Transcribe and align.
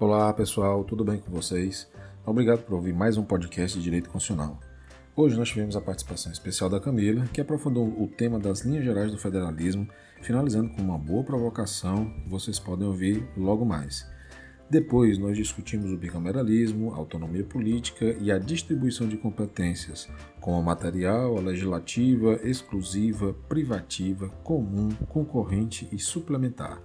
Olá 0.00 0.32
pessoal, 0.32 0.82
tudo 0.82 1.04
bem 1.04 1.18
com 1.18 1.30
vocês? 1.30 1.88
Obrigado 2.26 2.64
por 2.64 2.74
ouvir 2.74 2.92
mais 2.92 3.16
um 3.16 3.22
podcast 3.22 3.78
de 3.78 3.84
Direito 3.84 4.10
Constitucional. 4.10 4.58
Hoje 5.14 5.36
nós 5.38 5.48
tivemos 5.48 5.76
a 5.76 5.80
participação 5.80 6.32
especial 6.32 6.68
da 6.68 6.80
Camila, 6.80 7.24
que 7.32 7.40
aprofundou 7.40 7.86
o 7.86 8.08
tema 8.08 8.40
das 8.40 8.62
linhas 8.62 8.84
gerais 8.84 9.12
do 9.12 9.18
federalismo, 9.18 9.88
finalizando 10.20 10.70
com 10.70 10.82
uma 10.82 10.98
boa 10.98 11.22
provocação 11.22 12.10
que 12.24 12.28
vocês 12.28 12.58
podem 12.58 12.88
ouvir 12.88 13.24
logo 13.36 13.64
mais. 13.64 14.04
Depois 14.68 15.16
nós 15.16 15.36
discutimos 15.36 15.92
o 15.92 15.96
bicameralismo, 15.96 16.92
a 16.92 16.96
autonomia 16.96 17.44
política 17.44 18.16
e 18.20 18.32
a 18.32 18.38
distribuição 18.38 19.06
de 19.06 19.16
competências, 19.16 20.10
como 20.40 20.56
a 20.56 20.62
material, 20.62 21.38
a 21.38 21.40
legislativa, 21.40 22.40
exclusiva, 22.42 23.32
privativa, 23.48 24.28
comum, 24.42 24.88
concorrente 25.08 25.88
e 25.92 26.00
suplementar. 26.00 26.82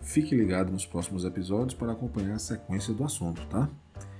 Fique 0.00 0.34
ligado 0.34 0.70
nos 0.70 0.86
próximos 0.86 1.24
episódios 1.24 1.74
para 1.74 1.92
acompanhar 1.92 2.34
a 2.34 2.38
sequência 2.38 2.94
do 2.94 3.04
assunto, 3.04 3.44
tá? 3.46 3.68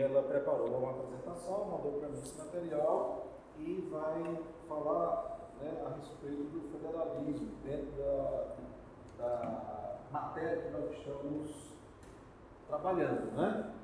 Ela 0.02 0.22
preparou 0.22 0.68
uma 0.68 0.90
apresentação, 0.90 1.64
mandou 1.66 1.92
para 1.92 2.08
mim 2.08 2.18
esse 2.18 2.36
material 2.36 3.26
e 3.58 3.88
vai 3.90 4.38
falar 4.68 5.50
né, 5.60 5.82
a 5.86 5.96
respeito 5.96 6.42
do 6.44 6.60
federalismo 6.72 7.52
dentro 7.62 7.92
da, 7.92 8.56
da 9.18 9.98
matéria 10.10 10.62
que 10.62 10.70
nós 10.70 10.90
estamos 10.90 11.72
trabalhando. 12.66 13.30
Né? 13.32 13.74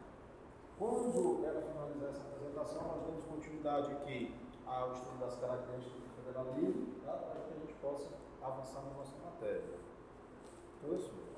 Quando 0.79 1.45
ela 1.45 1.63
finalizar 1.63 2.11
essa 2.11 2.23
apresentação, 2.23 2.83
nós 2.83 3.03
damos 3.07 3.25
continuidade 3.25 3.93
aqui 3.93 4.35
ao 4.67 4.93
estudo 4.93 5.19
das 5.21 5.37
características 5.39 6.03
do 6.03 6.25
federalismo, 6.25 6.87
tá? 7.05 7.13
para 7.13 7.41
que 7.41 7.55
a 7.55 7.59
gente 7.61 7.75
possa 7.75 8.11
avançar 8.43 8.83
na 8.83 8.91
nossa 8.99 9.17
matéria. 9.25 9.79
Professor. 10.81 11.29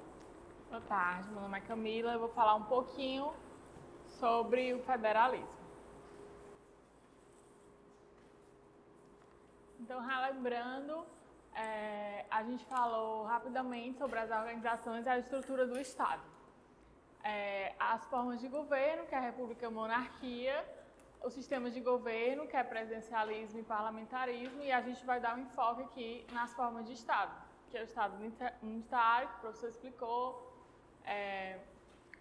Boa 0.70 0.82
tarde, 0.82 1.30
meu 1.30 1.42
nome 1.42 1.58
é 1.58 1.60
Camila. 1.62 2.12
Eu 2.12 2.20
vou 2.20 2.28
falar 2.28 2.54
um 2.54 2.64
pouquinho 2.64 3.32
sobre 4.20 4.74
o 4.74 4.80
federalismo. 4.80 5.60
Então, 9.80 9.98
relembrando, 10.00 11.06
é, 11.54 12.26
a 12.30 12.42
gente 12.42 12.64
falou 12.66 13.24
rapidamente 13.24 13.98
sobre 13.98 14.18
as 14.18 14.30
organizações 14.30 15.06
e 15.06 15.08
a 15.08 15.18
estrutura 15.18 15.66
do 15.66 15.80
Estado. 15.80 16.22
É, 17.24 17.74
as 17.78 18.04
formas 18.06 18.41
de 18.41 18.48
governo, 18.48 19.06
que 19.06 19.14
é 19.14 19.18
a 19.18 19.22
república 19.22 19.70
monarquia, 19.70 20.56
os 21.22 21.32
sistemas 21.32 21.72
de 21.72 21.80
governo, 21.80 22.46
que 22.46 22.56
é 22.56 22.62
presidencialismo 22.62 23.58
e 23.58 23.62
parlamentarismo, 23.62 24.62
e 24.62 24.70
a 24.70 24.80
gente 24.80 25.04
vai 25.04 25.18
dar 25.18 25.36
um 25.36 25.41
enfoque 25.41 25.82
aqui 25.82 26.26
nas 26.32 26.52
formas 26.54 26.86
de 26.86 26.92
Estado, 26.92 27.32
que 27.70 27.76
é 27.76 27.82
o 27.82 27.84
Estado 27.84 28.14
unitário, 28.62 29.28
que 29.28 29.36
o 29.36 29.41
professor 29.41 29.68
explicou, 29.68 30.24
é, 31.04 31.58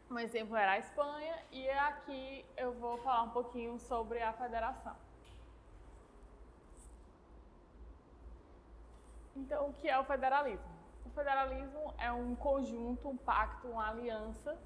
um 0.09 0.17
exemplo 0.17 0.55
era 0.55 0.71
a 0.71 0.79
Espanha 0.79 1.37
e 1.51 1.69
aqui 1.69 2.45
eu 2.57 2.73
vou 2.73 2.97
falar 2.97 3.23
um 3.23 3.29
pouquinho 3.29 3.77
sobre 3.77 4.21
a 4.21 4.33
federação. 4.33 4.95
Então, 9.35 9.69
o 9.69 9.73
que 9.73 9.87
é 9.87 9.97
o 9.99 10.03
federalismo? 10.03 10.65
O 11.05 11.09
federalismo 11.11 11.93
é 11.97 12.11
um 12.11 12.35
conjunto, 12.35 13.07
um 13.07 13.17
pacto, 13.17 13.67
uma 13.67 13.89
aliança 13.89 14.57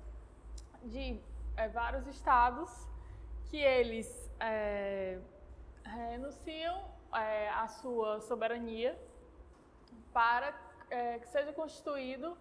de 0.84 1.20
é, 1.58 1.68
vários 1.68 2.08
estados 2.08 2.72
que 3.50 3.58
eles 3.58 4.32
é, 4.40 5.20
renunciam 5.84 6.86
é, 7.14 7.50
à 7.50 7.68
sua 7.68 8.22
soberania 8.22 8.98
para 10.14 10.54
que 11.20 11.28
seja 11.30 11.52
constituído 11.52 12.38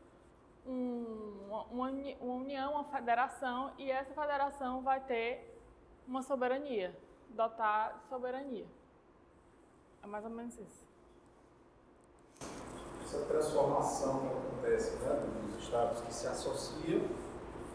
um, 0.67 1.47
uma, 1.49 1.89
uma 2.21 2.35
união, 2.35 2.73
uma 2.73 2.85
federação, 2.85 3.73
e 3.79 3.91
essa 3.91 4.13
federação 4.13 4.83
vai 4.83 5.01
ter 5.01 5.59
uma 6.07 6.23
soberania, 6.23 6.97
dotar 7.31 7.99
de 7.99 8.09
soberania. 8.09 8.67
É 10.03 10.07
mais 10.07 10.25
ou 10.25 10.31
menos 10.31 10.59
isso. 10.59 10.87
Essa 13.05 13.25
transformação 13.27 14.21
que 14.21 14.27
acontece 14.27 14.97
né, 14.97 15.21
dos 15.45 15.63
estados 15.63 16.01
que 16.01 16.13
se 16.13 16.27
associam 16.27 17.03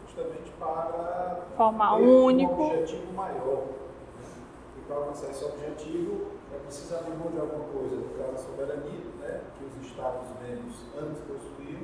justamente 0.06 0.50
para 0.58 1.46
formar 1.56 1.96
um 1.96 2.24
único 2.24 2.52
um 2.52 2.66
objetivo 2.66 3.12
maior. 3.12 3.66
Né? 3.66 4.46
E 4.78 4.80
para 4.82 4.96
alcançar 4.96 5.30
esse 5.30 5.44
objetivo 5.44 6.38
é 6.52 6.58
preciso 6.58 6.96
abrir 6.96 7.14
mão 7.14 7.30
de 7.30 7.38
alguma 7.38 7.64
coisa, 7.68 7.96
da 8.16 8.38
soberania, 8.38 9.04
né, 9.20 9.44
que 9.56 9.64
os 9.64 9.86
estados 9.86 10.28
membros 10.40 10.76
antes 10.96 11.22
possuíam, 11.22 11.82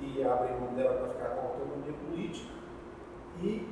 e 0.00 0.22
abrem 0.22 0.58
mão 0.60 0.74
dela 0.74 0.98
para 0.98 1.08
ficar 1.08 1.36
com 1.36 1.48
autonomia 1.48 1.92
política. 1.92 2.52
E, 3.42 3.68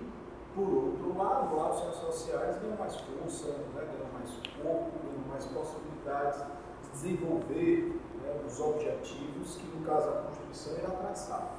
por 0.55 0.69
outro 0.69 1.19
lado, 1.19 1.55
os 1.55 1.79
centros 1.79 1.97
sociais 1.97 2.59
ganham 2.59 2.77
mais 2.77 2.97
força, 2.97 3.49
né, 3.49 3.89
ganham 3.93 4.13
mais 4.13 4.31
corpo, 4.31 4.93
ganham 5.03 5.29
mais 5.29 5.47
possibilidades 5.47 6.45
de 6.83 6.91
desenvolver 6.91 8.01
né, 8.23 8.43
os 8.47 8.61
objetivos 8.61 9.57
que, 9.57 9.67
no 9.67 9.85
caso, 9.85 10.09
a 10.09 10.23
Constituição 10.23 10.79
irá 10.79 10.91
traçar. 10.91 11.57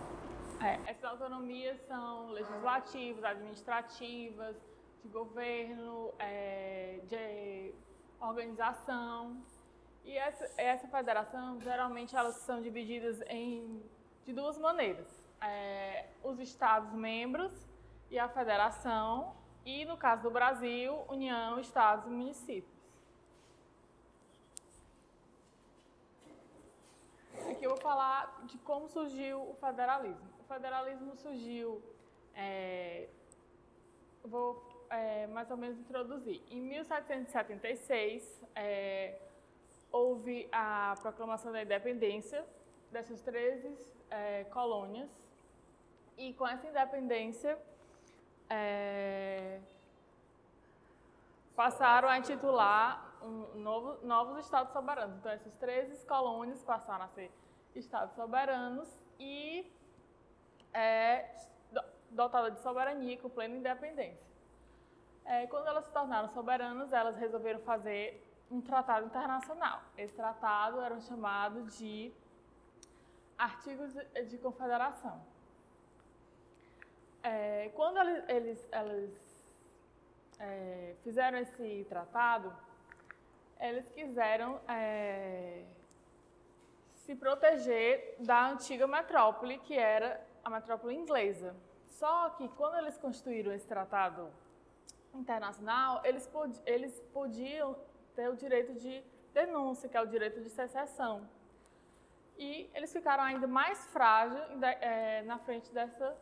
É, 0.62 0.80
essas 0.90 1.03
autonomias 1.03 1.78
são 1.88 2.32
legislativas, 2.32 3.24
administrativas, 3.24 4.56
de 5.03 5.09
governo, 5.09 6.14
é, 6.18 7.00
de 7.08 7.74
organização. 8.20 9.38
E 10.03 10.18
essa, 10.18 10.50
essa 10.58 10.88
federação, 10.88 11.59
geralmente, 11.59 12.16
elas 12.16 12.36
são 12.38 12.62
divididas 12.62 13.22
em 13.28 13.84
de 14.25 14.34
duas 14.34 14.58
maneiras. 14.58 15.08
É, 15.41 16.08
os 16.24 16.40
Estados-membros 16.40 17.53
e 18.09 18.18
a 18.18 18.28
Federação, 18.28 19.36
e 19.66 19.86
no 19.86 19.97
caso 19.97 20.24
do 20.24 20.31
Brasil, 20.31 21.06
União, 21.08 21.59
Estados 21.59 22.06
e 22.08 22.09
Municípios. 22.09 22.74
Aqui 27.50 27.64
eu 27.64 27.69
vou 27.69 27.80
falar 27.80 28.41
de 28.46 28.58
como 28.59 28.88
surgiu 28.90 29.41
o 29.41 29.56
federalismo. 29.56 30.28
O 30.40 30.44
federalismo 30.44 31.16
surgiu, 31.16 31.81
é, 32.34 33.08
vou 34.24 34.85
é, 34.90 35.28
mais 35.28 35.50
ou 35.52 35.58
menos 35.58 35.78
introduzir. 35.78 36.41
Em 36.50 36.62
1776, 36.62 38.41
é, 38.56 39.19
houve 39.91 40.47
a 40.52 40.96
proclamação 41.02 41.52
da 41.52 41.62
independência 41.62 42.44
dessas 42.91 43.22
13 43.22 43.95
é, 44.10 44.44
colônias 44.46 45.10
e 46.18 46.34
com 46.34 46.48
essa 46.48 46.68
independência 46.68 47.58
é, 48.50 49.60
passaram 51.56 52.08
a 52.08 52.18
intitular 52.18 53.16
um 53.22 53.60
novo, 53.60 54.06
novos 54.06 54.38
estados 54.40 54.72
soberanos. 54.72 55.18
Então, 55.18 55.32
essas 55.32 55.54
13 55.56 56.06
colônias 56.06 56.62
passaram 56.64 57.06
a 57.06 57.08
ser 57.10 57.32
estados 57.74 58.14
soberanos 58.16 58.88
e 59.20 59.72
é, 60.74 61.29
dotadas 62.12 62.53
de 62.53 62.59
soberania 62.59 63.18
com 63.18 63.29
plena 63.29 63.56
independência. 63.56 64.26
É, 65.26 65.47
quando 65.47 65.68
elas 65.68 65.85
se 65.85 65.91
tornaram 65.91 66.29
soberanas, 66.29 66.94
elas 66.94 67.18
resolveram 67.18 67.59
fazer 67.62 68.24
um 68.52 68.62
tratado 68.62 69.08
internacional. 69.08 69.82
Esse 69.97 70.14
tratado 70.14 70.79
era 70.82 71.00
chamado 71.00 71.64
de 71.64 72.14
artigos 73.37 73.93
de 74.28 74.37
confederação. 74.37 75.22
É, 77.23 77.72
quando 77.76 77.97
eles, 77.99 78.23
eles, 78.29 78.70
eles 78.72 79.46
é, 80.40 80.96
fizeram 81.03 81.37
esse 81.40 81.85
tratado, 81.90 82.53
eles 83.59 83.90
quiseram 83.90 84.59
é, 84.67 85.64
se 86.93 87.16
proteger 87.16 88.16
da 88.20 88.49
antiga 88.49 88.87
metrópole, 88.87 89.58
que 89.59 89.78
era 89.78 90.23
a 90.43 90.49
metrópole 90.49 90.96
inglesa. 90.96 91.55
Só 91.88 92.29
que 92.31 92.47
quando 92.49 92.78
eles 92.78 92.97
constituíram 92.97 93.53
esse 93.53 93.66
tratado 93.66 94.29
internacional, 95.14 96.02
eles, 96.03 96.28
pod 96.28 96.59
eles 96.66 96.99
podiam 97.14 97.76
ter 98.16 98.29
o 98.29 98.35
direito 98.35 98.73
de 98.73 99.03
denúncia, 99.34 99.88
que 99.88 99.97
é 99.97 100.02
o 100.02 100.05
direito 100.05 100.41
de 100.41 100.49
secessão. 100.49 101.28
E 102.37 102.70
eles 102.73 102.91
ficaram 102.91 103.23
ainda 103.23 103.47
mais 103.47 103.85
frágeis 103.87 104.41
é, 104.61 105.22
na 105.23 105.37
frente 105.37 105.72
dessa 105.72 106.17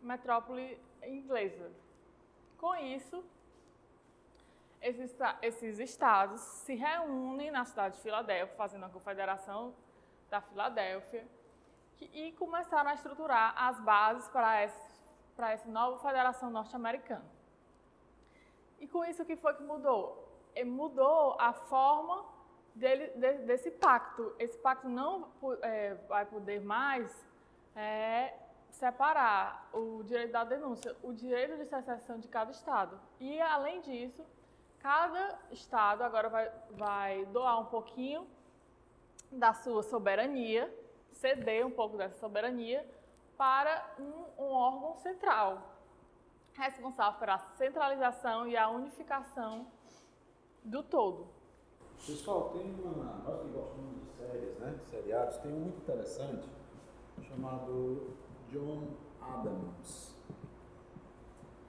metrópole 0.00 0.78
inglesa. 1.02 1.70
Com 2.58 2.74
isso, 2.74 3.24
esses, 4.80 5.16
esses 5.40 5.78
estados 5.78 6.40
se 6.40 6.74
reúnem 6.74 7.50
na 7.50 7.64
cidade 7.64 7.96
de 7.96 8.02
Filadélfia, 8.02 8.56
fazendo 8.56 8.84
a 8.84 8.88
Confederação 8.88 9.74
da 10.28 10.40
Filadélfia, 10.40 11.26
que, 11.96 12.04
e 12.12 12.32
começaram 12.32 12.90
a 12.90 12.94
estruturar 12.94 13.54
as 13.56 13.80
bases 13.80 14.28
para 14.28 14.60
essa, 14.60 15.00
para 15.36 15.52
essa 15.52 15.68
nova 15.68 15.98
federação 15.98 16.50
norte-americana. 16.50 17.24
E 18.80 18.86
com 18.86 19.04
isso, 19.04 19.22
o 19.22 19.24
que 19.24 19.36
foi 19.36 19.54
que 19.54 19.62
mudou? 19.62 20.28
E 20.54 20.64
mudou 20.64 21.36
a 21.40 21.52
forma 21.52 22.24
dele, 22.74 23.08
de, 23.16 23.32
desse 23.44 23.70
pacto. 23.70 24.34
Esse 24.38 24.58
pacto 24.58 24.88
não 24.88 25.28
é, 25.62 25.94
vai 26.08 26.24
poder 26.24 26.60
mais 26.60 27.24
é, 27.76 28.34
separar 28.70 29.68
o 29.72 30.02
direito 30.02 30.32
da 30.32 30.44
denúncia, 30.44 30.96
o 31.02 31.12
direito 31.12 31.56
de 31.56 31.66
secessão 31.66 32.18
de 32.18 32.28
cada 32.28 32.50
estado. 32.50 33.00
E, 33.20 33.40
além 33.40 33.80
disso, 33.80 34.24
cada 34.80 35.38
estado 35.50 36.02
agora 36.02 36.28
vai, 36.28 36.52
vai 36.70 37.26
doar 37.26 37.60
um 37.60 37.66
pouquinho 37.66 38.26
da 39.30 39.52
sua 39.52 39.82
soberania, 39.82 40.72
ceder 41.12 41.66
um 41.66 41.70
pouco 41.70 41.96
dessa 41.96 42.18
soberania 42.18 42.86
para 43.36 43.94
um, 43.98 44.44
um 44.44 44.52
órgão 44.52 44.96
central, 44.96 45.62
responsável 46.52 47.18
pela 47.18 47.38
centralização 47.56 48.46
e 48.46 48.56
a 48.56 48.68
unificação 48.68 49.66
do 50.62 50.82
todo. 50.82 51.26
Pessoal, 52.06 52.50
tem 52.52 52.74
uma. 52.84 53.22
Nós 53.24 53.40
que 53.40 53.48
gostamos 53.48 53.94
de 53.96 54.18
séries, 54.18 54.58
né? 54.58 54.74
De 54.78 54.90
seriados, 54.90 55.38
tem 55.38 55.50
um 55.50 55.60
muito 55.60 55.78
interessante 55.78 56.46
chamado 57.22 58.08
John 58.50 58.88
Adams. 59.22 60.14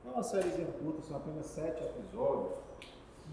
É 0.06 0.10
uma 0.10 0.22
série 0.24 0.50
curta, 0.74 1.02
são 1.04 1.16
apenas 1.16 1.46
sete 1.46 1.82
episódios, 1.86 2.60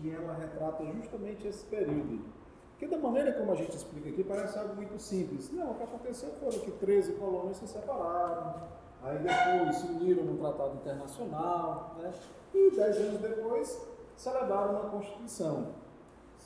que 0.01 0.15
ela 0.15 0.35
retrata 0.35 0.85
justamente 0.85 1.49
esse 1.49 1.65
período. 1.67 2.25
Porque 2.71 2.87
da 2.87 2.99
maneira 2.99 3.33
como 3.33 3.51
a 3.51 3.57
gente 3.57 3.77
explica 3.77 4.09
aqui, 4.09 4.23
parece 4.23 4.57
algo 4.57 4.77
muito 4.77 4.97
simples. 5.01 5.51
Não, 5.51 5.73
o 5.73 5.75
que 5.75 5.83
aconteceu 5.83 6.31
foi 6.35 6.53
que 6.61 6.71
13 6.71 7.15
colônias 7.15 7.57
se 7.57 7.67
separaram, 7.67 8.63
aí 9.03 9.19
depois 9.19 9.77
se 9.77 9.87
uniram 9.89 10.23
no 10.23 10.39
Tratado 10.39 10.77
Internacional, 10.77 11.97
né? 11.99 12.13
e 12.55 12.71
dez 12.71 12.97
anos 12.97 13.21
depois 13.21 13.89
celebraram 14.17 14.81
uma 14.81 14.91
Constituição. 14.91 15.81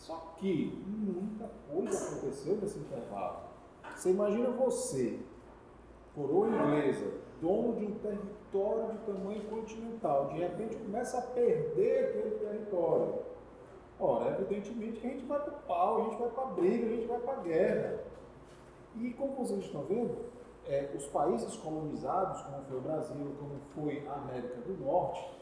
Só 0.06 0.35
que 0.37 0.73
muita 0.87 1.50
coisa 1.69 2.06
aconteceu 2.06 2.56
nesse 2.62 2.79
intervalo. 2.79 3.41
Você 3.93 4.11
imagina 4.11 4.50
você 4.50 5.19
coroa 6.14 6.47
inglesa, 6.47 7.12
dono 7.43 7.75
de 7.75 7.87
um 7.87 7.94
território 7.97 8.93
de 8.93 8.99
tamanho 8.99 9.43
continental, 9.50 10.29
de 10.29 10.38
repente 10.38 10.76
começa 10.76 11.19
a 11.19 11.23
perder 11.23 12.05
aquele 12.05 12.31
território. 12.38 13.14
Ora, 13.99 14.31
evidentemente 14.31 15.00
que 15.00 15.06
a 15.08 15.11
gente 15.11 15.25
vai 15.25 15.41
para 15.41 15.55
o 15.55 15.61
pau, 15.62 16.00
a 16.00 16.05
gente 16.05 16.20
vai 16.20 16.31
para 16.31 16.43
a 16.44 16.50
briga, 16.53 16.87
a 16.87 16.91
gente 16.91 17.06
vai 17.08 17.19
para 17.19 17.32
a 17.32 17.43
guerra. 17.43 18.05
E 18.94 19.11
como 19.11 19.35
vocês 19.35 19.64
estão 19.64 19.82
vendo, 19.87 20.17
é, 20.67 20.88
os 20.94 21.06
países 21.06 21.56
colonizados, 21.56 22.43
como 22.43 22.62
foi 22.62 22.76
o 22.79 22.81
Brasil, 22.81 23.35
como 23.41 23.58
foi 23.75 24.06
a 24.06 24.12
América 24.14 24.61
do 24.61 24.85
Norte, 24.85 25.37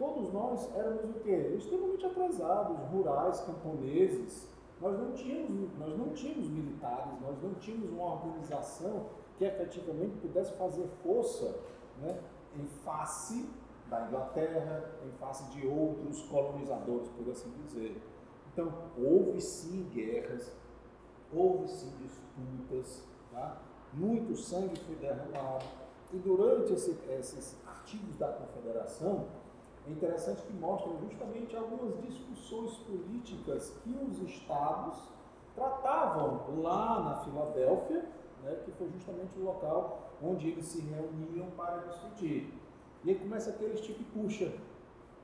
todos 0.00 0.32
nós 0.32 0.74
éramos 0.74 1.04
o 1.04 1.20
quê? 1.20 1.52
Extremamente 1.54 2.06
atrasados, 2.06 2.78
rurais, 2.90 3.38
camponeses. 3.40 4.48
Nós 4.80 4.98
não 4.98 5.12
tínhamos, 5.12 5.78
nós 5.78 5.96
não 5.96 6.08
tínhamos 6.14 6.48
militares, 6.48 7.20
nós 7.20 7.40
não 7.42 7.52
tínhamos 7.56 7.90
uma 7.90 8.14
organização 8.14 9.10
que 9.36 9.44
efetivamente 9.44 10.16
pudesse 10.16 10.54
fazer 10.54 10.88
força 11.02 11.54
né, 12.00 12.18
em 12.56 12.66
face 12.82 13.46
da 13.90 14.06
Inglaterra, 14.06 14.90
em 15.06 15.10
face 15.18 15.44
de 15.50 15.66
outros 15.66 16.22
colonizadores, 16.22 17.08
por 17.08 17.30
assim 17.30 17.50
dizer. 17.62 18.00
Então, 18.52 18.72
houve 18.96 19.38
sim 19.38 19.86
guerras, 19.92 20.50
houve 21.30 21.68
sim 21.68 21.92
disputas, 21.98 23.04
tá? 23.32 23.60
muito 23.92 24.34
sangue 24.34 24.80
foi 24.80 24.94
derramado. 24.94 25.66
E 26.10 26.16
durante 26.16 26.72
esse, 26.72 26.98
esses 27.10 27.56
artigos 27.66 28.16
da 28.16 28.28
Confederação, 28.28 29.26
é 29.86 29.90
interessante 29.90 30.42
que 30.42 30.52
mostram 30.52 30.98
justamente 31.00 31.56
algumas 31.56 32.00
discussões 32.02 32.76
políticas 32.78 33.74
que 33.82 33.90
os 33.90 34.20
estados 34.22 34.98
tratavam 35.54 36.60
lá 36.60 37.00
na 37.00 37.16
Filadélfia 37.16 38.04
né, 38.42 38.56
que 38.64 38.70
foi 38.72 38.90
justamente 38.90 39.38
o 39.38 39.44
local 39.44 40.10
onde 40.22 40.48
eles 40.48 40.66
se 40.66 40.80
reuniam 40.80 41.50
para 41.56 41.78
discutir. 41.78 42.52
E 43.04 43.10
aí 43.10 43.18
começa 43.18 43.50
aquele 43.50 43.74
tipo 43.74 44.04
puxa 44.12 44.52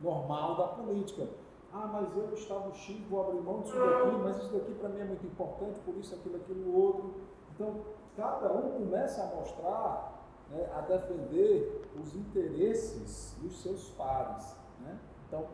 normal 0.01 0.57
da 0.57 0.69
política. 0.69 1.29
Ah, 1.73 1.89
mas 1.93 2.17
eu 2.17 2.33
estava 2.33 2.73
X, 2.73 2.99
vou 3.11 3.23
abrir 3.23 3.41
mão 3.41 3.61
disso 3.61 3.77
daqui, 3.77 4.17
mas 4.23 4.39
isso 4.39 4.53
daqui 4.53 4.75
para 4.75 4.89
mim 4.89 5.01
é 5.01 5.05
muito 5.05 5.27
importante, 5.27 5.79
por 5.81 5.95
isso 5.97 6.15
aquilo, 6.15 6.37
aquilo, 6.37 6.75
outro. 6.75 7.15
Então, 7.55 7.83
cada 8.17 8.53
um 8.53 8.71
começa 8.71 9.23
a 9.23 9.27
mostrar, 9.37 10.16
né, 10.51 10.71
a 10.75 10.81
defender 10.81 11.83
os 12.01 12.15
interesses 12.15 13.37
dos 13.41 13.63
seus 13.63 13.91
pares. 13.91 14.57
Né? 14.81 14.99
Então, 15.27 15.47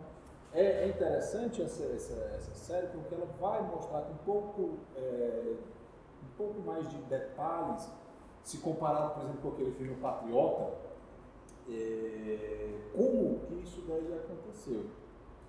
é, 0.52 0.84
é 0.84 0.88
interessante 0.88 1.62
essa, 1.62 1.84
essa, 1.84 2.14
essa, 2.36 2.54
série 2.54 2.88
porque 2.88 3.14
ela 3.14 3.26
vai 3.40 3.62
mostrar 3.62 4.02
com 4.02 4.12
um 4.12 4.16
pouco 4.18 4.78
é, 4.96 5.54
um 6.22 6.36
pouco 6.36 6.60
mais 6.60 6.88
de 6.90 6.96
detalhes, 7.02 7.88
se 8.42 8.58
comparado, 8.58 9.14
por 9.14 9.22
exemplo, 9.22 9.40
com 9.40 9.48
aquele 9.48 9.72
filme 9.72 9.94
Patriota, 9.96 10.74
é, 11.68 12.80
como 12.94 13.40
que 13.40 13.54
isso 13.62 13.82
daí 13.88 14.12
aconteceu. 14.12 14.84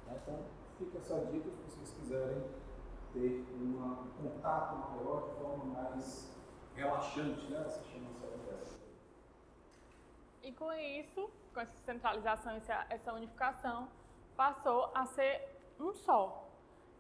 Né? 0.07 0.19
Então, 0.21 0.39
fica 0.77 0.97
essa 0.97 1.19
dica 1.25 1.49
se 1.49 1.57
vocês 1.57 1.95
quiserem 1.99 2.43
ter 3.13 3.45
um 3.61 3.95
contato 4.21 4.75
maior 4.89 5.29
de 5.29 5.41
forma 5.41 5.65
mais 5.65 6.31
relaxante, 6.75 7.51
né? 7.51 7.63
Essa 7.65 7.83
chama. 7.83 8.12
E 10.43 10.51
com 10.51 10.71
isso, 10.73 11.31
com 11.53 11.61
essa 11.61 11.77
centralização, 11.85 12.53
essa, 12.53 12.85
essa 12.89 13.13
unificação, 13.13 13.87
passou 14.35 14.91
a 14.93 15.05
ser 15.05 15.41
um 15.79 15.93
só. 15.93 16.49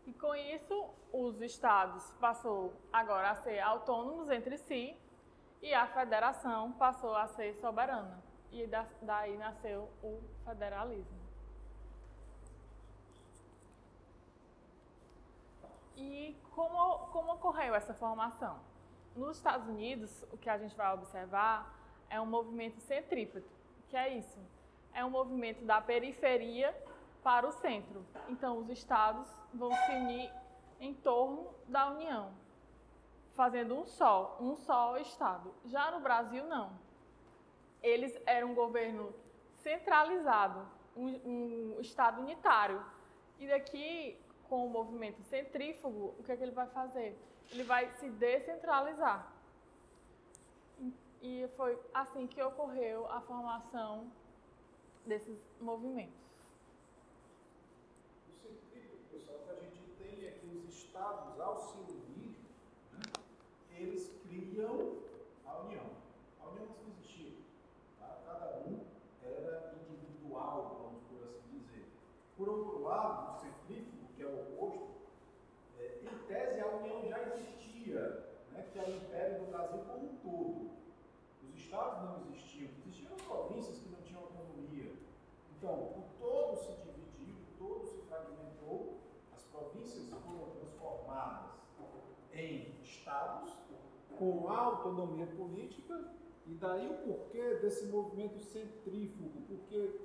E 0.05 0.13
com 0.13 0.33
isso, 0.33 0.89
os 1.11 1.41
estados 1.41 2.09
passou 2.13 2.73
agora 2.91 3.31
a 3.31 3.35
ser 3.35 3.59
autônomos 3.59 4.29
entre 4.29 4.57
si 4.57 4.97
e 5.61 5.73
a 5.73 5.87
federação 5.87 6.71
passou 6.73 7.15
a 7.15 7.27
ser 7.27 7.53
soberana. 7.55 8.21
E 8.51 8.69
daí 9.01 9.37
nasceu 9.37 9.89
o 10.01 10.21
federalismo. 10.45 11.23
E 15.95 16.37
como, 16.51 17.07
como 17.07 17.33
ocorreu 17.33 17.75
essa 17.75 17.93
formação? 17.93 18.59
Nos 19.15 19.37
Estados 19.37 19.67
Unidos, 19.67 20.23
o 20.31 20.37
que 20.37 20.49
a 20.49 20.57
gente 20.57 20.75
vai 20.75 20.93
observar 20.93 21.82
é 22.13 22.21
um 22.21 22.27
movimento 22.27 22.79
centrípeto. 22.81 23.49
Que 23.89 23.97
é 23.97 24.17
isso? 24.17 24.39
É 24.93 25.03
um 25.03 25.09
movimento 25.09 25.65
da 25.65 25.81
periferia 25.81 26.75
para 27.23 27.47
o 27.47 27.51
centro. 27.51 28.05
Então, 28.29 28.59
os 28.59 28.69
estados 28.69 29.27
vão 29.51 29.73
se 29.73 29.91
unir 29.91 30.31
em 30.79 30.93
torno 30.93 31.47
da 31.67 31.89
União, 31.89 32.31
fazendo 33.31 33.75
um 33.75 33.85
só, 33.85 34.37
um 34.39 34.55
só 34.57 34.97
estado. 34.97 35.51
Já 35.65 35.89
no 35.89 36.01
Brasil, 36.01 36.45
não. 36.45 36.71
Eles 37.81 38.15
eram 38.27 38.51
um 38.51 38.55
governo 38.55 39.11
centralizado, 39.63 40.67
um, 40.95 41.07
um 41.25 41.81
estado 41.81 42.21
unitário. 42.21 42.83
E 43.39 43.47
daqui, 43.47 44.15
com 44.47 44.67
o 44.67 44.69
movimento 44.69 45.23
centrífugo, 45.23 46.13
o 46.19 46.23
que, 46.23 46.31
é 46.31 46.37
que 46.37 46.43
ele 46.43 46.51
vai 46.51 46.67
fazer? 46.67 47.17
Ele 47.51 47.63
vai 47.63 47.89
se 47.95 48.07
descentralizar. 48.09 49.32
E 51.23 51.47
foi 51.55 51.79
assim 51.93 52.27
que 52.27 52.41
ocorreu 52.43 53.09
a 53.09 53.21
formação 53.21 54.11
desses 55.05 55.41
movimentos. 55.59 56.23
estados, 60.93 61.39
ao 61.39 61.57
se 61.57 61.77
unir, 61.79 62.35
né, 62.93 63.01
eles 63.77 64.11
criam 64.21 64.97
a 65.43 65.61
união. 65.61 65.85
A 66.39 66.49
união 66.49 66.67
não 66.67 66.91
existia. 66.91 67.31
Tá? 67.99 68.19
Cada 68.27 68.59
um 68.67 68.79
era 69.23 69.73
individual, 69.89 70.77
vamos 70.83 71.03
por 71.09 71.23
assim 71.27 71.57
dizer. 71.57 71.87
Por 72.37 72.47
outro 72.47 72.83
lado, 72.83 73.35
o 73.35 73.39
centrífugo, 73.39 74.07
que 74.15 74.21
é 74.21 74.27
o 74.27 74.41
oposto, 74.41 74.93
é, 75.79 75.99
em 76.03 76.27
tese 76.27 76.59
a 76.59 76.67
união 76.67 77.09
já 77.09 77.23
existia, 77.23 77.99
né, 78.51 78.67
que 78.71 78.77
é 78.77 78.83
o 78.83 78.95
Império 78.95 79.45
do 79.45 79.51
Brasil 79.51 79.79
como 79.87 80.05
um 80.05 80.15
todo. 80.17 80.72
Os 81.73 81.79
estados 81.79 82.03
não 82.03 82.19
existiam, 82.29 82.69
existiam 82.85 83.15
as 83.15 83.21
províncias 83.23 83.79
que 83.79 83.89
não 83.89 83.99
tinham 84.03 84.21
autonomia. 84.21 84.93
Então, 85.57 85.73
o 85.73 86.03
todo 86.19 86.55
se 86.55 86.71
dividiu, 86.83 87.33
o 87.33 87.57
todo 87.57 87.87
se 87.87 87.97
fragmentou 88.07 88.99
as 89.35 89.41
províncias 89.45 90.07
foram 90.09 90.51
transformadas 90.51 91.49
em 92.31 92.75
estados 92.83 93.53
com 94.19 94.47
autonomia 94.47 95.25
política 95.25 96.11
E 96.45 96.53
daí 96.53 96.87
o 96.87 96.93
porquê 97.07 97.55
desse 97.55 97.87
movimento 97.87 98.39
centrífugo, 98.39 99.41
porque 99.47 99.99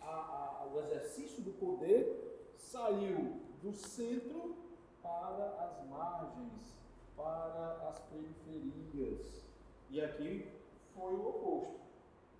a, 0.00 0.06
a, 0.06 0.66
o 0.72 0.78
exercício 0.80 1.42
do 1.42 1.50
poder 1.52 2.54
saiu 2.56 3.42
do 3.60 3.72
centro 3.74 4.56
para 5.02 5.48
as 5.64 5.86
margens, 5.86 6.74
para 7.14 7.88
as 7.90 7.98
periferias. 7.98 9.44
E 9.90 10.00
aqui 10.00 10.63
foi 10.94 11.14
o 11.14 11.28
oposto. 11.28 11.80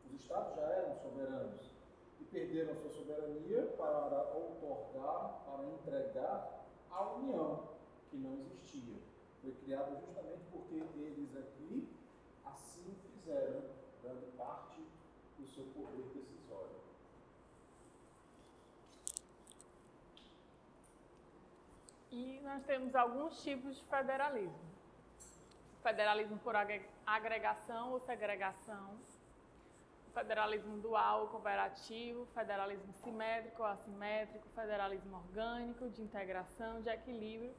Os 0.07 0.21
estados 0.21 0.55
já 0.55 0.63
eram 0.63 0.95
soberanos 0.97 1.71
e 2.21 2.25
perderam 2.25 2.75
sua 2.77 2.91
soberania 2.91 3.63
para 3.77 4.33
outorgar, 4.35 5.43
para 5.45 5.65
entregar 5.65 6.65
à 6.91 7.15
União, 7.15 7.69
que 8.11 8.17
não 8.17 8.35
existia. 8.39 8.97
Foi 9.43 9.53
criado 9.53 9.99
justamente 10.01 10.45
porque 10.53 10.75
eles 10.75 11.37
aqui 11.37 11.89
assim 12.45 12.95
fizeram, 13.03 13.63
dando 14.03 14.37
parte 14.37 14.81
do 15.39 15.47
seu 15.47 15.65
poder 15.75 16.05
decisório. 16.15 16.77
E 22.11 22.41
nós 22.45 22.63
temos 22.65 22.95
alguns 22.95 23.43
tipos 23.43 23.77
de 23.77 23.85
federalismo. 23.85 24.74
Federalismo 25.85 26.39
por 26.39 26.55
agregação 27.07 27.93
ou 27.93 28.01
segregação, 28.01 28.99
federalismo 30.15 30.79
dual 30.79 31.23
ou 31.23 31.29
cooperativo, 31.29 32.25
federalismo 32.33 32.91
simétrico 32.95 33.61
ou 33.61 33.69
assimétrico, 33.69 34.49
federalismo 34.55 35.17
orgânico, 35.19 35.91
de 35.91 36.01
integração, 36.01 36.81
de 36.81 36.89
equilíbrio 36.89 37.55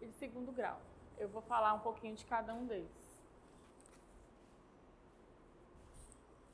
e 0.00 0.06
de 0.06 0.12
segundo 0.14 0.50
grau. 0.50 0.80
Eu 1.16 1.28
vou 1.28 1.40
falar 1.42 1.72
um 1.72 1.78
pouquinho 1.78 2.16
de 2.16 2.24
cada 2.24 2.52
um 2.52 2.66
deles. 2.66 3.22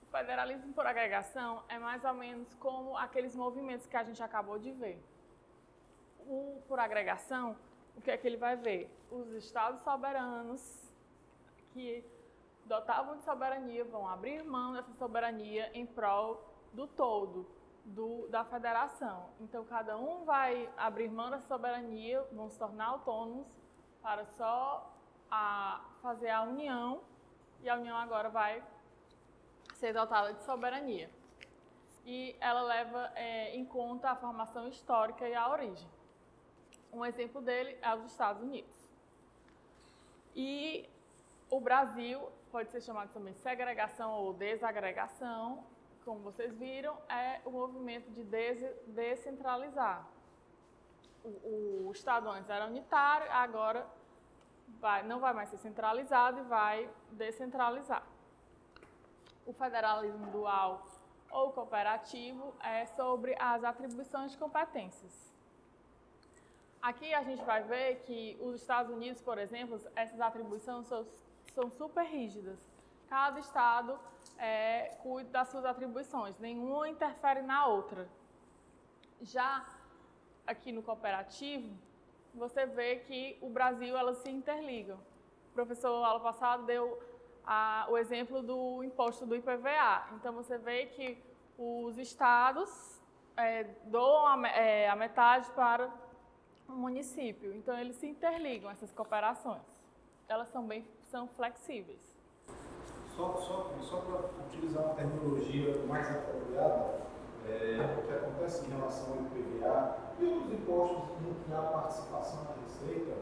O 0.02 0.06
federalismo 0.14 0.74
por 0.74 0.86
agregação 0.86 1.64
é 1.70 1.78
mais 1.78 2.04
ou 2.04 2.12
menos 2.12 2.54
como 2.56 2.98
aqueles 2.98 3.34
movimentos 3.34 3.86
que 3.86 3.96
a 3.96 4.04
gente 4.04 4.22
acabou 4.22 4.58
de 4.58 4.72
ver. 4.72 5.02
O 6.26 6.62
por 6.68 6.78
agregação, 6.78 7.56
o 7.96 8.02
que 8.02 8.10
é 8.10 8.16
que 8.18 8.26
ele 8.26 8.36
vai 8.36 8.56
ver? 8.56 8.90
Os 9.10 9.32
estados 9.32 9.80
soberanos 9.80 10.83
que 11.74 12.04
dotavam 12.64 13.16
de 13.16 13.24
soberania 13.24 13.84
vão 13.84 14.08
abrir 14.08 14.42
mão 14.44 14.72
dessa 14.72 14.92
soberania 14.94 15.70
em 15.74 15.84
prol 15.84 16.42
do 16.72 16.86
todo, 16.86 17.46
do, 17.84 18.28
da 18.28 18.44
federação. 18.44 19.28
Então, 19.40 19.64
cada 19.64 19.98
um 19.98 20.24
vai 20.24 20.70
abrir 20.76 21.10
mão 21.10 21.30
dessa 21.30 21.46
soberania, 21.46 22.22
vão 22.32 22.48
se 22.48 22.58
tornar 22.58 22.86
autônomos 22.86 23.46
para 24.00 24.24
só 24.24 24.90
a, 25.30 25.84
fazer 26.00 26.30
a 26.30 26.42
união, 26.42 27.02
e 27.60 27.68
a 27.68 27.74
união 27.74 27.96
agora 27.96 28.28
vai 28.28 28.62
ser 29.74 29.92
dotada 29.92 30.32
de 30.32 30.42
soberania. 30.44 31.10
E 32.06 32.36
ela 32.38 32.62
leva 32.62 33.10
é, 33.14 33.56
em 33.56 33.64
conta 33.64 34.10
a 34.10 34.16
formação 34.16 34.68
histórica 34.68 35.28
e 35.28 35.34
a 35.34 35.50
origem. 35.50 35.88
Um 36.92 37.04
exemplo 37.04 37.40
dele 37.40 37.76
é 37.82 37.94
os 37.94 38.04
Estados 38.04 38.42
Unidos. 38.42 38.74
E 40.36 40.88
o 41.56 41.60
Brasil 41.60 42.20
pode 42.50 42.70
ser 42.72 42.80
chamado 42.80 43.12
também 43.12 43.32
segregação 43.34 44.10
ou 44.12 44.32
desagregação, 44.32 45.64
como 46.04 46.18
vocês 46.18 46.52
viram, 46.56 46.96
é 47.08 47.40
o 47.44 47.50
movimento 47.50 48.10
de 48.10 48.24
descentralizar. 48.88 50.04
O, 51.24 51.86
o 51.86 51.92
Estado 51.92 52.28
antes 52.28 52.50
era 52.50 52.66
unitário, 52.66 53.30
agora 53.30 53.86
vai, 54.80 55.04
não 55.04 55.20
vai 55.20 55.32
mais 55.32 55.48
ser 55.48 55.58
centralizado 55.58 56.40
e 56.40 56.42
vai 56.42 56.90
descentralizar. 57.12 58.02
O 59.46 59.52
federalismo 59.52 60.26
dual 60.32 60.84
ou 61.30 61.52
cooperativo 61.52 62.52
é 62.60 62.84
sobre 62.86 63.36
as 63.38 63.62
atribuições 63.62 64.32
de 64.32 64.38
competências. 64.38 65.32
Aqui 66.82 67.14
a 67.14 67.22
gente 67.22 67.42
vai 67.44 67.62
ver 67.62 68.00
que 68.00 68.36
os 68.40 68.60
Estados 68.60 68.92
Unidos, 68.92 69.22
por 69.22 69.38
exemplo, 69.38 69.80
essas 69.96 70.20
atribuições 70.20 70.86
são 71.54 71.70
super 71.70 72.04
rígidas. 72.04 72.58
Cada 73.08 73.38
estado 73.38 73.98
é, 74.38 74.96
cuida 75.02 75.30
das 75.30 75.48
suas 75.48 75.64
atribuições, 75.64 76.38
nenhuma 76.38 76.88
interfere 76.88 77.42
na 77.42 77.66
outra. 77.66 78.08
Já 79.22 79.64
aqui 80.46 80.72
no 80.72 80.82
cooperativo, 80.82 81.70
você 82.34 82.66
vê 82.66 82.96
que 82.96 83.38
o 83.40 83.48
Brasil 83.48 83.96
elas 83.96 84.18
se 84.18 84.30
interligam. 84.30 84.98
O 85.50 85.54
professor, 85.54 86.04
ano 86.04 86.20
passado, 86.20 86.64
deu 86.64 87.00
a, 87.46 87.86
o 87.88 87.96
exemplo 87.96 88.42
do 88.42 88.82
imposto 88.82 89.24
do 89.24 89.36
IPVA. 89.36 90.08
Então, 90.14 90.32
você 90.32 90.58
vê 90.58 90.86
que 90.86 91.22
os 91.56 91.96
estados 91.96 93.00
é, 93.36 93.64
doam 93.84 94.26
a, 94.26 94.48
é, 94.48 94.88
a 94.88 94.96
metade 94.96 95.48
para 95.52 95.88
o 96.68 96.72
município. 96.72 97.54
Então, 97.54 97.78
eles 97.78 97.96
se 97.96 98.06
interligam, 98.06 98.70
essas 98.70 98.92
cooperações. 98.92 99.62
Elas 100.28 100.48
são 100.48 100.66
bem 100.66 100.84
são 101.14 101.28
flexíveis. 101.28 102.18
Só, 103.14 103.36
só, 103.36 103.70
só 103.80 103.98
para 103.98 104.46
utilizar 104.46 104.84
uma 104.84 104.94
terminologia 104.94 105.80
mais 105.86 106.10
apropriada, 106.10 107.02
é, 107.46 108.00
o 108.00 108.02
que 108.04 108.12
acontece 108.12 108.66
em 108.66 108.70
relação 108.70 109.12
ao 109.12 109.20
IPVA 109.20 109.96
e 110.18 110.24
outros 110.24 110.52
impostos 110.52 111.10
em 111.24 111.34
que 111.34 111.54
há 111.54 111.62
participação 111.62 112.42
na 112.42 112.50
receita, 112.64 113.12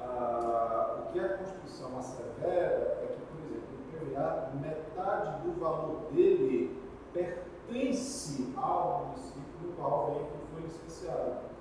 ah, 0.00 1.02
o 1.02 1.12
que 1.12 1.20
a 1.20 1.36
Constituição 1.36 1.98
assevera 1.98 2.98
é 3.02 3.14
que, 3.14 3.20
por 3.26 3.44
exemplo, 3.44 3.68
o 3.76 4.04
IPVA, 4.06 4.50
metade 4.62 5.42
do 5.42 5.60
valor 5.60 6.10
dele 6.12 6.82
pertence 7.12 8.54
ao 8.56 9.04
município 9.04 9.60
no 9.60 9.72
qual 9.74 10.04
o 10.04 10.14
veículo 10.14 10.46
foi 10.50 10.62
licenciado. 10.62 11.51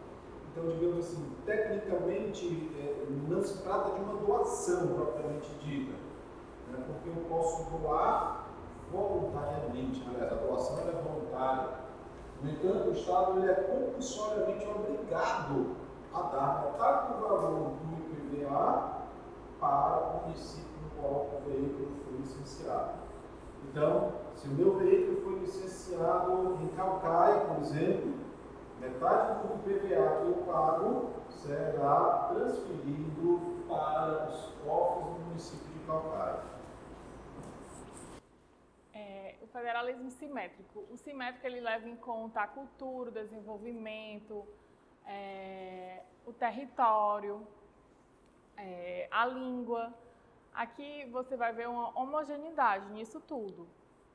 Então, 0.51 0.69
digamos 0.69 1.05
assim, 1.05 1.31
tecnicamente 1.45 2.71
é, 2.77 3.07
não 3.29 3.41
se 3.41 3.63
trata 3.63 3.91
de 3.91 4.01
uma 4.01 4.17
doação 4.17 4.87
propriamente 4.87 5.49
dita, 5.63 5.93
né? 6.71 6.83
porque 6.87 7.09
eu 7.09 7.25
posso 7.29 7.69
doar 7.69 8.47
voluntariamente, 8.91 10.05
aliás, 10.09 10.33
a 10.33 10.35
doação 10.35 10.79
é 10.79 10.91
voluntária. 10.91 11.69
No 12.43 12.49
entanto, 12.49 12.89
o 12.89 12.91
Estado 12.91 13.39
ele 13.39 13.49
é 13.49 13.53
compulsoriamente 13.53 14.67
obrigado 14.67 15.75
a 16.13 16.21
dar 16.23 16.65
metade 16.65 17.13
do 17.13 17.21
valor 17.21 17.71
do 17.71 18.33
IPVA 18.33 18.91
para 19.59 19.99
o 19.99 20.21
município 20.25 20.67
no 20.83 21.01
qual 21.01 21.29
o 21.33 21.49
veículo 21.49 21.91
foi 22.03 22.17
licenciado. 22.17 22.91
Então, 23.69 24.11
se 24.35 24.47
o 24.47 24.51
meu 24.51 24.75
veículo 24.75 25.21
foi 25.21 25.39
licenciado 25.39 26.57
em 26.61 26.67
Calcaia, 26.75 27.41
por 27.41 27.59
exemplo, 27.59 28.13
metade 28.81 29.47
do 29.47 29.53
IPVA 29.53 30.21
que 30.21 30.27
eu 30.27 30.43
pago 30.45 31.13
será 31.29 32.29
transferido 32.33 33.63
para 33.69 34.27
os 34.27 34.45
cofres 34.63 35.05
do 35.05 35.19
município 35.25 35.67
de 35.71 35.79
Calcaia. 35.85 36.41
É, 38.93 39.35
o 39.41 39.47
federalismo 39.47 40.09
simétrico. 40.09 40.83
O 40.89 40.97
simétrico 40.97 41.45
ele 41.45 41.61
leva 41.61 41.87
em 41.87 41.95
conta 41.95 42.41
a 42.41 42.47
cultura, 42.47 43.11
o 43.11 43.13
desenvolvimento, 43.13 44.43
é, 45.05 46.01
o 46.25 46.33
território, 46.33 47.45
é, 48.57 49.07
a 49.11 49.27
língua. 49.27 49.93
Aqui 50.53 51.05
você 51.11 51.37
vai 51.37 51.53
ver 51.53 51.69
uma 51.69 51.97
homogeneidade 51.97 52.89
nisso 52.91 53.21
tudo 53.21 53.67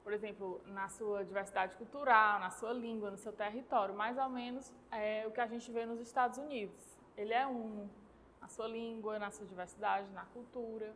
por 0.07 0.13
exemplo, 0.13 0.63
na 0.67 0.89
sua 0.89 1.25
diversidade 1.25 1.75
cultural, 1.75 2.39
na 2.39 2.49
sua 2.49 2.73
língua, 2.73 3.11
no 3.11 3.19
seu 3.19 3.33
território, 3.33 3.93
mais 3.93 4.17
ou 4.17 4.29
menos 4.29 4.73
é 4.89 5.27
o 5.27 5.33
que 5.33 5.41
a 5.41 5.49
gente 5.49 5.69
vê 5.73 5.85
nos 5.85 5.99
Estados 5.99 6.39
Unidos. 6.39 6.81
Ele 7.17 7.35
é 7.35 7.45
um 7.45 7.89
na 8.41 8.47
sua 8.47 8.69
língua, 8.69 9.19
na 9.19 9.33
sua 9.33 9.45
diversidade, 9.45 10.09
na 10.13 10.25
cultura. 10.27 10.95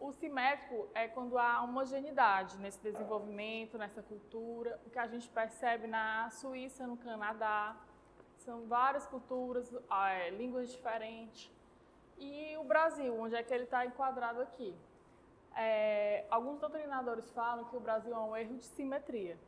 O 0.00 0.12
simétrico 0.12 0.88
é 0.94 1.06
quando 1.08 1.36
há 1.36 1.62
homogeneidade 1.62 2.56
nesse 2.56 2.80
desenvolvimento, 2.82 3.76
nessa 3.76 4.02
cultura. 4.02 4.80
O 4.86 4.88
que 4.88 4.98
a 4.98 5.06
gente 5.06 5.28
percebe 5.28 5.86
na 5.86 6.30
Suíça, 6.30 6.86
no 6.86 6.96
Canadá, 6.96 7.76
são 8.38 8.66
várias 8.66 9.06
culturas, 9.06 9.70
é, 9.90 10.30
línguas 10.30 10.70
diferentes. 10.70 11.52
E 12.16 12.56
o 12.56 12.64
Brasil, 12.64 13.14
onde 13.20 13.34
é 13.34 13.42
que 13.42 13.52
ele 13.52 13.64
está 13.64 13.84
enquadrado 13.84 14.40
aqui? 14.40 14.74
É, 15.56 16.26
alguns 16.30 16.60
doutrinadores 16.60 17.30
falam 17.30 17.64
que 17.64 17.76
o 17.76 17.80
Brasil 17.80 18.14
é 18.14 18.18
um 18.18 18.36
erro 18.36 18.58
de 18.58 18.66
simetria. 18.66 19.38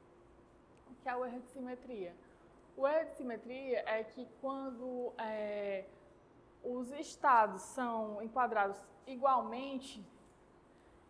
O 0.91 0.95
que 1.03 1.09
é 1.09 1.15
o 1.15 1.23
erro 1.25 1.41
de 1.41 1.49
simetria? 1.49 2.17
O 2.75 2.89
erro 2.89 3.11
de 3.11 3.15
simetria 3.17 3.85
é 3.87 4.03
que 4.03 4.27
quando 4.41 5.13
é, 5.19 5.85
os 6.65 6.91
estados 6.93 7.61
são 7.61 8.23
enquadrados 8.23 8.79
igualmente, 9.07 10.03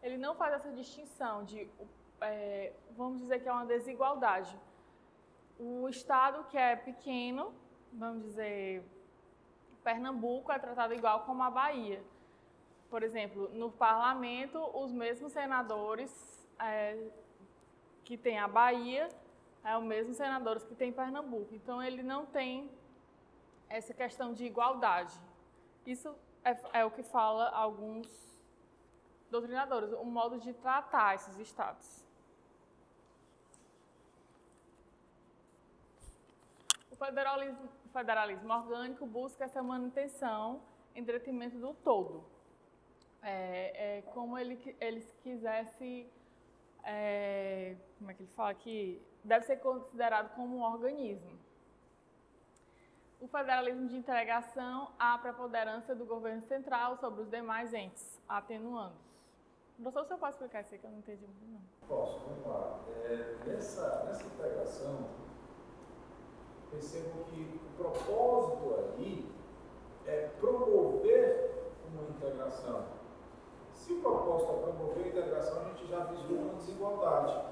ele 0.02 0.18
não 0.18 0.34
faz 0.34 0.54
essa 0.54 0.72
distinção 0.72 1.44
de, 1.44 1.70
é, 2.20 2.72
vamos 2.96 3.20
dizer 3.20 3.40
que 3.40 3.48
é 3.48 3.52
uma 3.52 3.66
desigualdade. 3.66 4.58
O 5.60 5.88
estado 5.88 6.42
que 6.44 6.58
é 6.58 6.74
pequeno, 6.74 7.54
vamos 7.92 8.24
dizer, 8.24 8.84
Pernambuco 9.84 10.50
é 10.50 10.58
tratado 10.58 10.92
igual 10.92 11.24
como 11.24 11.42
a 11.42 11.50
Bahia 11.50 12.02
por 12.90 13.02
exemplo, 13.02 13.50
no 13.52 13.70
parlamento, 13.70 14.58
os 14.74 14.92
mesmos 14.92 15.32
senadores 15.32 16.10
é, 16.58 17.10
que 18.04 18.16
tem 18.16 18.38
a 18.38 18.48
Bahia 18.48 19.08
é 19.62 19.76
o 19.76 19.82
mesmo 19.82 20.14
senadores 20.14 20.64
que 20.64 20.74
tem 20.74 20.92
Pernambuco. 20.92 21.54
Então 21.54 21.82
ele 21.82 22.02
não 22.02 22.24
tem 22.24 22.70
essa 23.68 23.92
questão 23.92 24.32
de 24.32 24.44
igualdade. 24.46 25.14
Isso 25.84 26.14
é, 26.42 26.80
é 26.80 26.84
o 26.84 26.90
que 26.90 27.02
fala 27.02 27.50
alguns 27.50 28.08
doutrinadores, 29.30 29.92
o 29.92 30.04
modo 30.04 30.38
de 30.38 30.54
tratar 30.54 31.14
esses 31.16 31.38
estados. 31.38 32.06
O 36.90 36.96
federalismo, 36.96 37.68
o 37.84 37.88
federalismo 37.90 38.52
orgânico 38.52 39.06
busca 39.06 39.44
essa 39.44 39.62
manutenção 39.62 40.62
em 40.94 41.02
detrimento 41.02 41.58
do 41.58 41.74
todo. 41.74 42.37
É, 43.22 43.98
é 43.98 44.02
como 44.12 44.38
ele, 44.38 44.76
eles 44.80 45.12
quisesse, 45.22 46.08
é, 46.84 47.74
como 47.98 48.10
é 48.10 48.14
que 48.14 48.22
ele 48.22 48.30
fala 48.30 48.50
aqui, 48.50 49.02
deve 49.24 49.44
ser 49.44 49.56
considerado 49.56 50.34
como 50.34 50.56
um 50.56 50.62
organismo. 50.62 51.38
O 53.20 53.26
federalismo 53.26 53.88
de 53.88 53.96
integração, 53.96 54.92
a 54.98 55.18
preponderância 55.18 55.94
do 55.94 56.04
governo 56.04 56.40
central 56.42 56.96
sobre 56.98 57.22
os 57.22 57.28
demais 57.28 57.74
entes, 57.74 58.18
atenuando. 58.28 58.94
Professor, 59.76 60.02
o 60.02 60.06
senhor 60.06 60.18
pode 60.18 60.32
explicar 60.32 60.60
isso 60.62 60.74
aí 60.74 60.80
que 60.80 60.86
eu 60.86 60.90
não 60.90 60.98
entendi 60.98 61.24
muito, 61.24 61.46
não. 61.46 61.88
Posso, 61.88 62.18
vamos 62.20 62.46
lá. 62.46 62.80
É, 63.04 63.38
nessa, 63.46 64.04
nessa 64.04 64.24
integração, 64.24 65.08
percebo 66.70 67.24
que 67.24 67.60
o 67.64 67.76
propósito 67.76 68.74
ali 68.74 69.32
é 70.06 70.28
promover 70.40 71.72
uma 71.86 72.10
integração. 72.10 72.97
Se 73.88 73.94
o 73.94 74.02
propósito 74.02 74.52
é 74.52 74.56
promover 74.70 75.02
a 75.02 75.08
integração, 75.08 75.62
a 75.62 75.64
gente 75.70 75.86
já 75.88 76.00
vislumbra 76.00 76.44
uma 76.44 76.54
desigualdade. 76.56 77.42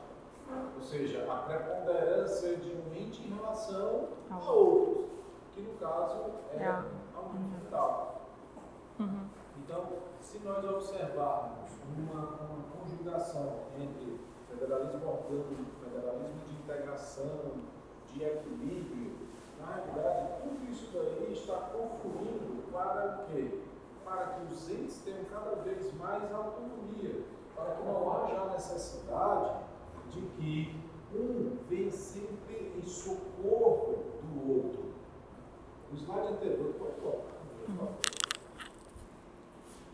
Ou 0.77 0.83
seja, 0.83 1.33
a 1.33 1.37
preponderância 1.39 2.57
de 2.59 2.73
um 2.73 2.95
ente 2.95 3.23
em 3.23 3.35
relação 3.35 4.09
a 4.31 4.39
outros, 4.51 5.07
que 5.55 5.63
no 5.63 5.73
caso 5.79 6.33
é, 6.53 6.67
a 6.69 6.85
um 7.21 7.31
fundamental. 7.31 8.27
Uhum. 9.01 9.29
Então, 9.65 9.87
se 10.21 10.39
nós 10.41 10.63
observarmos 10.63 11.71
uma, 11.97 12.21
uma 12.21 12.65
conjugação 12.79 13.61
entre 13.81 14.21
federalismo 14.51 15.09
orgânico, 15.09 15.71
federalismo 15.83 16.41
de 16.49 16.55
integração, 16.55 17.53
de 18.13 18.23
equilíbrio, 18.23 19.17
na 19.59 19.73
realidade, 19.73 20.43
tudo 20.43 20.71
isso 20.71 20.91
daí 20.93 21.33
está 21.33 21.71
confluindo 21.73 22.71
para 22.71 23.25
o 23.25 23.33
quê? 23.33 23.63
Para 24.07 24.27
que 24.27 24.53
os 24.53 24.71
entes 24.71 25.03
tenham 25.03 25.25
cada 25.25 25.57
vez 25.57 25.93
mais 25.95 26.33
autonomia, 26.33 27.25
para 27.57 27.75
que 27.75 27.83
não 27.83 28.13
haja 28.13 28.41
a 28.41 28.53
necessidade 28.53 29.65
de 30.11 30.21
que 30.21 30.81
um 31.13 31.59
venha 31.69 31.91
sempre 31.91 32.73
em 32.77 32.87
socorro 32.87 34.05
do 34.23 34.53
outro. 34.53 34.95
O 35.93 35.97
slide 35.97 36.29
anterior, 36.35 36.73
pode 36.75 37.01
colocar. 37.01 37.37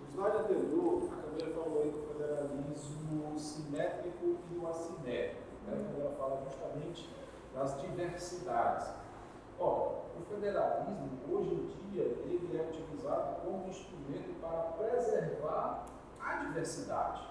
O 0.03 0.13
slide 0.13 0.37
anterior, 0.37 1.03
a 1.11 1.23
Camila 1.23 1.63
falou 1.63 1.83
aí 1.83 1.91
do 1.91 2.07
federalismo 2.13 3.39
simétrico 3.39 4.37
e 4.51 4.55
do 4.55 4.69
assimétrico, 4.69 5.43
né? 5.67 5.87
quando 5.87 6.01
ela 6.01 6.15
fala 6.17 6.43
justamente 6.45 7.09
das 7.55 7.81
diversidades. 7.81 9.02
Ora, 9.59 10.03
o 10.19 10.25
federalismo, 10.29 11.11
hoje 11.31 11.55
em 11.55 11.91
dia, 11.91 12.03
ele 12.03 12.59
é 12.59 12.69
utilizado 12.69 13.43
como 13.43 13.69
instrumento 13.69 14.41
para 14.41 14.73
preservar 14.79 15.87
a 16.21 16.35
diversidade. 16.37 17.23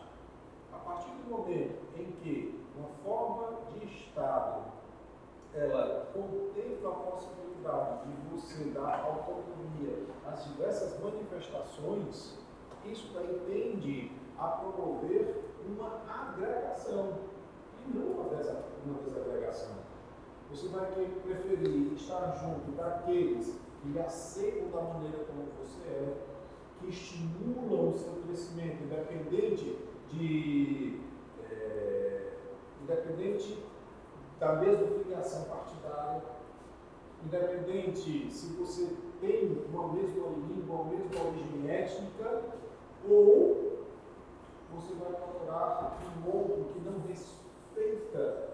A 0.74 0.78
partir 0.78 1.12
do 1.12 1.30
momento 1.30 1.80
em 1.98 2.12
que 2.22 2.64
uma 2.78 2.90
forma 3.04 3.60
de 3.72 3.86
Estado 3.86 4.72
ela 5.54 6.08
contempla 6.14 6.92
a 6.92 7.12
possibilidade 7.12 8.08
de 8.08 8.30
você 8.32 8.70
dar 8.70 9.04
autonomia 9.04 10.06
às 10.26 10.46
diversas 10.46 10.98
manifestações, 11.00 12.38
isso 12.86 13.14
daí 13.14 13.40
tende 13.46 14.12
a 14.40 14.48
promover 14.48 15.54
uma 15.66 16.02
agregação 16.08 17.14
e 17.86 17.98
não 17.98 18.14
uma, 18.14 18.30
desagregação. 19.04 19.91
Você 20.52 20.68
vai 20.68 20.86
preferir 20.92 21.94
estar 21.94 22.30
junto 22.34 22.76
daqueles 22.76 23.58
que 23.82 23.88
lhe 23.88 24.00
aceitam 24.00 24.70
da 24.70 24.82
maneira 24.82 25.20
como 25.20 25.48
você 25.58 25.80
é, 25.88 26.14
que 26.78 26.90
estimulam 26.90 27.90
o 27.90 27.98
seu 27.98 28.12
crescimento, 28.26 28.84
independente 28.84 29.78
de. 30.10 31.00
É, 31.50 32.34
independente 32.84 33.64
da 34.42 34.58
mesma 34.58 34.88
filiação 34.88 35.46
partidária, 35.46 36.22
independente 37.26 38.30
se 38.30 38.48
você 38.54 38.90
tem 39.22 39.66
uma 39.72 39.94
mesma 39.94 40.28
língua, 40.50 40.82
uma 40.82 40.92
mesma 40.92 41.28
origem 41.28 41.70
étnica, 41.70 42.44
ou 43.10 43.86
você 44.74 44.94
vai 44.96 45.14
procurar 45.14 45.98
um 46.18 46.28
outro 46.28 46.66
que 46.74 46.80
não 46.82 47.00
respeita 47.08 47.41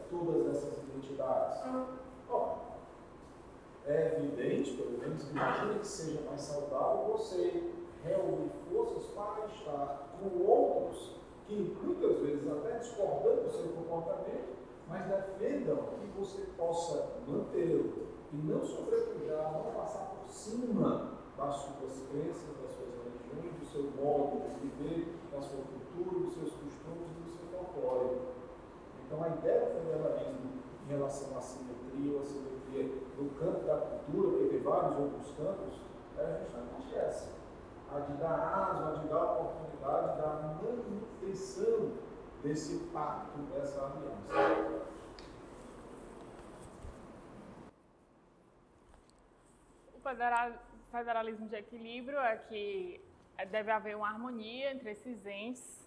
todas 0.09 0.55
essas 0.55 0.83
identidades. 0.83 1.61
Ó, 2.29 2.57
é 3.85 4.17
evidente, 4.17 4.73
pelo 4.73 4.97
menos 4.97 5.29
imagina 5.29 5.79
que 5.79 5.87
seja 5.87 6.21
mais 6.29 6.41
saudável 6.41 7.13
você 7.13 7.71
reunir 8.03 8.51
forças 8.69 9.05
para 9.15 9.45
estar 9.47 10.17
com 10.19 10.45
outros 10.45 11.15
que 11.47 11.77
muitas 11.81 12.19
vezes 12.19 12.45
até 12.51 12.79
discordando 12.79 13.43
do 13.43 13.49
seu 13.49 13.69
comportamento, 13.69 14.57
mas 14.89 15.07
defendam 15.07 15.77
que 15.77 16.19
você 16.19 16.41
possa 16.57 17.21
mantê-lo 17.25 18.07
e 18.33 18.35
não 18.35 18.63
sobrepujar, 18.63 19.53
não 19.53 19.71
passar 19.71 20.15
por 20.15 20.29
cima 20.29 21.17
das 21.37 21.55
suas 21.55 22.07
crenças, 22.09 22.57
das 22.61 22.71
suas 22.71 22.89
religiões, 23.03 23.59
do 23.59 23.65
seu 23.65 23.83
modo 24.03 24.41
de 24.43 24.67
viver, 24.67 25.15
da 25.31 25.41
sua 25.41 25.61
cultura, 25.63 26.25
dos 26.25 26.33
seus 26.33 26.51
costumes 26.51 27.07
e 27.15 27.23
do 27.23 27.31
seu 27.31 27.47
folclore. 27.47 28.36
Então 29.07 29.23
a 29.23 29.29
ideia 29.29 29.67
do 29.67 29.79
federalismo 29.79 30.51
em 30.83 30.89
relação 30.89 31.37
à 31.37 31.41
simetria 31.41 32.13
ou 32.13 32.21
assimetria 32.21 32.83
no 33.17 33.29
campo 33.39 33.65
da 33.65 33.77
cultura, 33.77 34.31
porque 34.31 34.49
tem 34.49 34.59
vários 34.59 34.99
outros 34.99 35.31
campos, 35.31 35.79
é 36.17 36.39
justamente 36.43 36.95
essa. 36.95 37.31
A 37.89 37.99
de 38.01 38.13
dar 38.17 38.37
aso, 38.37 38.83
a 38.83 38.91
de 39.01 39.07
dar 39.07 39.23
oportunidade 39.23 40.21
da 40.21 40.27
manutenção 40.61 41.93
desse 42.43 42.79
pacto, 42.91 43.37
dessa 43.53 43.85
aliança. 43.85 44.85
O 49.95 50.91
federalismo 50.91 51.47
de 51.47 51.55
equilíbrio 51.55 52.19
é 52.19 52.35
que 52.35 53.01
deve 53.49 53.71
haver 53.71 53.95
uma 53.95 54.09
harmonia 54.09 54.73
entre 54.73 54.91
esses 54.91 55.25
entes 55.25 55.86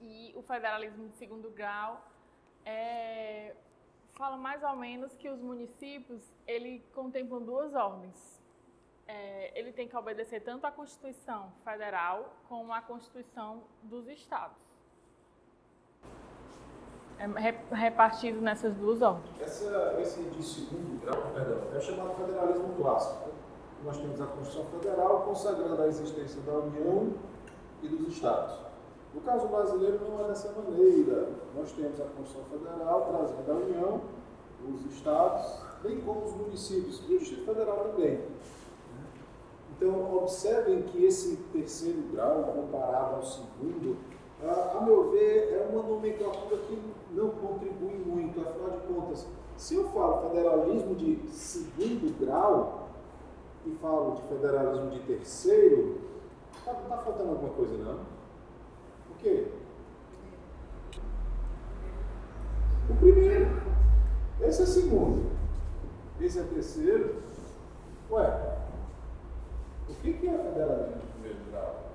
e 0.00 0.32
o 0.36 0.42
federalismo 0.42 1.08
de 1.08 1.16
segundo 1.16 1.50
grau 1.50 2.04
é, 2.64 3.54
fala 4.14 4.36
mais 4.36 4.62
ou 4.62 4.76
menos 4.76 5.14
que 5.14 5.28
os 5.28 5.40
municípios 5.40 6.22
ele 6.46 6.82
contemplam 6.94 7.42
duas 7.42 7.74
ordens. 7.74 8.36
É, 9.06 9.58
ele 9.58 9.72
tem 9.72 9.86
que 9.86 9.96
obedecer 9.96 10.40
tanto 10.40 10.66
à 10.66 10.72
Constituição 10.72 11.52
Federal 11.62 12.34
como 12.48 12.72
à 12.72 12.80
Constituição 12.80 13.62
dos 13.82 14.08
Estados. 14.08 14.56
É 17.18 17.74
repartido 17.74 18.42
nessas 18.42 18.74
duas 18.74 19.00
ordens. 19.00 19.40
Essa, 19.40 19.96
esse 20.00 20.22
de 20.22 20.42
segundo 20.42 21.00
grau, 21.00 21.32
perdão, 21.32 21.74
é 21.74 21.80
chamado 21.80 22.14
federalismo 22.14 22.74
clássico. 22.74 23.30
Nós 23.84 23.96
temos 23.98 24.20
a 24.20 24.26
Constituição 24.26 24.66
Federal 24.72 25.22
consagrando 25.22 25.80
a 25.80 25.86
existência 25.86 26.40
da 26.42 26.52
União 26.52 27.14
e 27.82 27.88
dos 27.88 28.12
Estados. 28.12 28.65
No 29.16 29.22
caso 29.22 29.48
brasileiro 29.48 29.98
não 30.06 30.26
é 30.26 30.28
dessa 30.28 30.52
maneira. 30.52 31.30
Nós 31.56 31.72
temos 31.72 31.98
a 31.98 32.04
Constituição 32.04 32.44
Federal 32.50 33.06
trazendo 33.08 33.50
a 33.50 33.54
União, 33.54 34.00
os 34.68 34.94
estados, 34.94 35.62
bem 35.82 36.02
como 36.02 36.26
os 36.26 36.34
municípios 36.34 37.02
e 37.08 37.14
o 37.14 37.18
Distrito 37.18 37.46
Federal 37.46 37.78
também. 37.78 38.20
Então, 39.70 40.16
observem 40.16 40.82
que 40.82 41.06
esse 41.06 41.36
terceiro 41.50 42.02
grau, 42.12 42.44
comparado 42.44 43.16
ao 43.16 43.22
segundo, 43.22 43.96
a, 44.42 44.82
meu 44.84 45.10
ver, 45.10 45.50
é 45.50 45.68
uma 45.72 45.82
nomenclatura 45.82 46.58
que 46.58 46.78
não 47.12 47.30
contribui 47.30 47.94
muito. 48.04 48.38
Afinal 48.42 48.70
de 48.70 48.86
contas, 48.86 49.26
se 49.56 49.76
eu 49.76 49.88
falo 49.88 50.28
federalismo 50.28 50.94
de 50.94 51.26
segundo 51.30 52.18
grau 52.20 52.90
e 53.64 53.70
falo 53.76 54.16
de 54.16 54.22
federalismo 54.28 54.90
de 54.90 55.00
terceiro, 55.00 56.02
não 56.66 56.72
está 56.74 56.96
tá 56.96 57.02
faltando 57.02 57.30
alguma 57.30 57.54
coisa, 57.54 57.76
não? 57.78 58.15
O 59.26 59.28
quê? 59.28 59.44
O 62.88 62.94
primeiro. 62.94 63.46
Esse 64.40 64.60
é 64.60 64.64
o 64.64 64.68
segundo. 64.68 65.30
Esse 66.20 66.38
é 66.38 66.42
o 66.42 66.46
terceiro. 66.46 67.16
Ué, 68.08 68.58
o 69.88 69.94
que 69.94 70.28
é 70.28 70.38
federalismo 70.38 71.00
de 71.00 71.06
primeiro 71.08 71.38
grau? 71.50 71.90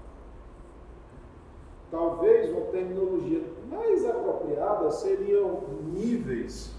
Talvez 1.89 2.50
uma 2.52 2.65
terminologia 2.65 3.44
mais 3.70 4.06
apropriada 4.06 4.91
seriam 4.91 5.62
níveis 5.94 6.74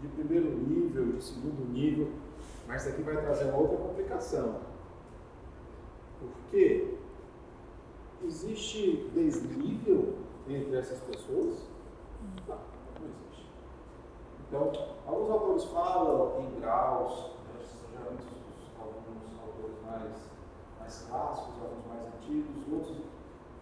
de 0.00 0.08
primeiro 0.08 0.48
nível, 0.56 1.12
de 1.12 1.22
segundo 1.22 1.70
nível, 1.70 2.08
mas 2.66 2.82
isso 2.82 2.90
aqui 2.94 3.02
vai 3.02 3.20
trazer 3.20 3.44
uma 3.44 3.58
outra 3.58 3.76
complicação. 3.76 4.60
Porque 6.18 6.99
existe 8.24 9.10
desnível 9.14 10.14
entre 10.48 10.76
essas 10.76 10.98
pessoas? 11.00 11.58
Não, 12.46 12.56
não 12.56 13.06
existe. 13.06 13.46
Então, 14.46 14.72
alguns 15.06 15.30
autores 15.30 15.64
falam 15.64 16.40
em 16.40 16.60
graus, 16.60 17.30
né, 17.46 17.64
geralmente 17.92 18.26
alguns 18.78 19.40
autores 19.40 19.76
mais, 19.86 20.30
mais 20.78 21.06
clássicos, 21.08 21.54
alguns 21.62 21.86
mais 21.86 22.14
antigos, 22.14 22.72
outros 22.72 22.96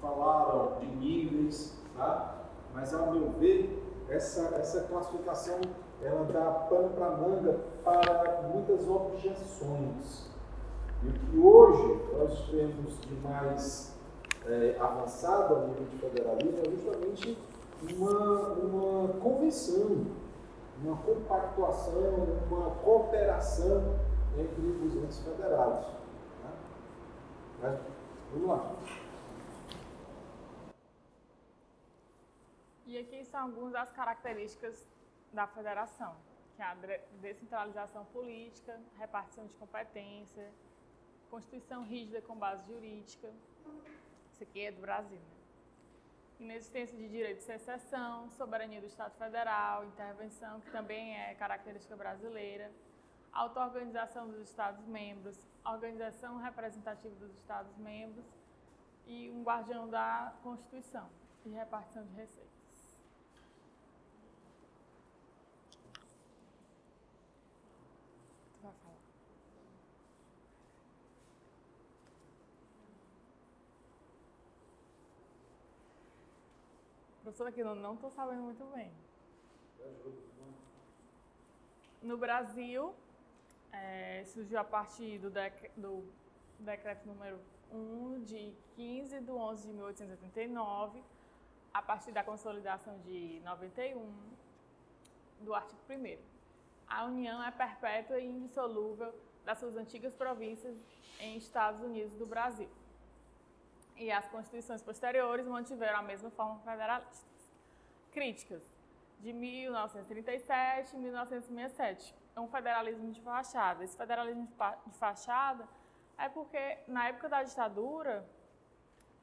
falaram 0.01 0.79
de 0.81 0.87
níveis, 0.87 1.77
tá? 1.97 2.45
mas 2.75 2.95
ao 2.95 3.13
meu 3.13 3.31
ver, 3.33 3.85
essa, 4.09 4.55
essa 4.55 4.83
classificação 4.83 5.61
ela 6.03 6.25
dá 6.25 6.51
pano 6.69 6.91
para 6.91 7.11
manga 7.11 7.59
para 7.83 8.43
muitas 8.53 8.89
objeções. 8.89 10.29
E 11.03 11.09
o 11.09 11.13
que 11.13 11.39
hoje 11.39 12.01
nós 12.17 12.49
temos 12.51 13.01
de 13.01 13.15
mais 13.17 13.98
é, 14.49 14.79
avançado 14.81 15.57
a 15.57 15.67
nível 15.67 15.85
de 15.85 15.99
federalismo 15.99 16.59
é 16.59 16.71
justamente 16.71 17.39
uma, 17.83 18.53
uma 18.55 19.21
convenção, 19.21 20.07
uma 20.83 20.97
compactuação, 21.03 22.15
uma 22.51 22.71
cooperação 22.77 23.99
entre 24.39 24.61
os 24.63 24.97
entes 24.97 25.19
federados. 25.21 25.87
Né? 27.61 27.81
Vamos 28.33 28.49
lá. 28.49 28.77
E 32.87 32.99
aqui 32.99 33.23
são 33.27 33.43
algumas 33.43 33.73
das 33.73 33.93
características 33.93 34.89
da 35.31 35.47
federação, 35.47 36.15
que 36.57 36.63
é 36.63 36.65
a 36.65 36.75
descentralização 37.21 38.07
política, 38.07 38.81
repartição 38.99 39.45
de 39.45 39.53
competência, 39.55 40.51
constituição 41.31 41.83
rígida 41.85 42.23
com 42.23 42.35
base 42.35 42.67
jurídica, 42.67 43.29
isso 44.39 44.45
aqui 44.45 44.67
é 44.67 44.71
do 44.71 44.81
Brasil, 44.81 45.19
né? 45.19 45.37
inexistência 46.39 46.97
de 46.97 47.09
direito 47.09 47.39
de 47.39 47.43
secessão, 47.43 48.31
soberania 48.31 48.81
do 48.81 48.87
Estado 48.87 49.13
Federal, 49.19 49.85
intervenção, 49.85 50.61
que 50.61 50.71
também 50.71 51.19
é 51.19 51.35
característica 51.35 51.97
brasileira, 51.97 52.71
auto-organização 53.33 54.29
dos 54.29 54.49
Estados-membros, 54.49 55.37
organização 55.65 56.37
representativa 56.37 57.13
dos 57.17 57.35
Estados-membros 57.35 58.25
e 59.09 59.29
um 59.31 59.43
guardião 59.43 59.89
da 59.89 60.33
Constituição 60.45 61.09
e 61.45 61.49
repartição 61.49 62.05
de 62.07 62.15
receitas. 62.15 62.48
Professora, 77.29 77.51
aqui 77.51 77.63
não 77.63 77.93
estou 77.93 78.11
sabendo 78.11 78.41
muito 78.41 78.65
bem. 78.75 78.91
No 82.01 82.17
Brasil, 82.17 82.95
é, 83.71 84.25
surgiu 84.25 84.59
a 84.59 84.65
partir 84.65 85.19
do, 85.19 85.29
dec, 85.29 85.71
do 85.77 86.03
decreto 86.59 87.07
número 87.07 87.39
1 87.71 88.23
de 88.25 88.55
15 88.77 89.21
de 89.21 89.31
11 89.31 89.67
de 89.69 89.75
1889, 89.75 91.05
a 91.75 91.83
partir 91.83 92.13
da 92.13 92.25
consolidação 92.25 92.99
de 93.01 93.41
91 93.45 94.11
do 95.41 95.55
artigo 95.55 95.79
1 95.87 96.19
A 96.89 97.05
União 97.05 97.45
é 97.45 97.51
perpétua 97.51 98.19
e 98.19 98.27
indissolúvel 98.27 99.15
das 99.45 99.59
suas 99.59 99.77
antigas 99.77 100.15
províncias 100.15 100.75
em 101.21 101.37
Estados 101.37 101.83
Unidos 101.83 102.15
do 102.15 102.25
Brasil 102.25 102.71
e 103.99 104.11
as 104.11 104.27
constituições 104.29 104.83
posteriores 104.83 105.47
mantiveram 105.47 105.99
a 105.99 106.03
mesma 106.03 106.31
forma 106.31 106.59
federalista. 106.61 107.27
Críticas 108.13 108.63
de 109.21 109.33
1937 109.33 110.95
e 110.95 110.99
1967. 110.99 112.15
É 112.35 112.41
um 112.41 112.49
federalismo 112.49 113.11
de 113.11 113.21
fachada. 113.21 113.85
Esse 113.85 113.97
federalismo 113.97 114.49
de 114.87 114.99
fachada 114.99 115.69
é 116.17 116.29
porque, 116.29 116.79
na 116.87 117.09
época 117.09 117.29
da 117.29 117.43
ditadura, 117.43 118.25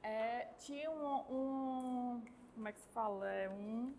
é, 0.04 0.50
tinha 0.60 0.92
um, 0.92 1.16
um, 1.30 2.24
Como 2.54 2.68
é 2.68 2.72
que 2.72 2.80
se 2.80 2.90
fala? 2.90 3.28
É 3.28 3.50
um. 3.50 3.94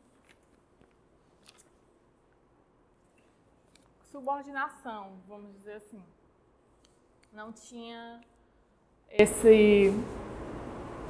Subordinação, 4.13 5.19
vamos 5.27 5.53
dizer 5.57 5.75
assim. 5.75 6.03
Não 7.33 7.53
tinha 7.53 8.21
esse 9.11 9.91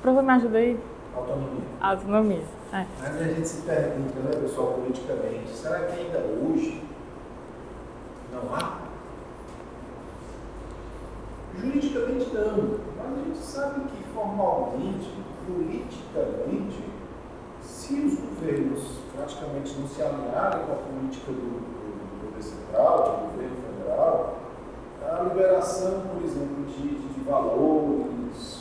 Professor, 0.03 0.23
me 0.23 0.33
ajuda 0.33 0.59
aí. 0.59 0.81
Autonomia. 1.17 1.63
Autonomia. 1.81 2.45
É. 2.73 2.87
Mas 3.01 3.21
a 3.21 3.25
gente 3.25 3.49
se 3.49 3.63
pergunta, 3.63 4.19
né, 4.21 4.41
pessoal, 4.41 4.75
politicamente, 4.75 5.49
será 5.49 5.81
que 5.87 6.01
ainda 6.01 6.19
hoje 6.19 6.83
não 8.33 8.55
há? 8.55 8.79
Juridicamente 11.59 12.35
não, 12.35 12.79
mas 12.99 13.19
a 13.19 13.25
gente 13.25 13.39
sabe 13.39 13.81
que 13.89 14.05
formalmente, 14.13 15.11
politicamente, 15.47 16.85
se 17.63 17.95
os 17.95 18.15
governos 18.19 18.99
praticamente 19.17 19.75
não 19.79 19.89
se 19.89 20.03
alinharem 20.03 20.67
com 20.67 20.73
a 20.73 20.77
política 20.77 21.33
do, 21.33 22.35
do, 22.37 22.43
central, 22.43 23.03
do 23.03 23.33
governo 23.33 23.57
federal, 23.57 24.37
a 25.03 25.23
liberação, 25.23 26.03
por 26.13 26.23
exemplo, 26.23 26.65
de, 26.67 26.99
de 26.99 27.21
valores, 27.21 28.16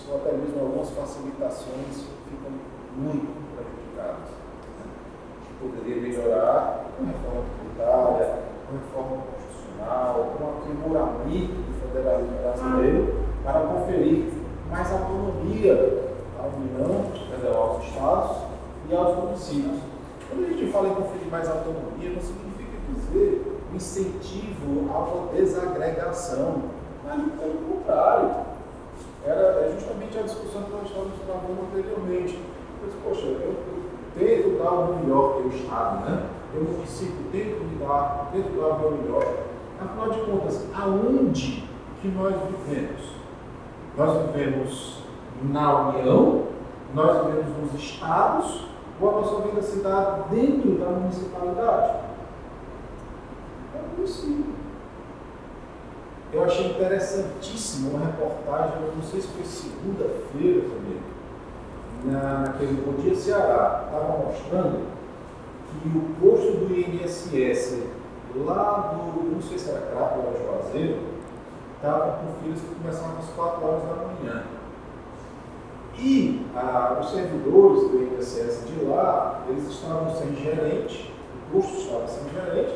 ou 0.09 0.17
até 0.17 0.31
mesmo 0.31 0.61
algumas 0.61 0.89
facilitações 0.91 2.05
ficam 2.29 2.51
muito 2.95 3.27
prejudicadas. 3.55 4.29
Poderia 5.59 6.01
melhorar 6.01 6.85
com 6.97 7.05
reforma 7.05 7.43
tributária, 7.57 8.39
com 8.67 8.77
reforma 8.77 9.23
constitucional, 9.23 10.35
com 10.37 10.43
aprimoramento 10.49 11.53
do 11.53 11.73
federalismo 11.81 12.37
brasileiro 12.41 13.15
para 13.43 13.59
conferir 13.61 14.33
mais 14.69 14.91
autonomia 14.91 16.03
à 16.39 16.47
União 16.47 17.11
Federal, 17.29 17.63
aos 17.63 17.85
Estados 17.85 18.37
e 18.89 18.95
aos 18.95 19.15
municípios. 19.17 19.79
Quando 20.29 20.45
a 20.45 20.49
gente 20.49 20.71
fala 20.71 20.89
em 20.89 20.95
conferir 20.95 21.27
mais 21.29 21.49
autonomia, 21.49 22.09
não 22.09 22.21
significa 22.21 22.77
dizer 22.93 23.59
incentivo 23.73 24.93
a 24.93 24.99
uma 24.99 25.33
desagregação, 25.33 26.63
mas 27.03 27.21
pelo 27.39 27.57
contrário 27.69 28.54
era 29.25 29.65
é 29.65 29.71
justamente 29.73 30.17
a 30.19 30.21
discussão 30.21 30.63
que 30.63 30.71
nós 30.71 30.85
estávamos 30.85 31.19
travando 31.25 31.61
anteriormente. 31.67 32.39
Eu 32.81 32.87
disse, 32.87 32.97
poxa, 33.03 33.25
eu, 33.25 33.55
tento 34.17 34.63
dar 34.63 34.71
o 34.71 34.95
melhor 34.95 35.37
que 35.37 35.47
o 35.47 35.51
Estado, 35.51 36.09
né? 36.09 36.29
Eu, 36.53 36.63
município, 36.63 37.25
tento 37.31 37.63
me 37.63 37.75
dar, 37.83 38.29
tento 38.31 38.59
dar 38.59 38.67
o 38.67 38.79
meu 38.79 38.91
melhor. 38.91 39.25
Afinal 39.81 40.09
de 40.11 40.19
contas, 40.21 40.65
aonde 40.73 41.67
que 42.01 42.07
nós 42.09 42.35
vivemos? 42.35 43.01
Nós 43.97 44.25
vivemos 44.27 45.03
na 45.41 45.89
União, 45.89 46.43
nós 46.93 47.25
vivemos 47.25 47.57
nos 47.57 47.73
estados, 47.73 48.67
ou 49.01 49.09
a 49.09 49.21
nossa 49.21 49.41
vida 49.41 49.61
se 49.61 49.79
dá 49.79 50.25
dentro 50.29 50.75
da 50.75 50.85
municipalidade? 50.91 51.97
É 53.75 53.97
município. 53.97 54.64
Eu 56.35 56.43
achei 56.43 56.71
interessantíssimo 56.71 57.91
uma 57.91 58.07
reportagem, 58.07 58.81
não 58.93 59.01
sei 59.01 59.21
se 59.21 59.27
foi 59.29 59.45
segunda-feira 59.45 60.63
também, 60.63 60.99
na, 62.03 62.39
naquele 62.39 62.83
Bom 62.85 63.01
Dia 63.01 63.15
Ceará, 63.15 63.85
estava 63.85 64.17
mostrando 64.17 64.85
que 65.69 65.97
o 65.97 66.01
posto 66.19 66.51
do 66.57 66.77
INSS 66.77 67.83
lá 68.35 68.93
do, 68.93 69.31
não 69.33 69.41
sei 69.41 69.57
se 69.57 69.69
era 69.69 69.79
Crato 69.79 70.19
ou 70.19 70.35
Juazeiro, 70.37 71.03
estava 71.77 72.17
com 72.17 72.43
filas 72.43 72.59
que 72.59 72.75
começavam 72.75 73.17
às 73.17 73.29
4 73.29 73.65
horas 73.65 73.83
da 73.83 73.95
manhã. 73.95 74.43
E 75.97 76.45
ah, 76.53 76.97
os 76.99 77.11
servidores 77.11 77.89
do 77.89 78.13
INSS 78.13 78.67
de 78.67 78.83
lá, 78.83 79.41
eles 79.47 79.69
estavam 79.69 80.13
sem 80.13 80.35
gerente, 80.35 81.13
o 81.47 81.53
posto 81.53 81.77
estava 81.77 82.05
sem 82.09 82.23
gerente, 82.29 82.75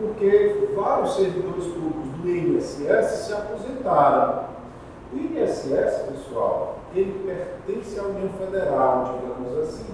porque 0.00 0.70
vários 0.74 1.14
servidores 1.14 1.64
públicos 1.66 2.08
do 2.22 2.28
INSS 2.28 3.26
se 3.26 3.32
aposentaram. 3.34 4.44
O 5.12 5.16
INSS, 5.16 6.06
pessoal, 6.08 6.78
ele 6.94 7.22
pertence 7.24 8.00
à 8.00 8.04
União 8.04 8.30
Federal, 8.30 9.20
digamos 9.20 9.58
assim. 9.58 9.86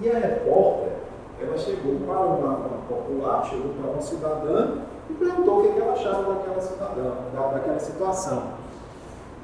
E 0.00 0.10
a 0.10 0.18
repórter, 0.18 0.92
ela 1.40 1.56
chegou 1.56 1.96
para 2.06 2.20
uma, 2.20 2.56
uma 2.56 2.78
popular, 2.88 3.46
chegou 3.46 3.72
para 3.74 3.90
uma 3.92 4.02
cidadã 4.02 4.78
e 5.08 5.14
perguntou 5.14 5.60
o 5.60 5.72
que 5.72 5.80
ela 5.80 5.92
achava 5.92 6.34
daquela 6.34 6.60
cidadã, 6.60 7.12
daquela 7.52 7.78
situação. 7.78 8.42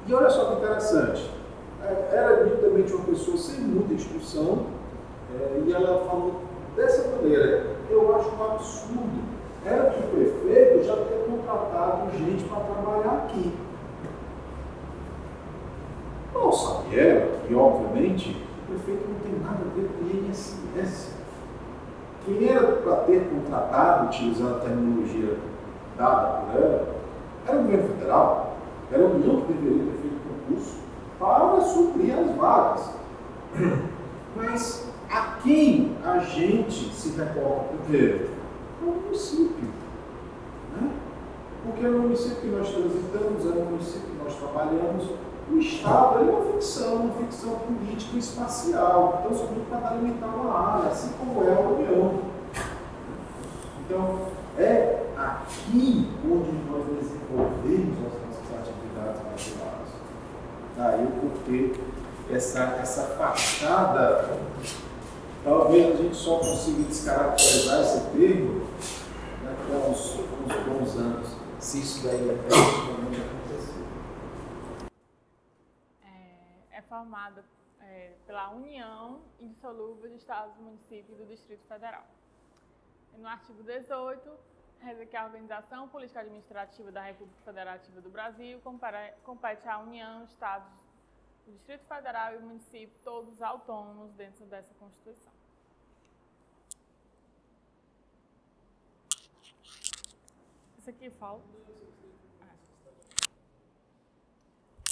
E 0.06 0.14
olha 0.14 0.28
só 0.28 0.46
que 0.46 0.64
interessante, 0.64 1.30
é, 1.82 2.08
era 2.12 2.44
nitidamente 2.44 2.92
uma 2.92 3.04
pessoa 3.04 3.36
sem 3.36 3.60
muita 3.60 3.94
instrução, 3.94 4.66
é, 5.38 5.62
e 5.64 5.72
ela 5.72 6.04
falou 6.06 6.42
dessa 6.76 7.08
maneira, 7.16 7.66
eu 7.88 8.16
acho 8.16 8.28
um 8.30 8.44
absurdo, 8.44 9.29
era 9.64 9.90
que 9.90 10.00
o 10.00 10.08
prefeito 10.08 10.84
já 10.84 10.96
ter 10.96 11.26
contratado 11.28 12.10
gente 12.16 12.44
para 12.44 12.60
trabalhar 12.60 13.24
aqui. 13.24 13.52
Não 16.32 16.52
sabia 16.52 17.28
que, 17.46 17.54
obviamente, 17.54 18.36
o 18.64 18.72
prefeito 18.72 19.08
não 19.08 19.20
tem 19.20 19.40
nada 19.40 19.58
a 19.60 19.74
ver 19.74 19.88
com 19.88 20.04
o 20.04 20.28
INSS. 20.28 21.14
Quem 22.24 22.48
era 22.48 22.72
para 22.72 22.96
ter 22.96 23.28
contratado, 23.28 24.06
utilizando 24.06 24.56
a 24.56 24.60
terminologia 24.60 25.36
dada 25.96 26.42
por 26.42 26.62
ela, 26.62 26.94
era 27.46 27.58
o 27.58 27.62
governo 27.62 27.88
federal, 27.88 28.56
era 28.92 29.02
a 29.02 29.06
União 29.06 29.40
que 29.42 29.52
deveria 29.52 29.84
ter 29.84 29.98
feito 30.00 30.20
concurso 30.28 30.78
para 31.18 31.60
suprir 31.60 32.18
as 32.18 32.36
vagas. 32.36 32.90
Mas 34.36 34.88
a 35.10 35.38
quem 35.42 35.96
a 36.04 36.18
gente 36.20 36.94
se 36.94 37.18
reporta 37.18 37.74
primeiro? 37.84 38.39
Ao 38.80 38.86
município. 38.86 39.68
Né? 40.74 40.90
Porque 41.64 41.82
no 41.82 42.00
município 42.00 42.36
que 42.36 42.46
nós 42.48 42.68
transitamos, 42.70 43.44
é 43.44 43.60
no 43.60 43.70
município 43.70 44.00
que 44.00 44.24
nós 44.24 44.34
trabalhamos, 44.36 45.10
o 45.50 45.58
Estado 45.58 46.18
é 46.18 46.22
uma 46.22 46.52
ficção, 46.52 46.94
uma 46.94 47.14
ficção 47.14 47.58
política 47.58 48.18
espacial. 48.18 49.20
Então, 49.20 49.36
sobretudo 49.36 49.68
para 49.68 49.90
alimentar 49.90 50.28
uma 50.28 50.58
área, 50.58 50.90
assim 50.90 51.12
como 51.18 51.44
é 51.44 51.52
a 51.52 51.60
União. 51.60 52.20
Então, 53.84 54.20
é 54.56 55.06
aqui 55.16 56.08
onde 56.24 56.52
nós 56.70 56.84
desenvolvemos 56.86 57.98
as 58.06 58.12
nossas 58.22 58.68
atividades 58.68 59.20
particulares. 59.22 59.90
Daí 60.76 61.04
o 61.04 61.28
porquê 61.28 61.72
essa, 62.30 62.78
essa 62.80 63.02
fachada, 63.18 64.30
talvez 65.44 65.94
a 65.94 66.02
gente 66.02 66.16
só 66.16 66.38
consiga 66.38 66.82
descaracterizar 66.84 67.80
esse 67.80 68.10
termo 68.10 68.60
né, 69.42 69.56
com, 69.66 69.90
os, 69.90 70.14
com 70.14 70.44
os 70.46 70.64
bons 70.64 70.96
anos, 70.96 71.28
se 71.58 71.80
isso 71.80 72.04
daí 72.04 72.28
é 72.28 72.32
efetivamente 72.32 73.20
acontecer. 73.20 73.84
É, 76.04 76.78
é 76.78 76.82
formada 76.82 77.44
é, 77.82 78.12
pela 78.26 78.50
União 78.50 79.20
Indissolúvel 79.40 80.10
de 80.10 80.16
Estados, 80.16 80.56
Municípios 80.58 81.18
e 81.18 81.22
do 81.22 81.26
Distrito 81.26 81.66
Federal. 81.66 82.04
No 83.16 83.28
artigo 83.28 83.62
18, 83.62 84.30
reza 84.80 85.04
que 85.04 85.16
a 85.16 85.24
Organização 85.24 85.88
Política 85.88 86.20
Administrativa 86.20 86.90
da 86.90 87.02
República 87.02 87.40
Federativa 87.44 88.00
do 88.00 88.08
Brasil 88.08 88.60
compete 89.24 89.68
à 89.68 89.78
União, 89.78 90.24
Estados, 90.24 90.68
o 91.50 91.52
Distrito 91.52 91.84
Federal 91.86 92.34
e 92.34 92.36
o 92.38 92.42
município, 92.42 92.96
todos 93.02 93.42
autônomos 93.42 94.12
dentro 94.12 94.46
dessa 94.46 94.72
Constituição. 94.74 95.32
Isso 100.78 100.90
aqui 100.90 101.10
falta. 101.10 101.44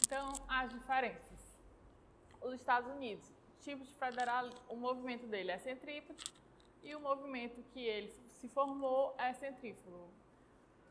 Então, 0.05 0.33
as 0.49 0.71
diferenças. 0.71 1.39
Os 2.41 2.55
Estados 2.55 2.91
Unidos, 2.91 3.25
tipo 3.61 3.85
de 3.85 3.95
federal, 3.95 4.49
o 4.69 4.77
movimento 4.77 5.27
dele 5.27 5.51
é 5.51 5.59
centrípeto 5.59 6.33
e 6.83 6.95
o 6.95 7.01
movimento 7.01 7.63
que 7.73 7.81
ele 7.81 8.13
se 8.33 8.49
formou 8.49 9.15
é 9.19 9.33
centrífugo. 9.35 10.09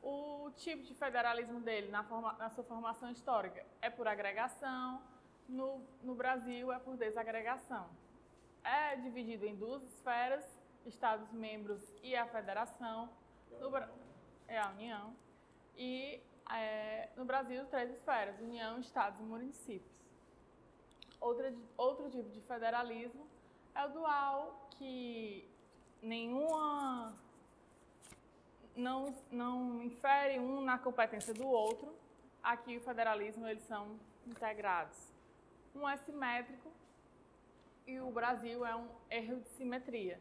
O 0.03 0.51
tipo 0.57 0.83
de 0.83 0.93
federalismo 0.93 1.59
dele 1.59 1.89
na, 1.89 2.03
forma, 2.03 2.33
na 2.33 2.49
sua 2.49 2.63
formação 2.63 3.11
histórica 3.11 3.65
é 3.81 3.89
por 3.89 4.07
agregação, 4.07 5.01
no, 5.47 5.81
no 6.03 6.15
Brasil 6.15 6.71
é 6.71 6.79
por 6.79 6.97
desagregação. 6.97 7.87
É 8.63 8.95
dividido 8.97 9.45
em 9.45 9.55
duas 9.55 9.83
esferas, 9.83 10.45
Estados-membros 10.85 11.81
e 12.01 12.15
a 12.15 12.25
Federação, 12.25 13.09
no, 13.59 13.75
é 14.47 14.57
a 14.57 14.69
União, 14.69 15.15
e 15.75 16.21
é, 16.51 17.09
no 17.15 17.25
Brasil 17.25 17.65
três 17.65 17.91
esferas, 17.91 18.39
União, 18.39 18.79
Estados 18.79 19.19
e 19.19 19.23
municípios. 19.23 19.97
Outra, 21.19 21.53
outro 21.75 22.09
tipo 22.09 22.29
de 22.29 22.41
federalismo 22.41 23.27
é 23.75 23.85
o 23.85 23.89
dual, 23.89 24.67
que 24.71 25.47
nenhuma 26.01 27.13
não, 28.75 29.13
não 29.31 29.83
infere 29.83 30.39
um 30.39 30.61
na 30.61 30.77
competência 30.77 31.33
do 31.33 31.47
outro. 31.47 31.93
Aqui 32.41 32.77
o 32.77 32.81
federalismo 32.81 33.47
eles 33.47 33.63
são 33.63 33.99
integrados. 34.25 35.16
Um 35.77 35.87
é 35.87 35.95
simétrico 35.95 36.71
e 37.85 37.99
o 37.99 38.09
Brasil 38.09 38.65
é 38.65 38.75
um 38.75 38.87
erro 39.11 39.39
de 39.41 39.49
simetria. 39.49 40.19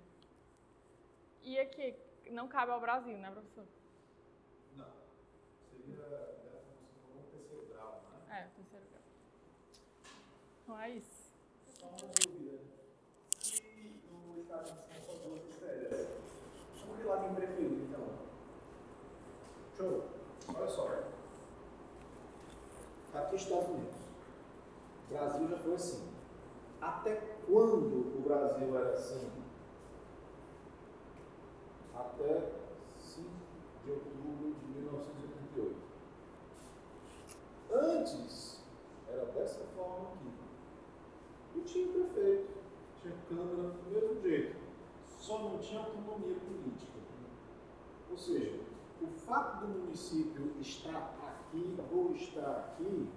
E 1.43 1.59
aqui 1.59 1.97
não 2.31 2.47
cabe 2.47 2.73
ao 2.73 2.81
Brasil, 2.81 3.17
né, 3.17 3.31
professor? 3.31 3.65
Não. 4.77 4.93
Seria 5.71 5.97
como 7.03 7.21
um 7.21 7.25
terceiro 7.31 7.67
grau, 7.73 8.03
né? 8.29 8.39
É, 8.39 8.49
terceiro 8.55 8.85
grau. 8.91 9.03
Então 10.63 10.79
é 10.79 10.91
isso. 10.91 11.33
Só 11.81 11.87
uma 11.87 11.97
dúvida. 11.97 12.59
Se 13.41 13.93
o 14.13 14.39
Estado 14.39 14.69
são 14.69 14.77
só 15.07 15.13
duas 15.27 15.43
esferas, 15.49 16.07
por 16.87 16.99
que 16.99 17.03
lá 17.03 17.23
tem 17.23 17.35
prefeito, 17.35 17.75
então? 17.89 18.07
Show. 19.75 20.05
Olha 20.55 20.69
só. 20.69 20.87
Aqui 23.15 23.37
Estados 23.37 23.69
Unidos. 23.71 24.06
O 25.09 25.15
Brasil 25.15 25.49
já 25.49 25.57
foi 25.59 25.75
assim. 25.75 26.09
Até 26.81 27.37
quando 27.47 28.19
o 28.19 28.23
Brasil 28.25 28.77
era 28.77 28.93
assim? 28.93 29.31
Até 31.95 32.53
5 32.99 33.29
de 33.85 33.91
outubro 33.93 34.55
de 34.61 34.81
1988. 34.81 35.77
Antes, 37.73 38.61
era 39.09 39.25
dessa 39.27 39.65
forma 39.77 40.09
aqui. 40.09 40.31
E 41.57 41.61
tinha 41.61 41.93
prefeito, 41.93 42.51
tinha 43.01 43.15
Câmara 43.29 43.71
do 43.71 43.91
mesmo 43.91 44.21
jeito. 44.21 44.57
Só 45.07 45.39
não 45.39 45.59
tinha 45.59 45.81
autonomia 45.81 46.35
política. 46.35 46.93
Ou 48.11 48.17
seja, 48.17 48.61
o 49.01 49.07
fato 49.07 49.67
do 49.67 49.79
município 49.81 50.53
estar 50.61 51.17
aqui 51.23 51.77
ou 51.93 52.13
estar 52.13 52.51
aqui 52.51 53.09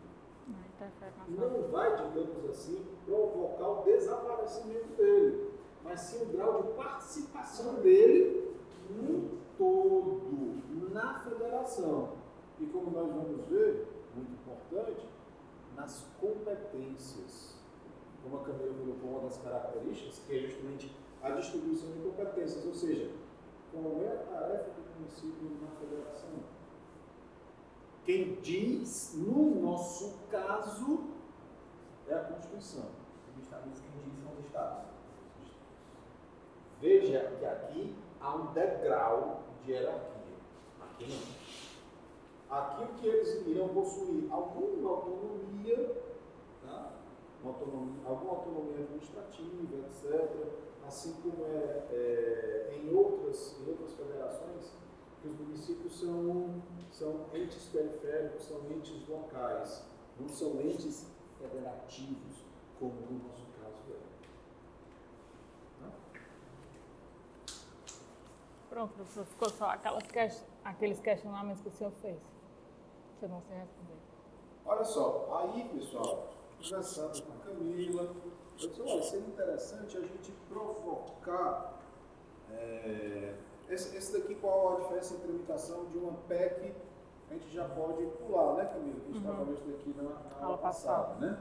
não 1.28 1.68
vai, 1.70 1.96
digamos 1.96 2.50
assim, 2.50 2.86
provocar 3.06 3.68
o 3.70 3.84
desaparecimento 3.84 4.88
dele, 4.96 5.52
mas 5.84 6.00
sim 6.02 6.24
o 6.24 6.26
grau 6.28 6.64
de 6.64 6.70
participação 6.74 7.76
dele 7.76 8.56
no 8.90 9.40
todo, 9.58 10.62
na 10.92 11.20
federação. 11.20 12.14
E 12.60 12.66
como 12.68 12.92
nós 12.92 13.08
vamos 13.08 13.46
ver, 13.48 13.88
muito 14.16 14.32
importante, 14.34 15.08
nas 15.76 16.06
competências. 16.20 17.56
Como 18.24 18.38
a 18.38 18.44
Camila 18.44 18.74
colocou 18.74 19.12
uma 19.12 19.22
das 19.22 19.38
características, 19.38 20.20
que 20.20 20.36
é 20.36 20.40
justamente 20.42 20.96
a 21.22 21.32
distribuição 21.32 21.92
de 21.92 22.00
competências, 22.00 22.66
ou 22.66 22.74
seja, 22.74 23.12
qual 23.72 24.02
é 24.02 24.14
a 24.14 24.18
tarefa 24.18 24.72
do 24.72 25.00
município 25.00 25.52
na 25.62 25.68
federação. 25.80 26.59
Quem 28.10 28.34
diz, 28.42 29.14
no 29.14 29.62
nosso 29.62 30.18
caso, 30.32 31.02
é 32.08 32.16
a 32.16 32.24
Constituição. 32.24 32.86
Os 33.38 33.44
estados, 33.44 33.80
quem 33.80 34.04
diz 34.04 34.24
são 34.24 34.32
os 34.34 34.46
estados. 34.48 34.86
Veja 36.82 37.32
que 37.38 37.46
aqui 37.46 37.96
há 38.20 38.36
um 38.36 38.52
degrau 38.52 39.44
de 39.64 39.74
hierarquia. 39.74 40.38
Aqui 40.82 41.06
não. 41.08 42.58
Aqui 42.58 42.84
o 42.84 42.88
que 42.96 43.08
eles 43.08 43.46
irão 43.46 43.68
possuir? 43.68 44.28
Alguma 44.32 44.90
autonomia, 44.90 46.02
tá? 46.66 46.94
Autonomia 47.46 48.08
alguma 48.08 48.32
autonomia 48.32 48.86
administrativa, 48.86 49.86
etc 49.86 50.70
assim 50.90 51.14
como 51.22 51.46
é, 51.46 51.86
é 51.92 52.80
em, 52.82 52.92
outras, 52.96 53.56
em 53.60 53.70
outras 53.70 53.94
federações, 53.94 54.74
que 55.22 55.28
os 55.28 55.40
municípios 55.40 56.00
são, 56.00 56.62
são 56.92 57.26
entes 57.34 57.66
periféricos, 57.66 58.44
são 58.44 58.60
entes 58.72 59.08
locais, 59.08 59.86
não 60.20 60.28
são 60.30 60.62
entes 60.62 61.08
federativos, 61.38 62.46
como 62.80 62.94
no 62.94 63.28
nosso 63.28 63.46
caso 63.62 63.94
é. 63.94 64.10
Pronto, 68.70 68.94
professor, 68.94 69.26
ficou 69.26 69.50
só 69.50 69.72
aquelas 69.72 70.04
que... 70.04 70.20
aqueles 70.64 71.00
questionamentos 71.00 71.62
que 71.62 71.70
o 71.70 71.72
senhor 71.72 71.92
fez, 72.02 72.20
eu 73.22 73.30
não 73.30 73.42
sei 73.42 73.58
responder. 73.58 73.98
Olha 74.66 74.86
só, 74.86 75.52
aí, 75.54 75.68
pessoal, 75.70 76.30
conversando 76.58 77.24
com 77.24 77.34
a 77.34 77.46
Camila, 77.46 78.04
eu 78.04 78.68
disse, 78.68 78.82
olha, 78.82 79.02
seria 79.02 79.28
interessante 79.28 79.98
a 79.98 80.02
gente 80.02 80.32
provocar. 80.48 81.80
É, 82.52 83.36
esse, 83.70 83.96
esse, 83.96 84.14
daqui, 84.14 84.36
qual 84.36 84.78
a 84.78 84.80
diferença 84.82 85.14
entre 85.14 85.28
tramitação 85.28 85.86
de 85.86 85.98
uma 85.98 86.14
PEC? 86.28 86.74
A 87.30 87.34
gente 87.34 87.50
já 87.52 87.68
pode 87.70 88.04
pular, 88.18 88.56
né, 88.56 88.66
Camila? 88.66 89.00
Que 89.00 89.02
a 89.02 89.14
gente 89.14 89.18
uhum. 89.18 89.24
trabalhou 89.24 89.54
isso 89.54 89.64
daqui 89.66 89.94
na, 89.96 90.04
na 90.04 90.46
aula 90.46 90.58
passada, 90.58 91.16
né? 91.16 91.40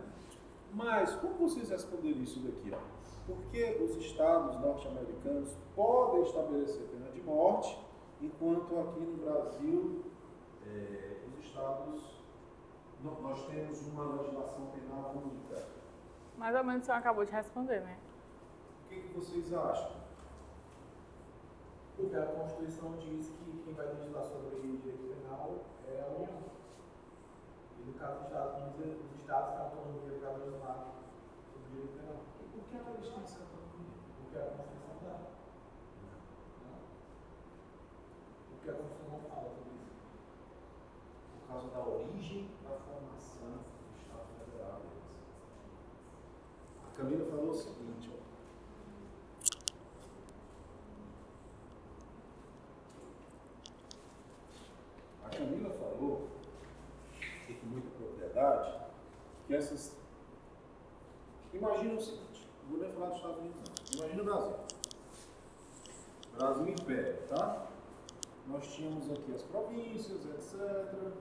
Mas 0.75 1.15
como 1.17 1.35
vocês 1.35 1.71
responderiam 1.71 2.23
isso 2.23 2.41
daqui? 2.41 2.71
Ó? 2.75 2.79
Porque 3.27 3.79
os 3.83 3.97
estados 3.97 4.61
norte-americanos 4.61 5.57
podem 5.75 6.23
estabelecer 6.23 6.83
pena 6.89 7.11
de 7.11 7.23
morte, 7.23 7.79
enquanto 8.21 8.79
aqui 8.81 9.01
no 9.01 9.17
Brasil 9.25 10.05
é, 10.67 11.17
os 11.27 11.45
estados 11.45 12.19
nós 13.03 13.47
temos 13.47 13.87
uma 13.87 14.17
legislação 14.17 14.67
penal 14.67 15.15
única. 15.15 15.67
Mais 16.37 16.55
ou 16.55 16.65
menos 16.65 16.83
o 16.83 16.87
senhor 16.87 16.99
acabou 16.99 17.25
de 17.25 17.33
responder, 17.33 17.81
né? 17.81 17.97
O 18.85 18.89
que, 18.89 19.01
que 19.01 19.15
vocês 19.15 19.53
acham? 19.53 20.08
Porque 21.99 22.15
a 22.15 22.27
Constituição 22.27 22.97
diz 22.99 23.29
que 23.29 23.61
quem 23.65 23.75
vai 23.75 23.89
legislar 23.89 24.23
sobre 24.23 24.55
direito 24.61 25.19
penal 25.21 25.67
é 25.85 26.01
a 26.01 26.07
União. 26.07 26.45
E 27.77 27.83
no 27.85 27.93
caso 27.95 28.19
dos 28.19 28.29
Estados 28.29 28.55
Unidos, 28.63 29.05
os 29.05 29.21
estados 29.21 29.51
têm 29.51 29.59
autonomia 29.59 30.19
para 30.21 30.37
legislar 30.39 30.95
sobre 31.51 31.69
direito 31.73 31.99
penal. 31.99 32.23
E 32.41 32.45
por 32.55 32.63
que 32.69 32.77
a 32.77 32.91
eles 32.93 33.09
têm 33.09 33.23
essa 33.25 33.41
autonomia? 33.43 33.99
Porque 34.17 34.39
a 34.39 34.47
Constituição 34.47 34.95
dá. 35.03 35.17
Porque 38.49 38.71
a 38.71 38.75
Constituição 38.75 39.11
não 39.11 39.23
fala 39.29 39.49
sobre 39.51 39.75
isso. 39.83 39.99
Por 41.35 41.43
causa 41.49 41.67
da 41.69 41.81
origem 41.83 42.49
da 42.63 42.79
formação 42.79 43.59
do 43.59 43.99
Estado 43.99 44.29
Federal. 44.39 44.83
A 46.87 46.97
Camila 46.97 47.27
falou 47.29 47.51
o 47.51 47.55
seguinte, 47.55 48.09
ó. 48.15 48.19
A 55.25 55.28
Camila 55.39 55.71
falou, 55.71 56.29
e 57.49 57.55
com 57.55 57.67
muita 57.67 57.89
propriedade, 57.91 58.81
que 59.47 59.55
essas. 59.55 59.97
Imagina 61.55 61.95
o 61.95 62.01
seguinte, 62.01 62.49
vou 62.69 62.81
nem 62.81 62.91
falar 62.93 63.07
dos 63.11 63.17
Estados 63.19 63.39
Unidos, 63.39 63.57
não. 63.57 63.99
Imagina 63.99 64.23
o 64.23 64.25
Brasil. 64.25 64.57
Brasil 66.37 66.69
Império, 66.69 67.29
tá? 67.29 67.67
Nós 68.49 68.67
tínhamos 68.75 69.11
aqui 69.11 69.33
as 69.35 69.43
províncias, 69.43 70.25
etc. 70.27 71.13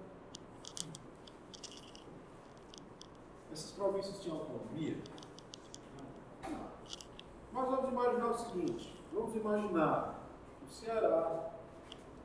Essas 3.52 3.72
províncias 3.72 4.20
tinham 4.20 4.38
autonomia? 4.38 4.98
Mas 7.52 7.70
vamos 7.70 7.92
imaginar 7.92 8.30
o 8.30 8.38
seguinte: 8.38 9.00
vamos 9.14 9.36
imaginar 9.36 10.28
o 10.64 10.68
Ceará, 10.68 11.52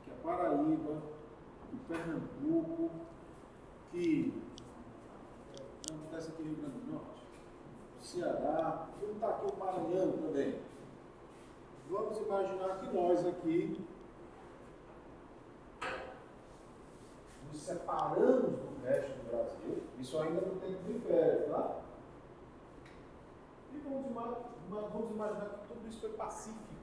que 0.03 0.11
a 0.11 0.15
Paraíba, 0.23 1.12
o 1.73 1.77
Pernambuco, 1.87 2.91
que. 3.91 4.33
Vamos 5.89 6.03
botar 6.05 6.17
esse 6.17 6.29
aqui 6.29 6.43
Rio 6.43 6.55
Grande 6.55 6.79
do 6.79 6.93
Norte. 6.93 7.23
Ceará, 8.01 8.87
vamos 8.99 9.17
botar 9.17 9.35
aqui 9.35 9.45
o 9.53 9.59
Maranhão 9.59 10.11
também. 10.13 10.61
Vamos 11.89 12.17
imaginar 12.17 12.79
que 12.79 12.95
nós 12.95 13.25
aqui 13.25 13.85
nos 17.51 17.61
separamos 17.61 18.59
do 18.59 18.83
resto 18.83 19.11
do 19.11 19.29
Brasil, 19.29 19.83
isso 19.99 20.19
ainda 20.19 20.41
no 20.41 20.59
tempo 20.59 20.83
do 20.83 20.91
Império, 20.91 21.49
tá? 21.49 21.81
E 23.71 23.79
vamos, 23.79 24.37
vamos 24.69 25.11
imaginar 25.11 25.49
que 25.49 25.67
tudo 25.67 25.87
isso 25.87 26.01
foi 26.01 26.09
pacífico. 26.11 26.73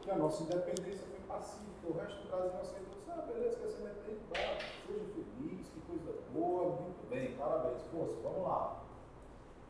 Que 0.00 0.10
a 0.10 0.16
nossa 0.16 0.42
independência 0.44 1.06
foi 1.06 1.20
pacífica, 1.26 1.88
o 1.88 1.92
resto 1.92 2.22
do 2.22 2.28
Brasil 2.28 2.60
aceitou, 2.60 2.82
disse, 2.84 2.91
ah, 3.18 3.22
beleza, 3.22 3.56
quer 3.56 3.68
ser 3.68 3.80
independente, 3.80 4.24
vá, 4.30 4.36
seja 4.86 5.04
feliz, 5.12 5.68
que 5.68 5.80
coisa 5.80 6.20
boa, 6.32 6.80
muito 6.80 7.08
bem, 7.10 7.36
parabéns, 7.36 7.82
força, 7.90 8.14
vamos 8.22 8.42
lá. 8.42 8.82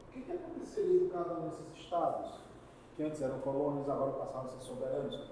O 0.09 0.13
que, 0.13 0.23
que 0.23 0.33
aconteceria 0.33 1.05
em 1.05 1.09
cada 1.09 1.35
um 1.35 1.49
desses 1.49 1.77
estados, 1.77 2.41
que 2.97 3.03
antes 3.03 3.23
eram 3.23 3.41
colônias, 3.41 3.89
agora 3.89 4.13
passaram 4.13 4.45
a 4.45 4.49
ser 4.49 4.61
soberanos? 4.61 5.31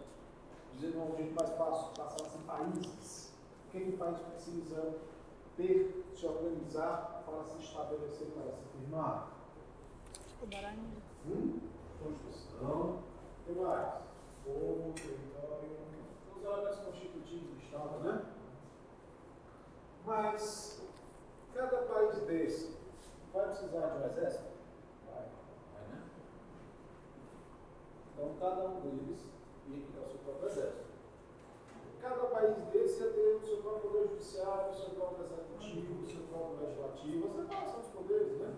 Dizendo 0.75 0.93
de 0.93 1.13
um 1.13 1.17
jeito 1.17 1.35
mais 1.35 1.51
fácil, 1.51 1.93
passaram 1.97 2.27
a 2.27 2.31
ser 2.31 2.39
países. 2.47 3.35
O 3.67 3.71
que, 3.71 3.81
que 3.81 3.91
o 3.91 3.99
país 3.99 4.19
precisa 4.19 4.95
ter, 5.57 6.05
se 6.15 6.27
organizar 6.27 7.23
para 7.27 7.45
se 7.45 7.59
estabelecer, 7.59 8.29
para 8.29 8.53
se 8.53 8.63
firmar? 8.73 9.29
O 10.43 10.47
Maranhão. 10.47 11.11
Hum? 11.27 11.61
Constituição. 12.03 12.81
O 12.81 13.45
que 13.45 13.53
mais? 13.61 13.95
Povo, 14.45 14.93
território. 14.95 15.71
Os 16.51 16.57
elementos 16.57 16.81
constitutivos 16.81 17.49
do 17.49 17.59
Estado, 17.63 17.99
né? 18.01 18.25
Mas 20.05 20.83
cada 21.55 21.83
país 21.83 22.23
desse 22.23 22.77
vai 23.33 23.47
precisar 23.47 23.87
de 23.87 23.99
um 23.99 24.07
exército? 24.07 24.51
Vai. 25.07 25.29
Vai, 25.75 25.89
né? 25.95 26.03
Então 28.13 28.35
cada 28.41 28.67
um 28.67 28.81
deles 28.81 29.21
ia 29.69 29.87
criar 29.87 30.03
o 30.03 30.09
seu 30.09 30.19
próprio 30.19 30.49
exército. 30.49 30.91
Cada 32.03 32.25
país 32.27 32.57
desse 32.73 33.01
ia 33.01 33.13
ter 33.13 33.37
o 33.37 33.47
seu 33.47 33.57
próprio 33.59 33.91
poder 33.91 34.09
judiciário, 34.09 34.73
o 34.73 34.75
seu 34.75 34.91
próprio 34.91 35.27
executivo, 35.27 36.03
o 36.03 36.07
seu 36.07 36.23
próprio 36.23 36.67
legislativo, 36.67 37.29
a 37.29 37.43
separação 37.43 37.79
dos 37.79 37.91
poderes, 37.91 38.39
né? 38.39 38.57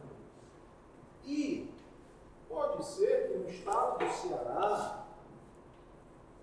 E 1.27 1.71
pode 2.49 2.87
ser 2.87 3.29
que 3.29 3.37
no 3.37 3.51
estado 3.51 3.99
do 3.99 4.11
Ceará, 4.11 5.03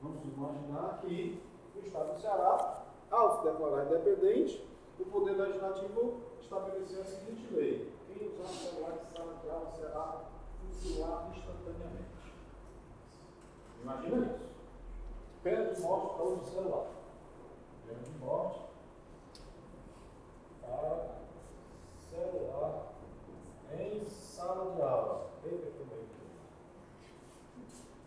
vamos 0.01 0.23
imaginar 0.23 0.99
que 1.01 1.41
no 1.75 1.81
estado 1.81 2.13
do 2.13 2.19
Ceará, 2.19 2.83
ao 3.09 3.37
se 3.37 3.51
declarar 3.51 3.85
independente, 3.85 4.67
o 4.99 5.05
poder 5.05 5.37
legislativo 5.37 6.21
estabeleceu 6.41 7.01
a 7.01 7.05
seguinte 7.05 7.53
lei: 7.53 7.93
quem 8.07 8.27
usar 8.27 8.43
o 8.43 8.47
celular 8.47 8.91
de 8.97 9.17
sala 9.17 9.33
de 9.41 9.49
aula 9.49 9.71
será 9.71 10.21
fuzilar 10.61 11.31
instantaneamente. 11.35 12.09
Imagina 13.81 14.25
isso. 14.25 14.49
Pena 15.41 15.73
de 15.73 15.81
morte 15.81 16.15
para 16.15 16.25
do 16.25 16.45
celular. 16.45 16.87
Pena 17.87 17.99
de 17.99 18.11
morte 18.19 18.59
para 20.61 21.15
celular 21.97 22.93
em 23.71 24.05
sala 24.05 24.75
de 24.75 24.81
aula. 24.81 25.29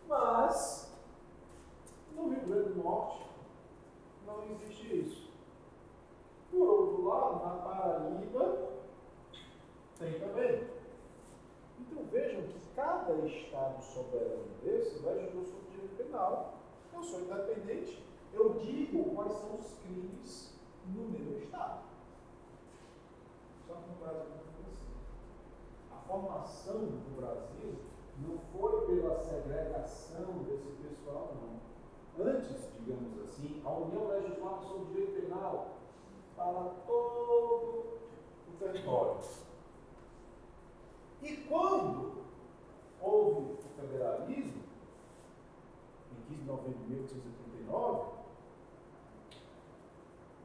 Mas, 0.07 0.92
no 2.15 2.29
Rio 2.29 2.45
Grande 2.45 2.69
do 2.73 2.83
Norte, 2.83 3.25
não 4.25 4.43
existe 4.51 4.99
isso. 4.99 5.31
Por 6.51 6.67
outro 6.67 7.05
lado, 7.05 7.43
na 7.43 7.55
Paraíba, 7.63 8.73
tem 9.97 10.19
também. 10.19 10.67
Então 11.79 12.03
vejam 12.05 12.43
que 12.43 12.59
cada 12.75 13.13
estado 13.25 13.83
soberano 13.83 14.45
desse 14.63 14.99
legislou 14.99 15.43
sobre 15.43 15.71
direito 15.71 15.95
penal. 15.97 16.55
Eu 16.93 17.03
sou 17.03 17.21
independente, 17.21 18.03
eu 18.33 18.53
digo 18.55 19.15
quais 19.15 19.33
são 19.33 19.55
os 19.55 19.73
crimes 19.79 20.53
no 20.85 21.09
meu 21.09 21.37
estado. 21.37 21.83
Só 23.67 23.75
que 23.75 23.89
no 23.89 23.95
Brasil 23.95 24.29
não 24.29 24.53
foi 24.53 24.71
assim. 24.71 24.93
A 25.91 25.95
formação 26.07 26.79
do 26.79 27.15
Brasil 27.15 27.75
não 28.19 28.37
foi 28.37 28.85
pela 28.85 29.17
segregação 29.17 30.43
desse 30.43 30.69
pessoal, 30.83 31.35
não. 31.35 31.72
Antes, 32.19 32.69
digamos 32.79 33.19
assim, 33.23 33.61
a 33.65 33.71
União 33.71 34.07
legislava 34.07 34.61
sobre 34.61 34.93
direito 34.93 35.21
penal 35.21 35.77
para 36.35 36.69
todo 36.85 37.97
o 38.47 38.57
território. 38.59 39.17
E 41.23 41.37
quando 41.37 42.23
houve 43.01 43.53
o 43.53 43.57
federalismo, 43.79 44.61
em 46.11 46.21
15 46.27 46.41
de 46.41 46.45
novembro 46.45 46.79
de 46.79 46.89
1889, 46.89 48.13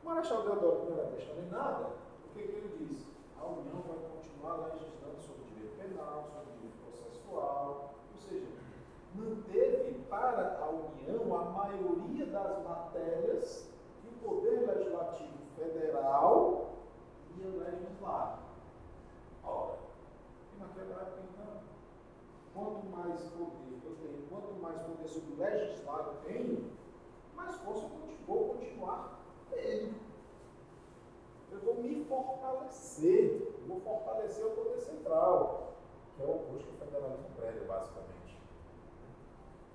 o 0.03 0.07
Marechal 0.07 0.43
Deodoro 0.43 0.91
não 0.91 0.99
era 0.99 1.11
besta 1.11 1.35
nem 1.35 1.51
nada, 1.51 1.91
o 2.25 2.33
que, 2.33 2.39
ele 2.39 2.77
disse? 2.79 3.07
A 3.39 3.45
União 3.45 3.83
vai 3.87 3.99
continuar 4.11 4.69
legislando 4.69 5.21
sobre 5.21 5.45
direito 5.55 5.77
penal, 5.77 6.31
sobre 6.33 6.53
direito 6.55 6.79
processual, 6.85 7.95
ou 8.15 8.21
seja, 8.21 8.58
manteve 9.15 9.95
para 10.09 10.59
a 10.61 10.69
União 10.71 11.37
a 11.37 11.45
maioria 11.51 12.27
das 12.27 12.63
matérias 12.65 13.71
que 14.01 14.09
o 14.09 14.29
Poder 14.29 14.67
Legislativo 14.67 15.39
Federal 15.57 16.71
ia 17.37 17.49
legislar. 17.49 18.41
Ora, 19.45 19.79
e 20.55 20.61
naquela 20.61 21.03
época 21.03 21.23
então, 21.33 21.61
quanto 22.55 22.87
mais 22.87 23.21
poder 23.31 23.81
eu 23.85 23.97
tenho, 23.97 24.27
quanto 24.29 24.55
mais 24.61 24.81
poder 24.83 25.09
sobre 25.09 25.33
o 25.33 25.39
legislar 25.39 26.07
eu 26.07 26.33
tenho, 26.33 26.71
mais 27.35 27.55
força 27.57 27.87
eu 27.87 28.27
vou 28.27 28.55
continuar 28.55 29.21
tendo. 29.51 29.95
Eu 31.51 31.61
vou 31.61 31.83
me 31.83 32.05
fortalecer, 32.05 33.57
eu 33.63 33.67
vou 33.67 33.81
fortalecer 33.81 34.45
o 34.45 34.51
poder 34.51 34.79
central, 34.81 35.73
que 36.15 36.23
é 36.23 36.27
o 36.27 36.31
oposto 36.31 36.67
que 36.67 36.75
o 36.75 36.87
federalismo 36.87 37.27
prega, 37.37 37.65
basicamente. 37.65 38.18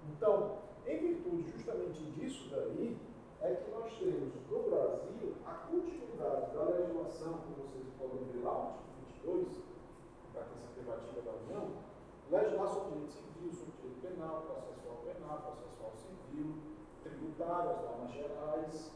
Então, 0.10 0.58
em 0.86 0.98
virtude 0.98 1.52
justamente 1.52 2.04
disso 2.12 2.50
daí, 2.50 2.98
é 3.42 3.56
que 3.56 3.72
nós 3.72 3.92
temos 3.98 4.34
no 4.50 4.70
Brasil 4.70 5.36
a 5.46 5.54
continuidade 5.70 6.56
da 6.56 6.64
legislação, 6.64 7.34
como 7.44 7.68
vocês 7.68 7.86
podem 8.00 8.24
ver 8.32 8.44
lá 8.44 8.54
no 8.54 9.08
artigo 9.08 9.38
22, 9.44 9.48
para 10.32 10.44
ter 10.44 10.56
essa 10.56 10.72
privativa 10.74 11.22
da 11.22 11.32
União, 11.32 11.72
legislar 12.32 12.68
sobre 12.70 12.92
direito 12.92 13.12
civil, 13.12 13.54
sobre 13.54 13.74
direito 13.82 14.02
penal, 14.02 14.42
processual 14.42 14.98
penal, 15.04 15.38
processual 15.42 15.92
civil, 15.96 16.56
tributário, 17.04 17.72
as 17.72 17.82
normas 17.82 18.12
gerais. 18.14 18.92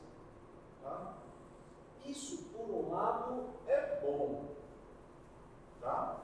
Tá? 0.82 1.18
Isso, 2.06 2.46
por 2.54 2.70
um 2.70 2.90
lado, 2.90 3.50
é 3.68 4.00
bom. 4.02 4.46
Tá? 5.82 6.22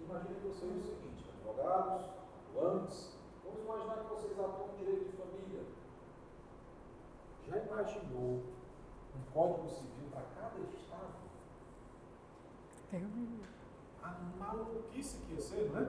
Imagine 0.00 0.40
vocês 0.40 0.76
o 0.76 0.80
seguinte, 0.80 1.24
advogados, 1.28 2.06
atuantes, 2.48 3.15
vamos 3.46 3.64
imaginar 3.64 4.04
que 4.04 4.14
vocês 4.14 4.38
atuam 4.38 4.68
no 4.68 4.76
direito 4.76 5.10
de 5.10 5.16
família. 5.16 5.64
Já 7.46 7.58
imaginou 7.58 8.42
um 9.14 9.32
código 9.32 9.68
civil 9.68 10.10
para 10.12 10.22
cada 10.34 10.60
estado? 10.60 11.14
A 14.02 14.16
maluquice 14.38 15.18
que 15.22 15.34
ia 15.34 15.40
ser, 15.40 15.70
não 15.72 15.80
é? 15.80 15.88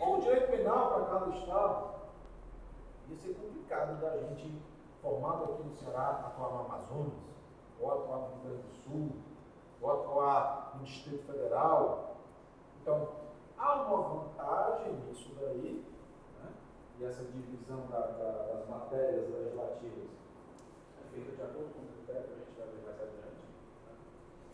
Ou 0.00 0.16
um 0.16 0.20
direito 0.20 0.50
penal 0.50 0.94
para 0.94 1.06
cada 1.06 1.36
estado? 1.36 1.94
Ia 3.08 3.16
ser 3.16 3.34
complicado 3.34 4.00
da 4.00 4.16
gente, 4.18 4.60
formado 5.00 5.44
aqui 5.44 5.62
no 5.62 5.72
Ceará, 5.72 6.10
atuar 6.26 6.50
no 6.50 6.60
Amazonas, 6.60 7.14
ou 7.80 7.90
atuar 7.90 8.18
no 8.18 8.26
Rio 8.26 8.42
Grande 8.42 8.62
do 8.62 8.74
Sul, 8.74 9.12
ou 9.80 9.90
atuar 9.90 10.72
no 10.76 10.84
Distrito 10.84 11.24
Federal. 11.24 12.16
Então, 12.82 13.08
há 13.56 13.82
uma 13.82 14.02
vantagem 14.02 14.92
nisso 15.06 15.34
daí? 15.40 15.84
E 17.00 17.04
essa 17.04 17.22
divisão 17.22 17.86
da, 17.86 18.00
da, 18.00 18.30
das 18.52 18.68
matérias 18.68 19.30
legislativas 19.30 20.10
é 20.98 21.14
feita 21.14 21.36
de 21.36 21.42
acordo 21.42 21.72
com 21.74 21.82
o 21.82 21.92
critério 21.94 22.26
que 22.26 22.32
a 22.32 22.38
gente 22.42 22.58
vai 22.58 22.66
ver 22.66 22.82
mais 22.82 23.00
adiante. 23.00 23.38
Né? 23.86 23.92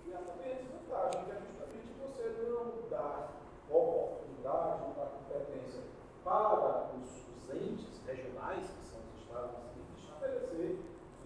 E 0.05 0.15
há 0.15 0.19
também 0.19 0.53
a 0.53 0.61
desvantagem, 0.61 1.25
que 1.25 1.31
é 1.31 1.41
justamente 1.41 1.89
você 1.99 2.25
não 2.45 2.89
dar 2.91 3.31
oportunidade, 3.71 4.83
não 4.83 4.93
dar 4.93 5.11
competência 5.17 5.81
para 6.23 6.91
os, 7.01 7.25
os 7.35 7.55
entes 7.55 8.05
regionais, 8.07 8.69
que 8.69 8.85
são 8.93 9.01
os 9.01 9.23
estados, 9.23 9.57
estabelecer 9.97 10.81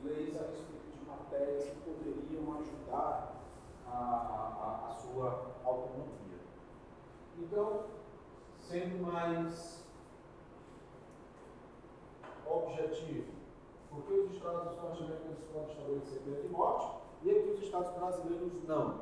leis 0.04 0.36
a 0.36 0.46
respeito 0.46 0.98
de 0.98 1.04
matérias 1.04 1.64
que 1.64 1.80
poderiam 1.80 2.60
ajudar 2.60 3.42
a, 3.88 3.90
a, 3.90 4.88
a 4.88 4.94
sua 4.94 5.50
autonomia. 5.64 6.38
Então, 7.36 7.86
sendo 8.60 9.02
mais 9.02 9.77
objetivo, 12.50 13.32
porque 13.90 14.12
os 14.12 14.32
estados 14.34 14.76
norte-americanos 14.76 15.38
podem 15.52 15.70
estabelecer 15.70 16.20
pena 16.20 16.40
de 16.40 16.48
morte 16.48 16.98
e 17.22 17.30
aqui 17.30 17.50
os 17.50 17.62
estados 17.62 17.90
brasileiros 17.92 18.64
não? 18.66 19.00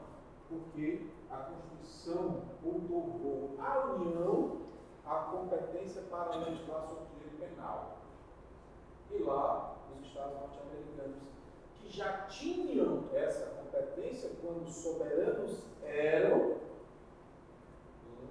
Porque 0.48 1.06
a 1.30 1.36
Constituição 1.36 2.42
otorgou 2.64 3.56
à 3.58 3.94
União 3.94 4.58
a 5.04 5.14
competência 5.30 6.02
para 6.02 6.36
legislar 6.36 6.82
sobre 6.82 7.04
o 7.04 7.18
direito 7.18 7.38
penal. 7.38 7.98
E 9.10 9.18
lá, 9.18 9.76
os 9.94 10.06
estados 10.06 10.34
norte-americanos, 10.34 11.22
que 11.74 11.88
já 11.88 12.26
tinham 12.26 13.04
essa 13.12 13.46
competência 13.46 14.30
quando 14.42 14.68
soberanos 14.68 15.62
eram, 15.84 16.56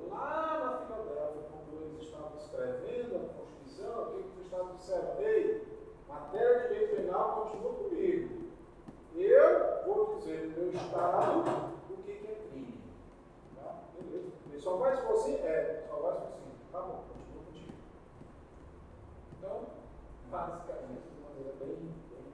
lá 0.09 0.59
na 0.59 0.85
Filadélfia, 0.85 1.43
quando 1.49 1.81
eles 1.81 2.01
estavam 2.01 2.37
escrevendo 2.37 3.15
a 3.15 3.19
Constituição, 3.19 3.64
o 3.83 4.05
que, 4.11 4.39
os 4.39 4.45
estados 4.45 4.77
disseram? 4.77 5.19
Ei, 5.19 5.67
matéria 6.07 6.59
de 6.59 6.67
direito 6.67 6.95
penal 6.95 7.43
continua 7.43 7.73
comigo. 7.73 8.45
Eu 9.15 9.83
vou 9.85 10.15
dizer 10.15 10.47
no 10.47 10.63
meu 10.63 10.73
estado 10.73 11.73
o 11.89 12.03
que, 12.03 12.11
é 12.11 12.47
crime. 12.49 12.81
Tá? 13.55 13.83
Beleza. 13.93 14.31
Ele 14.47 14.59
só 14.59 14.77
vai 14.77 14.95
se 14.95 15.03
você 15.03 15.31
é, 15.31 15.85
só 15.89 15.95
vai 15.97 16.13
se 16.13 16.19
você. 16.21 16.45
Tá 16.71 16.81
bom, 16.81 17.03
continua 17.07 17.43
contigo. 17.45 17.73
Então, 19.37 19.65
basicamente, 20.29 21.03
de 21.09 21.21
maneira 21.21 21.53
bem, 21.59 21.93
bem 22.09 22.33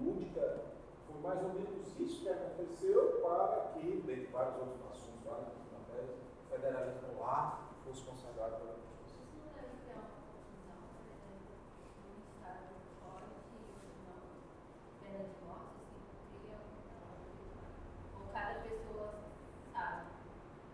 lúdica, 0.00 0.60
foi 1.06 1.20
mais 1.20 1.42
ou 1.42 1.54
menos 1.54 1.98
isso 1.98 2.22
que 2.22 2.28
aconteceu 2.28 3.20
para 3.22 3.72
que, 3.74 4.02
dentre 4.06 4.26
vários 4.26 4.56
outros 4.56 4.80
assuntos, 4.90 5.24
várias 5.24 5.48
matérias, 5.72 6.16
o 6.46 6.50
federalismo 6.50 7.20
lá 7.20 7.68
fosse 7.84 8.02
consagrado 8.02 8.56
pela 8.56 8.87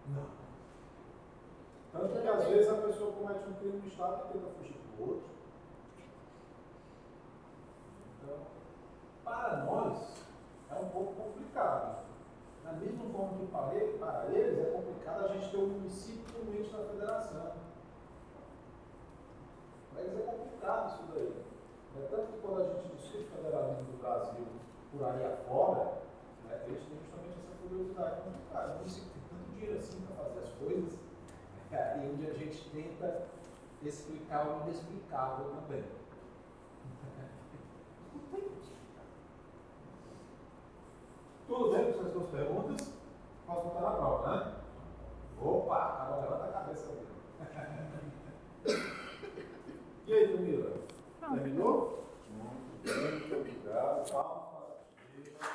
Não. 0.07 0.27
Tanto 1.93 2.21
que 2.21 2.29
às 2.29 2.45
vezes 2.45 2.69
a 2.69 2.83
pessoa 2.83 3.13
comete 3.13 3.49
um 3.49 3.55
crime 3.55 3.79
no 3.79 3.87
Estado 3.89 4.27
e 4.29 4.33
tenta 4.33 4.51
fugir 4.59 4.77
do 4.97 5.03
outro. 5.03 5.29
Então, 8.23 8.37
para 9.25 9.65
nós, 9.65 10.27
é 10.71 10.75
um 10.75 10.89
pouco 10.91 11.15
complicado. 11.15 12.05
Da 12.65 12.73
mesma 12.73 13.05
forma 13.11 13.39
que 13.39 13.47
para 13.47 13.75
eles, 13.75 13.99
para 13.99 14.27
eles 14.31 14.59
é 14.59 14.71
complicado 14.73 15.25
a 15.25 15.29
gente 15.29 15.51
ter 15.51 15.57
um 15.57 15.69
município 15.69 16.39
no 16.39 16.51
meio 16.51 16.65
da 16.71 16.85
federação. 16.85 17.53
Para 19.93 20.03
eles 20.03 20.19
é 20.19 20.23
complicado 20.23 20.95
isso 20.95 21.03
daí. 21.15 21.45
É 21.97 22.07
tanto 22.09 22.33
que 22.33 22.39
quando 22.41 22.61
a 22.61 22.75
gente 22.75 22.97
discute 22.97 23.25
o 23.25 23.37
federalismo 23.37 23.85
do 23.85 23.99
Brasil 23.99 24.47
por 24.93 25.07
aí 25.07 25.25
afora, 25.25 26.03
né, 26.45 26.65
eles 26.67 26.83
têm 26.83 26.99
justamente 26.99 27.44
curiosidade. 27.69 28.23
Mas, 28.27 28.53
cara, 28.53 28.73
o 28.73 28.79
município 28.79 29.11
tem 29.11 29.23
tanto 29.29 29.51
dinheiro 29.53 29.79
assim 29.79 30.01
para 30.01 30.25
fazer 30.25 30.41
as 30.41 30.51
coisas, 30.55 30.99
e 31.73 32.09
onde 32.13 32.27
a 32.27 32.35
gente 32.35 32.71
tenta 32.71 33.27
explicar 33.83 34.47
o 34.47 34.63
inexplicável 34.63 35.47
também. 35.47 35.85
Não. 38.33 38.45
Tudo 41.47 41.73
bem 41.73 41.85
com 41.85 41.91
essas 41.91 42.13
duas 42.13 42.29
perguntas? 42.31 42.93
Posso 43.47 43.65
botar 43.65 43.81
na 43.83 43.91
prova, 43.91 44.37
né? 44.37 44.55
Opa, 45.41 45.77
agora 45.77 46.23
levanta 46.23 46.45
a 46.45 46.53
cabeça 46.53 46.91
aí. 46.91 47.07
e 50.07 50.15
aí, 50.15 50.33
Camila? 50.33 50.73
Terminou? 51.21 52.05
Muito 52.31 52.83
bem, 52.83 53.11
muito 53.21 53.37
obrigado. 53.37 54.11
Palmas 54.11 54.45
para 54.49 55.55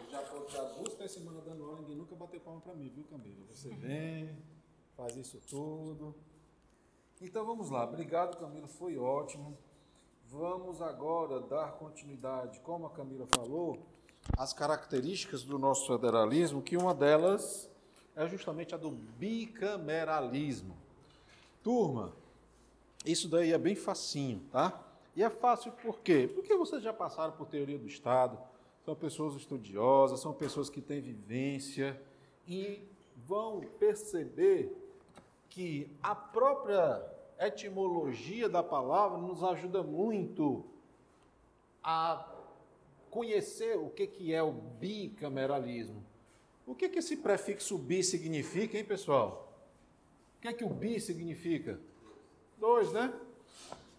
Eu 0.00 0.10
já 0.10 0.22
estou 0.22 0.48
já 0.48 0.62
duas, 0.62 0.94
três 1.06 1.12
semanas 1.12 1.44
dando 1.44 1.64
aula, 1.64 1.78
ninguém 1.78 1.96
nunca 1.96 2.16
bateu 2.16 2.40
palma 2.40 2.60
para 2.60 2.74
mim, 2.74 2.90
viu, 2.92 3.04
Camila? 3.04 3.46
Você 3.48 3.68
vem, 3.68 4.36
faz 4.96 5.16
isso 5.16 5.40
tudo. 5.48 6.14
Então 7.20 7.46
vamos 7.46 7.70
lá, 7.70 7.84
obrigado 7.84 8.36
Camila, 8.36 8.66
foi 8.66 8.98
ótimo. 8.98 9.56
Vamos 10.28 10.82
agora 10.82 11.40
dar 11.40 11.74
continuidade, 11.74 12.58
como 12.60 12.86
a 12.86 12.90
Camila 12.90 13.26
falou, 13.36 13.78
às 14.36 14.52
características 14.52 15.44
do 15.44 15.56
nosso 15.58 15.86
federalismo, 15.86 16.60
que 16.60 16.76
uma 16.76 16.92
delas 16.92 17.70
é 18.16 18.26
justamente 18.26 18.74
a 18.74 18.78
do 18.78 18.90
bicameralismo. 18.90 20.76
Turma, 21.62 22.12
isso 23.04 23.28
daí 23.28 23.52
é 23.52 23.58
bem 23.58 23.76
facinho, 23.76 24.40
tá? 24.50 24.82
E 25.14 25.22
é 25.22 25.30
fácil 25.30 25.70
por 25.70 26.00
quê? 26.00 26.28
Porque 26.34 26.56
vocês 26.56 26.82
já 26.82 26.92
passaram 26.92 27.32
por 27.34 27.46
teoria 27.46 27.78
do 27.78 27.86
Estado, 27.86 28.36
são 28.86 28.94
pessoas 28.94 29.34
estudiosas, 29.34 30.20
são 30.20 30.32
pessoas 30.32 30.70
que 30.70 30.80
têm 30.80 31.00
vivência 31.00 32.00
e 32.46 32.88
vão 33.26 33.60
perceber 33.80 34.72
que 35.48 35.90
a 36.00 36.14
própria 36.14 37.04
etimologia 37.40 38.48
da 38.48 38.62
palavra 38.62 39.18
nos 39.18 39.42
ajuda 39.42 39.82
muito 39.82 40.64
a 41.82 42.32
conhecer 43.10 43.76
o 43.76 43.90
que, 43.90 44.06
que 44.06 44.32
é 44.32 44.40
o 44.40 44.52
bicameralismo. 44.52 46.00
O 46.64 46.72
que, 46.72 46.88
que 46.88 47.00
esse 47.00 47.16
prefixo 47.16 47.76
bi 47.76 48.04
significa, 48.04 48.78
hein, 48.78 48.84
pessoal? 48.84 49.52
O 50.38 50.42
que 50.42 50.48
é 50.48 50.52
que 50.52 50.64
o 50.64 50.70
bi 50.70 51.00
significa? 51.00 51.80
Dois, 52.56 52.92
né? 52.92 53.12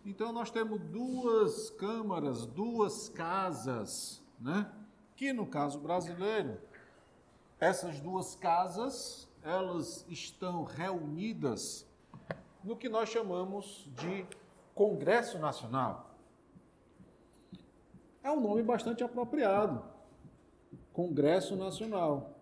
Então 0.06 0.32
nós 0.32 0.50
temos 0.50 0.80
duas 0.80 1.70
câmaras, 1.72 2.46
duas 2.46 3.10
casas, 3.10 4.22
né? 4.40 4.72
Que 5.18 5.34
no 5.34 5.48
caso 5.48 5.80
brasileiro, 5.80 6.62
essas 7.60 8.00
duas 8.00 8.36
casas, 8.36 9.28
elas 9.44 10.06
estão 10.08 10.64
reunidas 10.64 11.88
no 12.64 12.78
que 12.78 12.88
nós 12.88 13.10
chamamos 13.10 13.90
de 13.96 14.28
Congresso 14.76 15.40
Nacional. 15.40 16.16
É 18.22 18.30
um 18.30 18.40
nome 18.40 18.62
bastante 18.62 19.04
apropriado. 19.04 19.84
Congresso 20.94 21.56
Nacional. 21.56 22.36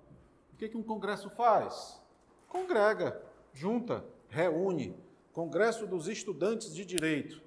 O 0.53 0.57
que, 0.57 0.67
que 0.67 0.78
um 0.78 0.84
congresso 0.84 1.30
faz? 1.30 2.01
Congrega, 2.49 3.21
junta, 3.53 4.03
reúne. 4.28 4.97
Congresso 5.32 5.88
dos 5.88 6.09
Estudantes 6.09 6.73
de 6.73 6.84
Direito. 6.84 7.41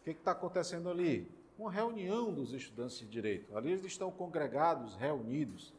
O 0.00 0.04
que 0.04 0.10
está 0.10 0.32
acontecendo 0.32 0.90
ali? 0.90 1.34
Uma 1.58 1.70
reunião 1.70 2.32
dos 2.32 2.52
estudantes 2.52 2.98
de 2.98 3.06
direito. 3.06 3.56
Ali 3.56 3.72
eles 3.72 3.84
estão 3.84 4.10
congregados, 4.10 4.94
reunidos. 4.96 5.72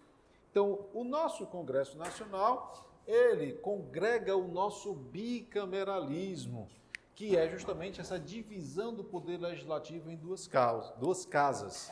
Então, 0.50 0.86
o 0.94 1.04
nosso 1.04 1.46
Congresso 1.46 1.98
Nacional, 1.98 2.90
ele 3.06 3.54
congrega 3.54 4.36
o 4.36 4.48
nosso 4.48 4.94
bicameralismo, 4.94 6.68
que 7.14 7.38
é 7.38 7.48
justamente 7.50 8.02
essa 8.02 8.20
divisão 8.20 8.94
do 8.94 9.04
poder 9.04 9.40
legislativo 9.40 10.10
em 10.10 10.16
duas, 10.16 10.48
causas, 10.48 10.96
duas 10.98 11.26
casas. 11.26 11.90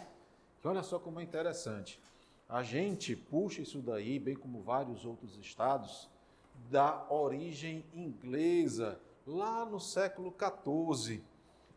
Olha 0.63 0.81
só 0.81 0.97
como 0.97 1.19
é 1.19 1.23
interessante. 1.23 1.99
A 2.49 2.63
gente 2.63 3.15
puxa 3.15 3.61
isso 3.61 3.79
daí, 3.81 4.17
bem 4.17 4.35
como 4.35 4.61
vários 4.61 5.05
outros 5.05 5.37
estados, 5.37 6.09
da 6.69 7.05
origem 7.09 7.85
inglesa, 7.93 8.99
lá 9.25 9.65
no 9.65 9.79
século 9.79 10.33
XIV. 10.33 11.23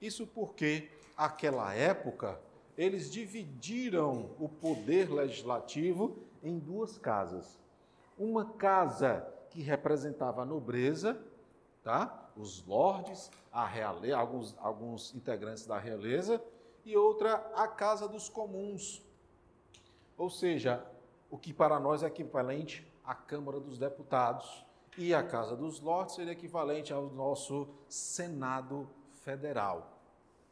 Isso 0.00 0.26
porque, 0.26 0.88
aquela 1.18 1.74
época, 1.74 2.40
eles 2.76 3.10
dividiram 3.10 4.30
o 4.38 4.48
poder 4.48 5.12
legislativo 5.12 6.16
em 6.40 6.60
duas 6.60 6.96
casas. 6.96 7.58
Uma 8.16 8.44
casa 8.44 9.26
que 9.50 9.60
representava 9.60 10.42
a 10.42 10.44
nobreza, 10.44 11.20
tá? 11.82 12.30
os 12.36 12.64
lordes, 12.64 13.32
a 13.52 13.66
realeza, 13.66 14.16
alguns, 14.16 14.56
alguns 14.58 15.12
integrantes 15.12 15.66
da 15.66 15.76
realeza, 15.76 16.40
e 16.84 16.96
outra 16.96 17.34
a 17.56 17.66
casa 17.66 18.06
dos 18.08 18.28
comuns, 18.28 19.02
ou 20.16 20.30
seja, 20.30 20.86
o 21.30 21.36
que 21.36 21.52
para 21.52 21.80
nós 21.80 22.02
é 22.02 22.06
equivalente 22.06 22.86
à 23.04 23.14
Câmara 23.14 23.58
dos 23.58 23.76
Deputados 23.76 24.64
e 24.96 25.12
a 25.12 25.22
Casa 25.22 25.56
dos 25.56 25.80
Lordes 25.80 26.14
seria 26.14 26.32
equivalente 26.32 26.92
ao 26.92 27.10
nosso 27.10 27.68
Senado 27.88 28.88
Federal, 29.22 29.98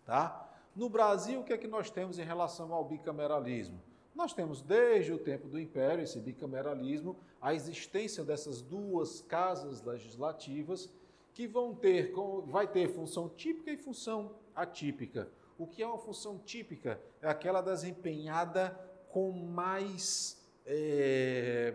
tá? 0.04 0.45
No 0.76 0.90
Brasil, 0.90 1.40
o 1.40 1.44
que 1.44 1.54
é 1.54 1.56
que 1.56 1.66
nós 1.66 1.88
temos 1.88 2.18
em 2.18 2.22
relação 2.22 2.70
ao 2.74 2.84
bicameralismo? 2.84 3.80
Nós 4.14 4.34
temos 4.34 4.60
desde 4.60 5.10
o 5.10 5.18
tempo 5.18 5.48
do 5.48 5.58
Império 5.58 6.04
esse 6.04 6.20
bicameralismo, 6.20 7.16
a 7.40 7.54
existência 7.54 8.22
dessas 8.22 8.60
duas 8.60 9.22
casas 9.22 9.82
legislativas 9.82 10.92
que 11.32 11.46
vão 11.46 11.74
ter, 11.74 12.12
vai 12.44 12.68
ter 12.68 12.88
função 12.88 13.26
típica 13.26 13.70
e 13.70 13.78
função 13.78 14.36
atípica. 14.54 15.30
O 15.58 15.66
que 15.66 15.82
é 15.82 15.86
uma 15.86 15.96
função 15.96 16.38
típica? 16.38 17.00
É 17.22 17.28
aquela 17.28 17.62
desempenhada 17.62 18.78
com 19.08 19.32
mais, 19.32 20.46
é, 20.66 21.74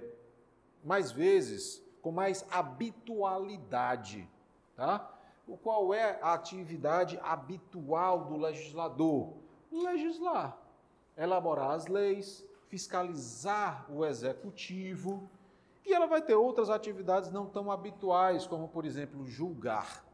mais 0.83 1.11
vezes, 1.11 1.83
com 2.03 2.11
mais 2.11 2.45
habitualidade. 2.51 4.29
Tá? 4.75 5.10
Qual 5.61 5.93
é 5.93 6.19
a 6.21 6.33
atividade 6.33 7.19
habitual 7.21 8.25
do 8.25 8.37
legislador? 8.37 9.33
Legislar, 9.71 10.57
elaborar 11.17 11.71
as 11.71 11.87
leis, 11.87 12.45
fiscalizar 12.67 13.85
o 13.89 14.05
executivo, 14.05 15.29
e 15.85 15.93
ela 15.93 16.05
vai 16.05 16.21
ter 16.21 16.35
outras 16.35 16.69
atividades 16.69 17.31
não 17.31 17.45
tão 17.45 17.71
habituais, 17.71 18.45
como, 18.45 18.67
por 18.67 18.85
exemplo, 18.85 19.25
julgar. 19.25 20.05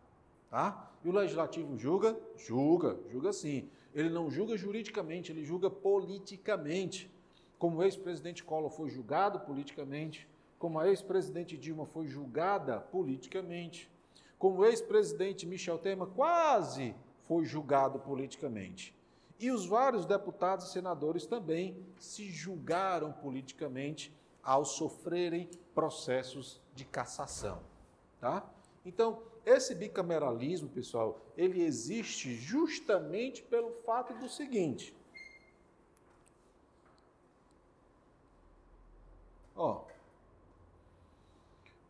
Tá? 0.50 0.92
E 1.04 1.10
o 1.10 1.12
legislativo 1.12 1.78
julga? 1.78 2.18
Julga, 2.36 2.98
julga 3.10 3.34
sim. 3.34 3.70
Ele 3.94 4.10
não 4.10 4.30
julga 4.30 4.56
juridicamente, 4.56 5.32
ele 5.32 5.44
julga 5.44 5.70
politicamente 5.70 7.12
como 7.58 7.78
o 7.78 7.84
ex-presidente 7.84 8.44
Collor 8.44 8.70
foi 8.70 8.90
julgado 8.90 9.40
politicamente, 9.40 10.28
como 10.60 10.80
a 10.80 10.88
ex-presidente 10.88 11.58
Dilma 11.58 11.86
foi 11.86 12.08
julgada 12.08 12.80
politicamente, 12.80 13.92
como 14.38 14.66
ex-presidente 14.66 15.46
Michel 15.46 15.78
Temer 15.78 16.08
quase 16.08 16.96
foi 17.28 17.46
julgado 17.46 18.00
politicamente. 18.00 18.96
E 19.40 19.52
os 19.52 19.66
vários 19.66 20.06
deputados 20.06 20.68
e 20.68 20.72
senadores 20.72 21.26
também 21.26 21.86
se 22.00 22.30
julgaram 22.30 23.12
politicamente 23.12 24.12
ao 24.42 24.66
sofrerem 24.66 25.50
processos 25.76 26.62
de 26.74 26.86
cassação, 26.86 27.62
tá? 28.20 28.50
Então, 28.86 29.22
esse 29.46 29.76
bicameralismo, 29.76 30.70
pessoal, 30.70 31.20
ele 31.38 31.62
existe 31.62 32.34
justamente 32.34 33.44
pelo 33.44 33.72
fato 33.86 34.14
do 34.16 34.28
seguinte: 34.28 34.96
Ó, 39.56 39.84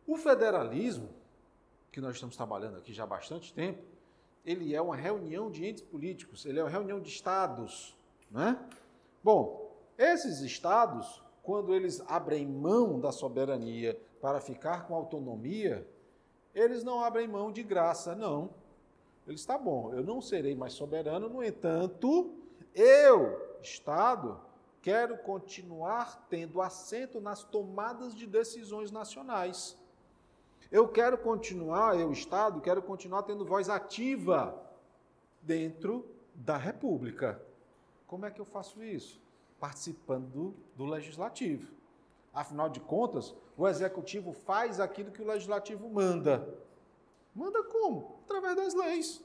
o 0.06 0.16
federalismo, 0.16 1.08
que 1.98 2.02
nós 2.02 2.14
estamos 2.14 2.36
trabalhando 2.36 2.76
aqui 2.76 2.92
já 2.92 3.02
há 3.02 3.06
bastante 3.06 3.52
tempo, 3.52 3.82
ele 4.46 4.72
é 4.72 4.80
uma 4.80 4.94
reunião 4.94 5.50
de 5.50 5.66
entes 5.66 5.82
políticos, 5.82 6.46
ele 6.46 6.60
é 6.60 6.62
uma 6.62 6.70
reunião 6.70 7.00
de 7.00 7.08
estados, 7.08 7.98
né? 8.30 8.56
Bom, 9.22 9.76
esses 9.98 10.40
estados, 10.40 11.20
quando 11.42 11.74
eles 11.74 12.00
abrem 12.06 12.46
mão 12.46 13.00
da 13.00 13.10
soberania 13.10 14.00
para 14.20 14.40
ficar 14.40 14.86
com 14.86 14.94
autonomia, 14.94 15.84
eles 16.54 16.84
não 16.84 17.02
abrem 17.02 17.26
mão 17.26 17.50
de 17.50 17.64
graça, 17.64 18.14
não. 18.14 18.50
Eles 19.26 19.40
está 19.40 19.58
bom, 19.58 19.92
eu 19.92 20.04
não 20.04 20.20
serei 20.20 20.54
mais 20.54 20.74
soberano, 20.74 21.28
no 21.28 21.42
entanto, 21.42 22.32
eu, 22.76 23.58
Estado, 23.60 24.40
quero 24.80 25.18
continuar 25.18 26.28
tendo 26.30 26.62
assento 26.62 27.20
nas 27.20 27.42
tomadas 27.42 28.14
de 28.14 28.24
decisões 28.24 28.92
nacionais. 28.92 29.76
Eu 30.70 30.86
quero 30.86 31.16
continuar, 31.16 31.98
eu, 31.98 32.12
Estado, 32.12 32.60
quero 32.60 32.82
continuar 32.82 33.22
tendo 33.22 33.44
voz 33.44 33.70
ativa 33.70 34.54
dentro 35.40 36.04
da 36.34 36.58
República. 36.58 37.40
Como 38.06 38.26
é 38.26 38.30
que 38.30 38.40
eu 38.40 38.44
faço 38.44 38.84
isso? 38.84 39.18
Participando 39.58 40.28
do, 40.28 40.54
do 40.76 40.84
legislativo. 40.84 41.72
Afinal 42.34 42.68
de 42.68 42.80
contas, 42.80 43.34
o 43.56 43.66
executivo 43.66 44.32
faz 44.32 44.78
aquilo 44.78 45.10
que 45.10 45.22
o 45.22 45.26
legislativo 45.26 45.88
manda. 45.88 46.54
Manda 47.34 47.62
como? 47.64 48.20
Através 48.26 48.56
das 48.56 48.74
leis. 48.74 49.24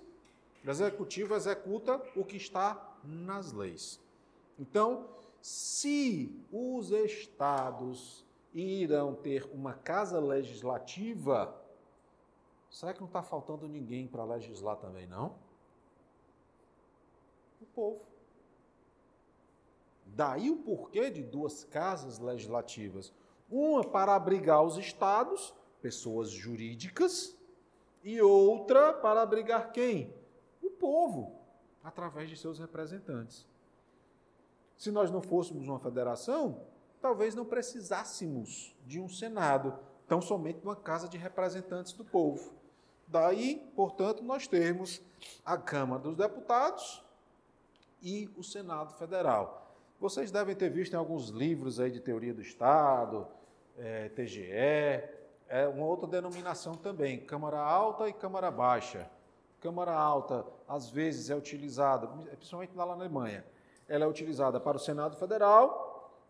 O 0.66 0.70
executivo 0.70 1.36
executa 1.36 2.02
o 2.16 2.24
que 2.24 2.38
está 2.38 2.96
nas 3.04 3.52
leis. 3.52 4.00
Então, 4.58 5.10
se 5.42 6.42
os 6.54 6.92
estados 6.92 8.23
irão 8.54 9.16
ter 9.16 9.50
uma 9.52 9.74
casa 9.74 10.20
legislativa, 10.20 11.60
será 12.70 12.94
que 12.94 13.00
não 13.00 13.08
está 13.08 13.24
faltando 13.24 13.68
ninguém 13.68 14.08
para 14.08 14.24
legislar 14.24 14.78
também, 14.78 15.08
não? 15.08 15.36
O 17.62 17.66
povo. 17.74 18.02
Daí 20.06 20.52
o 20.52 20.58
porquê 20.58 21.10
de 21.10 21.24
duas 21.24 21.64
casas 21.64 22.20
legislativas. 22.20 23.12
Uma 23.50 23.84
para 23.84 24.16
abrigar 24.16 24.64
os 24.64 24.78
estados, 24.78 25.54
pessoas 25.82 26.30
jurídicas, 26.30 27.36
e 28.04 28.22
outra 28.22 28.94
para 28.94 29.22
abrigar 29.22 29.72
quem? 29.72 30.14
O 30.62 30.70
povo, 30.70 31.40
através 31.84 32.30
de 32.30 32.38
seus 32.38 32.60
representantes. 32.60 33.48
Se 34.78 34.92
nós 34.92 35.10
não 35.10 35.22
fôssemos 35.22 35.68
uma 35.68 35.80
federação, 35.80 36.62
talvez 37.04 37.36
não 37.36 37.44
precisássemos 37.44 38.74
de 38.86 38.98
um 38.98 39.10
Senado, 39.10 39.78
tão 40.08 40.22
somente 40.22 40.62
uma 40.64 40.74
Casa 40.74 41.10
de 41.10 41.18
Representantes 41.18 41.92
do 41.92 42.06
Povo. 42.06 42.54
Daí, 43.06 43.70
portanto, 43.76 44.24
nós 44.24 44.48
temos 44.48 45.02
a 45.46 45.58
Câmara 45.58 46.02
dos 46.02 46.16
Deputados 46.16 47.04
e 48.02 48.30
o 48.38 48.44
Senado 48.44 48.94
Federal. 48.94 49.76
Vocês 50.00 50.32
devem 50.32 50.56
ter 50.56 50.70
visto 50.70 50.94
em 50.94 50.96
alguns 50.96 51.28
livros 51.28 51.78
aí 51.78 51.92
de 51.92 52.00
teoria 52.00 52.34
do 52.34 52.42
Estado, 52.42 53.28
é, 53.78 54.08
TGE, 54.08 54.50
é 55.50 55.68
uma 55.68 55.86
outra 55.86 56.08
denominação 56.08 56.76
também, 56.76 57.20
Câmara 57.20 57.60
Alta 57.60 58.08
e 58.08 58.14
Câmara 58.14 58.50
Baixa. 58.50 59.10
Câmara 59.60 59.92
Alta, 59.94 60.46
às 60.66 60.90
vezes, 60.90 61.30
é 61.30 61.36
utilizada, 61.36 62.08
principalmente 62.08 62.74
lá 62.74 62.86
na 62.86 62.94
Alemanha, 62.94 63.46
ela 63.90 64.06
é 64.06 64.08
utilizada 64.08 64.58
para 64.58 64.78
o 64.78 64.80
Senado 64.80 65.18
Federal 65.18 65.83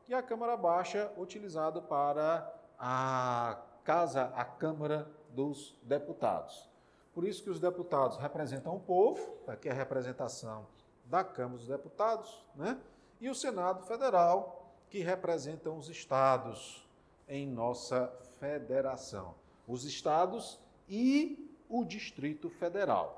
e 0.08 0.14
a 0.14 0.22
Câmara 0.22 0.58
Baixa 0.58 1.12
utilizada 1.18 1.82
para 1.82 2.52
a 2.78 3.62
Casa, 3.84 4.32
a 4.36 4.46
Câmara 4.46 5.10
dos 5.30 5.76
Deputados. 5.84 6.70
Por 7.14 7.26
isso 7.26 7.44
que 7.44 7.50
os 7.50 7.60
deputados 7.60 8.18
representam 8.18 8.76
o 8.76 8.80
povo, 8.80 9.38
aqui 9.48 9.70
é 9.70 9.72
a 9.72 9.76
representação 9.76 10.66
da 11.06 11.24
Câmara 11.24 11.58
dos 11.58 11.68
Deputados, 11.68 12.44
né? 12.56 12.80
E 13.22 13.30
o 13.30 13.36
Senado 13.36 13.84
Federal, 13.84 14.74
que 14.90 15.00
representam 15.00 15.78
os 15.78 15.90
estados 15.90 16.88
em 17.28 17.48
nossa 17.48 18.08
federação. 18.40 19.36
Os 19.68 19.86
estados 19.86 20.60
e 20.90 21.50
o 21.70 21.86
Distrito 21.86 22.50
Federal, 22.50 23.18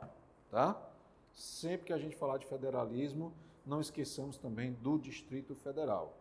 tá? 0.51 0.79
Sempre 1.33 1.88
que 1.88 1.93
a 1.93 1.97
gente 1.97 2.15
falar 2.15 2.38
de 2.38 2.45
federalismo, 2.45 3.33
não 3.65 3.81
esqueçamos 3.81 4.38
também 4.38 4.73
do 4.73 4.97
Distrito 4.97 5.55
Federal. 5.55 6.13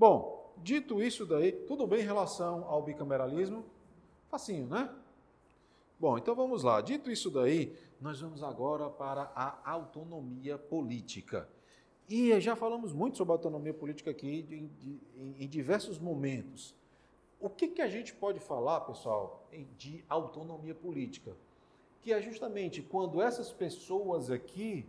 Bom, 0.00 0.50
dito 0.56 1.02
isso 1.02 1.26
daí, 1.26 1.52
tudo 1.52 1.86
bem 1.86 2.00
em 2.00 2.04
relação 2.04 2.64
ao 2.64 2.82
bicameralismo? 2.82 3.66
Facinho, 4.30 4.66
né? 4.66 4.88
Bom, 5.98 6.16
então 6.16 6.34
vamos 6.34 6.62
lá. 6.62 6.80
Dito 6.80 7.10
isso 7.10 7.30
daí, 7.30 7.76
nós 8.00 8.18
vamos 8.18 8.42
agora 8.42 8.88
para 8.88 9.30
a 9.34 9.60
autonomia 9.70 10.56
política. 10.56 11.46
E 12.08 12.40
já 12.40 12.56
falamos 12.56 12.94
muito 12.94 13.18
sobre 13.18 13.32
autonomia 13.32 13.74
política 13.74 14.10
aqui 14.10 14.70
em, 15.38 15.46
diversos 15.46 15.98
momentos. 15.98 16.74
O 17.38 17.50
que, 17.50 17.68
que 17.68 17.82
a 17.82 17.88
gente 17.88 18.14
pode 18.14 18.40
falar, 18.40 18.80
pessoal, 18.80 19.46
de 19.76 20.02
autonomia 20.08 20.74
política? 20.74 21.36
Que 22.00 22.14
é 22.14 22.22
justamente 22.22 22.80
quando 22.80 23.20
essas 23.20 23.52
pessoas 23.52 24.30
aqui 24.30 24.86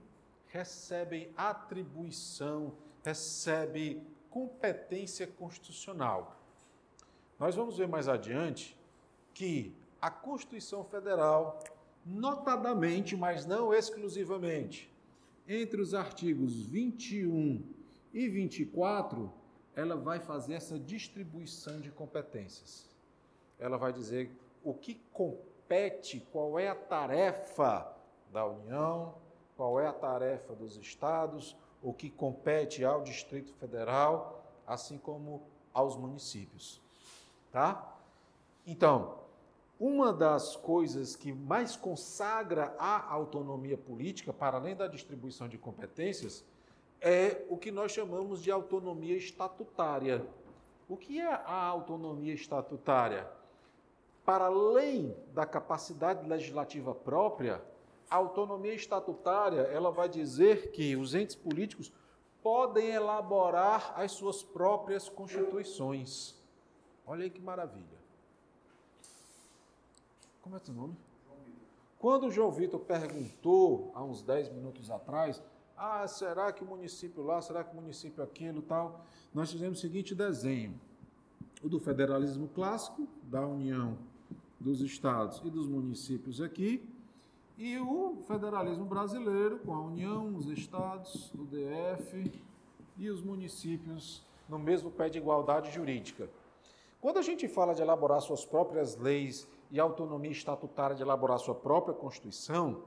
recebem 0.48 1.34
atribuição, 1.36 2.72
recebem 3.04 4.02
competência 4.32 5.28
constitucional. 5.28 6.42
Nós 7.38 7.54
vamos 7.54 7.78
ver 7.78 7.88
mais 7.88 8.08
adiante 8.08 8.76
que 9.34 9.76
a 10.02 10.10
Constituição 10.10 10.84
Federal, 10.84 11.60
notadamente, 12.04 13.16
mas 13.16 13.46
não 13.46 13.74
exclusivamente, 13.74 14.92
entre 15.48 15.82
os 15.82 15.94
artigos 15.94 16.64
21 16.64 17.62
e 18.14 18.28
24, 18.28 19.32
ela 19.76 19.96
vai 19.96 20.20
fazer 20.20 20.54
essa 20.54 20.80
distribuição 20.80 21.80
de 21.80 21.92
competências. 21.92 22.90
Ela 23.60 23.78
vai 23.78 23.94
dizer 23.94 24.32
o 24.64 24.74
que 24.74 24.96
compete, 25.12 26.26
qual 26.32 26.58
é 26.58 26.68
a 26.68 26.76
tarefa 26.76 27.96
da 28.32 28.46
União, 28.46 29.16
qual 29.56 29.80
é 29.80 29.88
a 29.88 29.94
tarefa 29.94 30.56
dos 30.56 30.78
estados, 30.78 31.56
o 31.82 31.94
que 31.94 32.10
compete 32.10 32.86
ao 32.86 33.02
Distrito 33.02 33.54
Federal, 33.54 34.44
assim 34.66 34.98
como 34.98 35.44
aos 35.74 35.96
municípios. 35.96 36.82
Tá? 37.52 37.98
Então, 38.66 39.20
uma 39.80 40.14
das 40.14 40.56
coisas 40.56 41.16
que 41.16 41.34
mais 41.34 41.76
consagra 41.76 42.76
a 42.78 43.12
autonomia 43.12 43.78
política, 43.78 44.32
para 44.32 44.58
além 44.58 44.76
da 44.76 44.88
distribuição 44.88 45.48
de 45.48 45.58
competências, 45.58 46.46
é 47.02 47.44
o 47.50 47.58
que 47.58 47.72
nós 47.72 47.92
chamamos 47.92 48.44
de 48.44 48.52
autonomia 48.52 49.18
estatutária. 49.18 50.24
O 50.88 50.96
que 50.96 51.20
é 51.20 51.34
a 51.34 51.66
autonomia 51.66 52.34
estatutária? 52.34 53.28
Para 54.24 54.46
além 54.46 55.16
da 55.34 55.48
capacidade 55.48 56.30
legislativa 56.30 56.94
própria, 56.94 57.60
a 58.12 58.18
autonomia 58.18 58.74
estatutária 58.74 59.62
ela 59.62 59.90
vai 59.90 60.10
dizer 60.10 60.72
que 60.72 60.98
os 60.98 61.16
entes 61.16 61.34
políticos 61.34 61.94
podem 62.44 62.90
elaborar 62.90 63.94
as 63.96 64.12
suas 64.12 64.44
próprias 64.44 65.08
constituições. 65.08 66.36
Olha 67.08 67.24
aí 67.24 67.30
que 67.30 67.40
maravilha. 67.40 68.02
Como 70.42 70.58
é 70.58 70.60
teu 70.60 70.74
nome? 70.74 70.98
Quando 71.98 72.28
o 72.28 72.32
João 72.32 72.52
Vitor 72.52 72.82
perguntou, 72.82 73.92
há 73.96 74.04
uns 74.04 74.22
10 74.22 74.50
minutos 74.50 74.92
atrás, 74.92 75.42
ah, 75.78 76.06
será 76.06 76.52
que 76.52 76.64
o 76.64 76.68
município 76.68 77.24
lá, 77.24 77.42
será 77.42 77.64
que 77.64 77.72
o 77.72 77.80
município 77.80 78.22
aquilo 78.22 78.62
tal? 78.62 79.06
Nós 79.34 79.52
fizemos 79.52 79.78
o 79.78 79.82
seguinte 79.82 80.14
desenho: 80.14 80.80
o 81.64 81.70
do 81.70 81.80
federalismo 81.80 82.50
clássico, 82.50 83.08
da 83.24 83.46
união 83.48 83.98
dos 84.60 84.82
estados 84.82 85.42
e 85.46 85.50
dos 85.50 85.68
municípios 85.68 86.42
aqui, 86.42 86.88
e 87.62 87.78
o 87.78 88.18
federalismo 88.28 88.86
brasileiro, 88.86 89.60
com 89.60 89.74
a 89.74 89.80
união, 89.80 90.36
os 90.36 90.48
estados, 90.48 91.32
o 91.34 91.46
DF 91.46 92.42
e 92.98 93.10
os 93.10 93.22
municípios 93.22 94.26
no 94.50 94.58
mesmo 94.58 94.90
pé 94.90 95.10
de 95.10 95.20
igualdade 95.20 95.72
jurídica. 95.72 96.30
Quando 97.00 97.20
a 97.20 97.22
gente 97.22 97.48
fala 97.48 97.76
de 97.76 97.82
elaborar 97.82 98.20
suas 98.22 98.44
próprias 98.44 98.98
leis 98.98 99.48
e 99.70 99.80
autonomia 99.80 100.32
estatutária 100.32 100.96
de 100.96 101.04
elaborar 101.04 101.38
sua 101.40 101.56
própria 101.56 101.94
Constituição, 101.94 102.84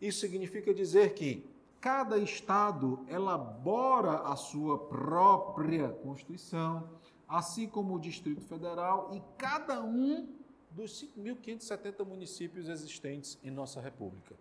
isso 0.00 0.20
significa 0.20 0.74
dizer 0.74 1.14
que 1.14 1.48
Cada 1.84 2.16
estado 2.16 3.04
elabora 3.10 4.20
a 4.20 4.36
sua 4.36 4.78
própria 4.78 5.90
Constituição, 5.90 6.88
assim 7.28 7.68
como 7.68 7.94
o 7.94 8.00
Distrito 8.00 8.40
Federal 8.40 9.10
e 9.12 9.22
cada 9.36 9.82
um 9.82 10.33
dos 10.74 11.00
5.570 11.16 12.04
municípios 12.04 12.68
existentes 12.68 13.38
em 13.44 13.50
nossa 13.50 13.80
República. 13.80 14.34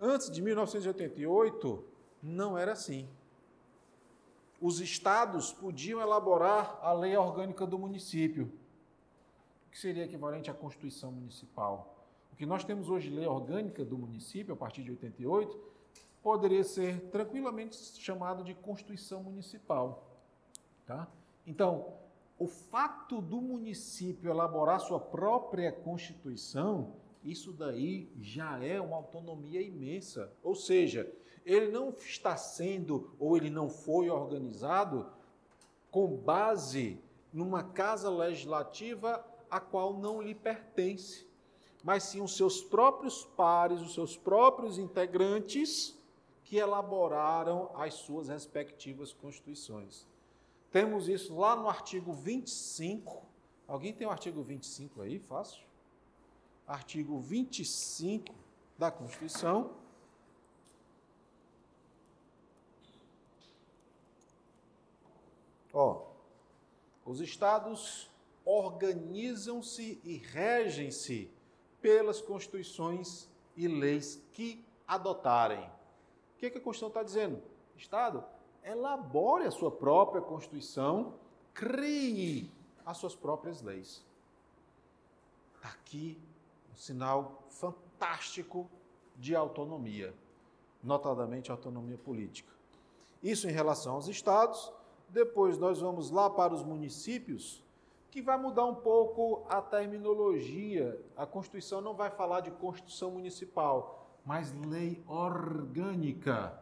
Antes 0.00 0.30
de 0.30 0.42
1988, 0.42 1.84
não 2.20 2.58
era 2.58 2.72
assim. 2.72 3.08
Os 4.60 4.80
estados 4.80 5.52
podiam 5.52 6.00
elaborar 6.00 6.78
a 6.82 6.92
lei 6.92 7.16
orgânica 7.16 7.66
do 7.66 7.78
município, 7.78 8.52
que 9.70 9.78
seria 9.78 10.04
equivalente 10.04 10.50
à 10.50 10.54
Constituição 10.54 11.12
Municipal. 11.12 12.04
O 12.32 12.36
que 12.36 12.44
nós 12.44 12.64
temos 12.64 12.88
hoje, 12.88 13.08
lei 13.08 13.26
orgânica 13.26 13.84
do 13.84 13.96
município, 13.96 14.54
a 14.54 14.56
partir 14.56 14.82
de 14.82 14.90
88, 14.90 15.56
poderia 16.20 16.64
ser 16.64 17.00
tranquilamente 17.10 17.76
chamado 17.76 18.42
de 18.42 18.54
Constituição 18.54 19.22
Municipal. 19.22 20.04
Tá? 20.84 21.06
Então, 21.46 21.99
o 22.40 22.46
fato 22.46 23.20
do 23.20 23.38
município 23.38 24.30
elaborar 24.30 24.80
sua 24.80 24.98
própria 24.98 25.70
Constituição, 25.70 26.94
isso 27.22 27.52
daí 27.52 28.10
já 28.18 28.58
é 28.64 28.80
uma 28.80 28.96
autonomia 28.96 29.60
imensa. 29.60 30.32
Ou 30.42 30.54
seja, 30.54 31.12
ele 31.44 31.68
não 31.68 31.90
está 31.90 32.38
sendo 32.38 33.14
ou 33.18 33.36
ele 33.36 33.50
não 33.50 33.68
foi 33.68 34.08
organizado 34.08 35.06
com 35.90 36.16
base 36.16 36.98
numa 37.30 37.62
casa 37.62 38.08
legislativa 38.08 39.22
a 39.50 39.60
qual 39.60 39.92
não 39.92 40.22
lhe 40.22 40.34
pertence, 40.34 41.26
mas 41.84 42.04
sim 42.04 42.22
os 42.22 42.38
seus 42.38 42.62
próprios 42.62 43.22
pares, 43.22 43.82
os 43.82 43.92
seus 43.92 44.16
próprios 44.16 44.78
integrantes 44.78 45.94
que 46.42 46.56
elaboraram 46.56 47.70
as 47.74 47.92
suas 47.92 48.28
respectivas 48.28 49.12
constituições. 49.12 50.08
Temos 50.70 51.08
isso 51.08 51.36
lá 51.36 51.56
no 51.56 51.68
artigo 51.68 52.12
25. 52.12 53.22
Alguém 53.66 53.92
tem 53.92 54.06
o 54.06 54.10
artigo 54.10 54.42
25 54.42 55.02
aí? 55.02 55.18
Fácil. 55.18 55.64
Artigo 56.66 57.18
25 57.18 58.34
da 58.78 58.90
Constituição. 58.90 59.74
Ó, 65.72 66.06
os 67.04 67.20
estados 67.20 68.10
organizam-se 68.44 70.00
e 70.02 70.16
regem-se 70.16 71.30
pelas 71.80 72.20
constituições 72.20 73.28
e 73.56 73.68
leis 73.68 74.20
que 74.32 74.64
adotarem 74.86 75.70
que, 76.40 76.50
que 76.50 76.58
a 76.58 76.60
Constituição 76.60 76.88
está 76.88 77.02
dizendo? 77.02 77.42
Estado, 77.76 78.24
elabore 78.64 79.44
a 79.44 79.50
sua 79.50 79.70
própria 79.70 80.20
Constituição, 80.20 81.14
crie 81.54 82.50
as 82.84 82.96
suas 82.96 83.14
próprias 83.14 83.62
leis. 83.62 84.04
Está 85.56 85.68
aqui 85.68 86.18
um 86.72 86.76
sinal 86.76 87.44
fantástico 87.48 88.68
de 89.16 89.36
autonomia, 89.36 90.14
notadamente 90.82 91.50
autonomia 91.50 91.98
política. 91.98 92.50
Isso 93.22 93.48
em 93.48 93.52
relação 93.52 93.94
aos 93.94 94.08
estados. 94.08 94.72
Depois 95.08 95.58
nós 95.58 95.80
vamos 95.80 96.10
lá 96.10 96.30
para 96.30 96.54
os 96.54 96.62
municípios, 96.62 97.62
que 98.10 98.22
vai 98.22 98.38
mudar 98.38 98.64
um 98.64 98.74
pouco 98.74 99.44
a 99.48 99.60
terminologia. 99.60 100.98
A 101.16 101.26
Constituição 101.26 101.80
não 101.80 101.94
vai 101.94 102.10
falar 102.10 102.40
de 102.40 102.50
Constituição 102.50 103.10
Municipal, 103.10 104.08
mas 104.24 104.52
lei 104.66 105.02
orgânica. 105.06 106.58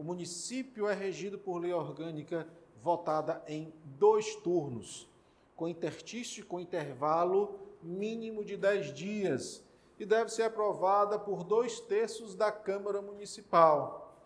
O 0.00 0.02
município 0.02 0.88
é 0.88 0.94
regido 0.94 1.38
por 1.38 1.58
lei 1.58 1.74
orgânica 1.74 2.48
votada 2.82 3.44
em 3.46 3.70
dois 3.84 4.34
turnos, 4.36 5.06
com 5.54 5.68
interstício 5.68 6.46
com 6.46 6.58
intervalo 6.58 7.60
mínimo 7.82 8.42
de 8.42 8.56
10 8.56 8.94
dias, 8.94 9.62
e 9.98 10.06
deve 10.06 10.30
ser 10.30 10.44
aprovada 10.44 11.18
por 11.18 11.44
dois 11.44 11.80
terços 11.80 12.34
da 12.34 12.50
Câmara 12.50 13.02
Municipal, 13.02 14.16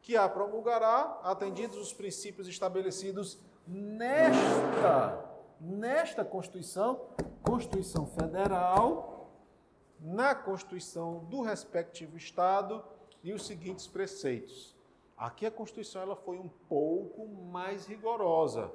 que 0.00 0.16
a 0.16 0.28
promulgará, 0.28 1.18
atendidos 1.24 1.78
os 1.78 1.92
princípios 1.92 2.46
estabelecidos 2.46 3.36
nesta, 3.66 5.18
nesta 5.60 6.24
Constituição, 6.24 7.08
Constituição 7.42 8.06
Federal 8.06 9.32
na 9.98 10.32
Constituição 10.32 11.24
do 11.24 11.42
respectivo 11.42 12.16
Estado 12.16 12.84
e 13.20 13.32
os 13.32 13.44
seguintes 13.44 13.88
preceitos. 13.88 14.73
Aqui 15.16 15.46
a 15.46 15.50
Constituição 15.50 16.02
ela 16.02 16.16
foi 16.16 16.38
um 16.38 16.48
pouco 16.68 17.26
mais 17.26 17.86
rigorosa, 17.86 18.72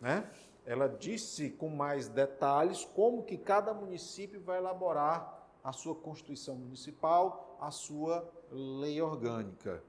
né? 0.00 0.30
Ela 0.66 0.88
disse 0.88 1.50
com 1.50 1.68
mais 1.68 2.08
detalhes 2.08 2.84
como 2.84 3.24
que 3.24 3.38
cada 3.38 3.72
município 3.72 4.40
vai 4.40 4.58
elaborar 4.58 5.48
a 5.64 5.72
sua 5.72 5.94
Constituição 5.94 6.54
Municipal, 6.54 7.56
a 7.60 7.70
sua 7.70 8.30
lei 8.50 9.00
orgânica. 9.00 9.82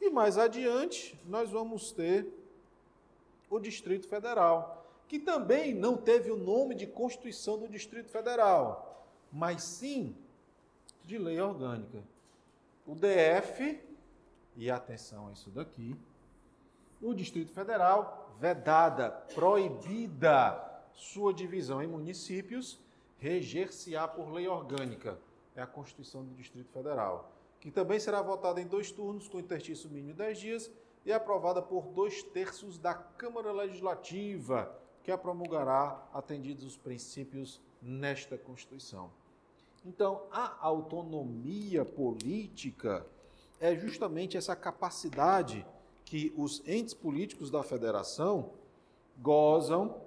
E 0.00 0.10
mais 0.10 0.38
adiante, 0.38 1.18
nós 1.26 1.50
vamos 1.50 1.92
ter 1.92 2.26
o 3.48 3.58
Distrito 3.58 4.08
Federal, 4.08 4.86
que 5.06 5.18
também 5.18 5.74
não 5.74 5.96
teve 5.96 6.30
o 6.30 6.36
nome 6.36 6.74
de 6.74 6.86
Constituição 6.86 7.58
do 7.58 7.68
Distrito 7.68 8.10
Federal, 8.10 9.06
mas 9.32 9.62
sim 9.62 10.16
de 11.04 11.18
lei 11.18 11.40
orgânica. 11.40 12.02
O 12.86 12.94
DF 12.94 13.80
e 14.56 14.70
atenção 14.70 15.28
a 15.28 15.32
isso 15.32 15.50
daqui, 15.50 15.96
o 17.00 17.12
Distrito 17.12 17.52
Federal, 17.52 18.34
vedada, 18.40 19.10
proibida 19.34 20.62
sua 20.92 21.32
divisão 21.32 21.82
em 21.82 21.86
municípios, 21.86 22.80
reger-se-á 23.18 24.08
por 24.08 24.32
lei 24.32 24.48
orgânica. 24.48 25.18
É 25.54 25.62
a 25.62 25.66
Constituição 25.66 26.24
do 26.24 26.34
Distrito 26.34 26.70
Federal, 26.70 27.30
que 27.60 27.70
também 27.70 27.98
será 27.98 28.22
votada 28.22 28.60
em 28.60 28.66
dois 28.66 28.90
turnos, 28.90 29.28
com 29.28 29.38
interstício 29.38 29.90
mínimo 29.90 30.12
de 30.12 30.18
10 30.18 30.38
dias, 30.38 30.70
e 31.04 31.12
aprovada 31.12 31.62
por 31.62 31.86
dois 31.88 32.22
terços 32.22 32.78
da 32.78 32.94
Câmara 32.94 33.52
Legislativa, 33.52 34.74
que 35.04 35.12
a 35.12 35.18
promulgará 35.18 36.04
atendidos 36.12 36.64
os 36.64 36.76
princípios 36.76 37.60
nesta 37.80 38.36
Constituição. 38.36 39.10
Então, 39.84 40.24
a 40.32 40.56
autonomia 40.66 41.84
política 41.84 43.06
é 43.60 43.74
justamente 43.74 44.36
essa 44.36 44.54
capacidade 44.54 45.66
que 46.04 46.32
os 46.36 46.62
entes 46.66 46.94
políticos 46.94 47.50
da 47.50 47.62
federação 47.62 48.50
gozam 49.18 50.00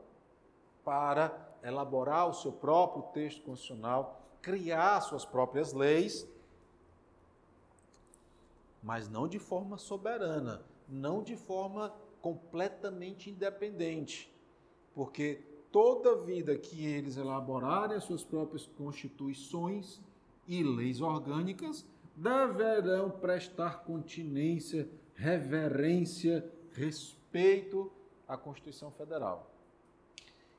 para 0.83 1.49
elaborar 1.63 2.29
o 2.29 2.33
seu 2.33 2.51
próprio 2.51 3.03
texto 3.13 3.41
constitucional, 3.43 4.21
criar 4.41 5.01
suas 5.01 5.25
próprias 5.25 5.73
leis, 5.73 6.27
mas 8.81 9.09
não 9.09 9.27
de 9.27 9.39
forma 9.39 9.77
soberana, 9.77 10.61
não 10.87 11.21
de 11.21 11.35
forma 11.35 11.93
completamente 12.21 13.29
independente, 13.29 14.33
porque 14.93 15.43
toda 15.71 16.15
vida 16.15 16.57
que 16.57 16.85
eles 16.85 17.17
elaborarem 17.17 17.97
as 17.97 18.03
suas 18.03 18.23
próprias 18.23 18.65
constituições 18.65 20.01
e 20.47 20.63
leis 20.63 21.01
orgânicas, 21.01 21.85
deverão 22.19 23.09
prestar 23.09 23.83
continência, 23.83 24.89
reverência, 25.15 26.51
respeito 26.73 27.91
à 28.27 28.35
Constituição 28.35 28.91
Federal. 28.91 29.49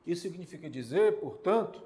Isso 0.05 0.23
significa 0.23 0.67
dizer, 0.67 1.19
portanto, 1.19 1.83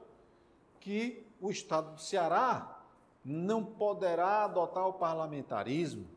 que 0.80 1.28
o 1.42 1.52
Estado 1.52 1.96
do 1.96 2.02
Ceará 2.02 2.84
não 3.24 3.66
poderá 3.66 4.46
adotar 4.46 4.88
o 4.88 4.94
parlamentarismo, 4.94 6.08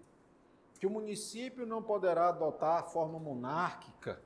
que 0.79 0.87
o 0.87 0.91
município 0.91 1.67
não 1.67 1.83
poderá 1.83 2.29
adotar 2.29 2.79
a 2.79 2.83
forma 2.85 3.19
monárquica. 3.19 4.23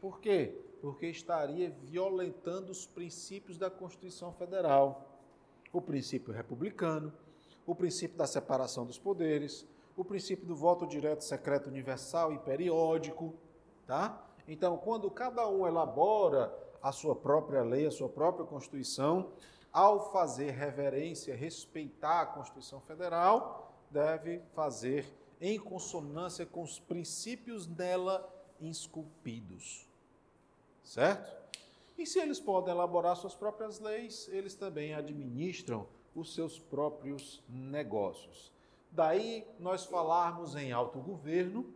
Por 0.00 0.20
quê? 0.20 0.60
Porque 0.80 1.06
estaria 1.06 1.70
violentando 1.70 2.70
os 2.70 2.86
princípios 2.86 3.58
da 3.58 3.68
Constituição 3.68 4.32
Federal. 4.32 5.18
O 5.72 5.80
princípio 5.80 6.32
republicano, 6.32 7.12
o 7.66 7.74
princípio 7.74 8.16
da 8.16 8.26
separação 8.26 8.84
dos 8.84 8.98
poderes, 8.98 9.66
o 9.96 10.04
princípio 10.04 10.46
do 10.46 10.56
voto 10.56 10.86
direto, 10.86 11.22
secreto, 11.22 11.68
universal 11.68 12.32
e 12.32 12.38
periódico, 12.38 13.34
tá? 13.86 14.26
Então, 14.46 14.76
quando 14.76 15.10
cada 15.10 15.48
um 15.48 15.66
elabora 15.66 16.52
a 16.82 16.92
sua 16.92 17.14
própria 17.14 17.62
lei, 17.62 17.86
a 17.86 17.90
sua 17.90 18.08
própria 18.08 18.44
Constituição, 18.44 19.32
ao 19.72 20.12
fazer 20.12 20.50
reverência, 20.50 21.34
respeitar 21.34 22.20
a 22.20 22.26
Constituição 22.26 22.80
Federal, 22.80 23.72
deve 23.90 24.40
fazer 24.54 25.06
em 25.40 25.58
consonância 25.58 26.44
com 26.44 26.62
os 26.62 26.78
princípios 26.78 27.66
dela 27.66 28.30
esculpidos. 28.60 29.88
Certo? 30.82 31.34
E 31.96 32.06
se 32.06 32.18
eles 32.18 32.40
podem 32.40 32.74
elaborar 32.74 33.16
suas 33.16 33.34
próprias 33.34 33.78
leis, 33.78 34.28
eles 34.28 34.54
também 34.54 34.94
administram 34.94 35.86
os 36.14 36.34
seus 36.34 36.58
próprios 36.58 37.42
negócios. 37.48 38.52
Daí 38.90 39.46
nós 39.58 39.84
falarmos 39.84 40.54
em 40.54 40.72
autogoverno, 40.72 41.66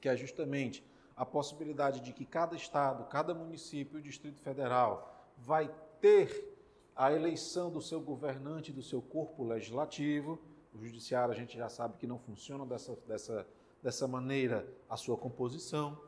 que 0.00 0.08
é 0.08 0.16
justamente 0.16 0.84
a 1.16 1.24
possibilidade 1.24 2.00
de 2.00 2.12
que 2.12 2.24
cada 2.24 2.56
estado, 2.56 3.04
cada 3.04 3.32
município 3.32 3.98
e 3.98 4.02
Distrito 4.02 4.40
Federal 4.40 5.30
vai 5.38 5.72
ter 6.00 6.52
a 6.96 7.12
eleição 7.12 7.70
do 7.70 7.80
seu 7.80 8.00
governante, 8.00 8.72
do 8.72 8.82
seu 8.82 9.00
corpo 9.00 9.44
legislativo, 9.44 10.38
o 10.74 10.78
judiciário 10.78 11.32
a 11.32 11.36
gente 11.36 11.56
já 11.56 11.68
sabe 11.68 11.98
que 11.98 12.06
não 12.06 12.18
funciona 12.18 12.64
dessa, 12.64 12.96
dessa, 13.06 13.46
dessa 13.82 14.08
maneira 14.08 14.66
a 14.88 14.96
sua 14.96 15.16
composição. 15.16 15.98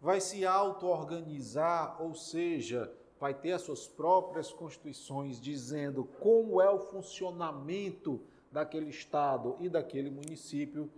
Vai 0.00 0.20
se 0.20 0.44
auto-organizar, 0.44 2.00
ou 2.02 2.14
seja, 2.14 2.92
vai 3.18 3.34
ter 3.34 3.52
as 3.52 3.62
suas 3.62 3.86
próprias 3.86 4.52
constituições 4.52 5.40
dizendo 5.40 6.04
como 6.20 6.60
é 6.60 6.70
o 6.70 6.78
funcionamento 6.78 8.20
daquele 8.50 8.90
estado 8.90 9.56
e 9.60 9.68
daquele 9.68 10.10
município. 10.10 10.90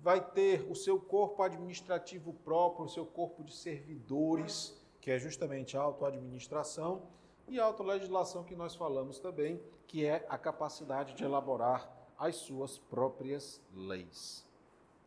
Vai 0.00 0.20
ter 0.20 0.66
o 0.70 0.74
seu 0.74 0.98
corpo 0.98 1.42
administrativo 1.42 2.32
próprio, 2.44 2.86
o 2.86 2.88
seu 2.88 3.04
corpo 3.04 3.44
de 3.44 3.54
servidores, 3.54 4.76
que 5.00 5.10
é 5.10 5.18
justamente 5.18 5.76
a 5.76 5.82
auto-administração, 5.82 7.02
e 7.48 7.58
a 7.58 7.64
autolegislação 7.64 8.44
que 8.44 8.54
nós 8.54 8.74
falamos 8.74 9.18
também, 9.18 9.60
que 9.86 10.06
é 10.06 10.24
a 10.28 10.38
capacidade 10.38 11.14
de 11.14 11.24
elaborar 11.24 11.90
as 12.16 12.36
suas 12.36 12.78
próprias 12.78 13.60
leis. 13.74 14.46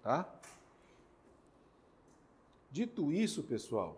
Tá? 0.02 0.30
Dito 2.70 3.12
isso, 3.14 3.44
pessoal, 3.44 3.98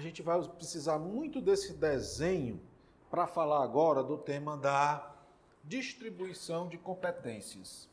a 0.00 0.02
gente 0.02 0.22
vai 0.22 0.42
precisar 0.42 0.98
muito 0.98 1.42
desse 1.42 1.74
desenho 1.74 2.58
para 3.10 3.26
falar 3.26 3.62
agora 3.62 4.02
do 4.02 4.16
tema 4.16 4.56
da 4.56 5.14
distribuição 5.62 6.70
de 6.70 6.78
competências. 6.78 7.86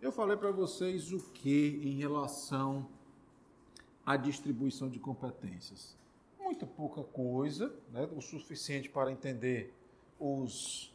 Eu 0.00 0.12
falei 0.12 0.36
para 0.36 0.52
vocês 0.52 1.12
o 1.12 1.18
que 1.32 1.80
em 1.82 1.98
relação 1.98 2.86
à 4.06 4.16
distribuição 4.16 4.88
de 4.88 5.00
competências 5.00 5.96
muito 6.38 6.68
pouca 6.68 7.02
coisa, 7.02 7.74
né, 7.90 8.08
o 8.14 8.20
suficiente 8.20 8.88
para 8.88 9.10
entender 9.10 9.74
os, 10.20 10.94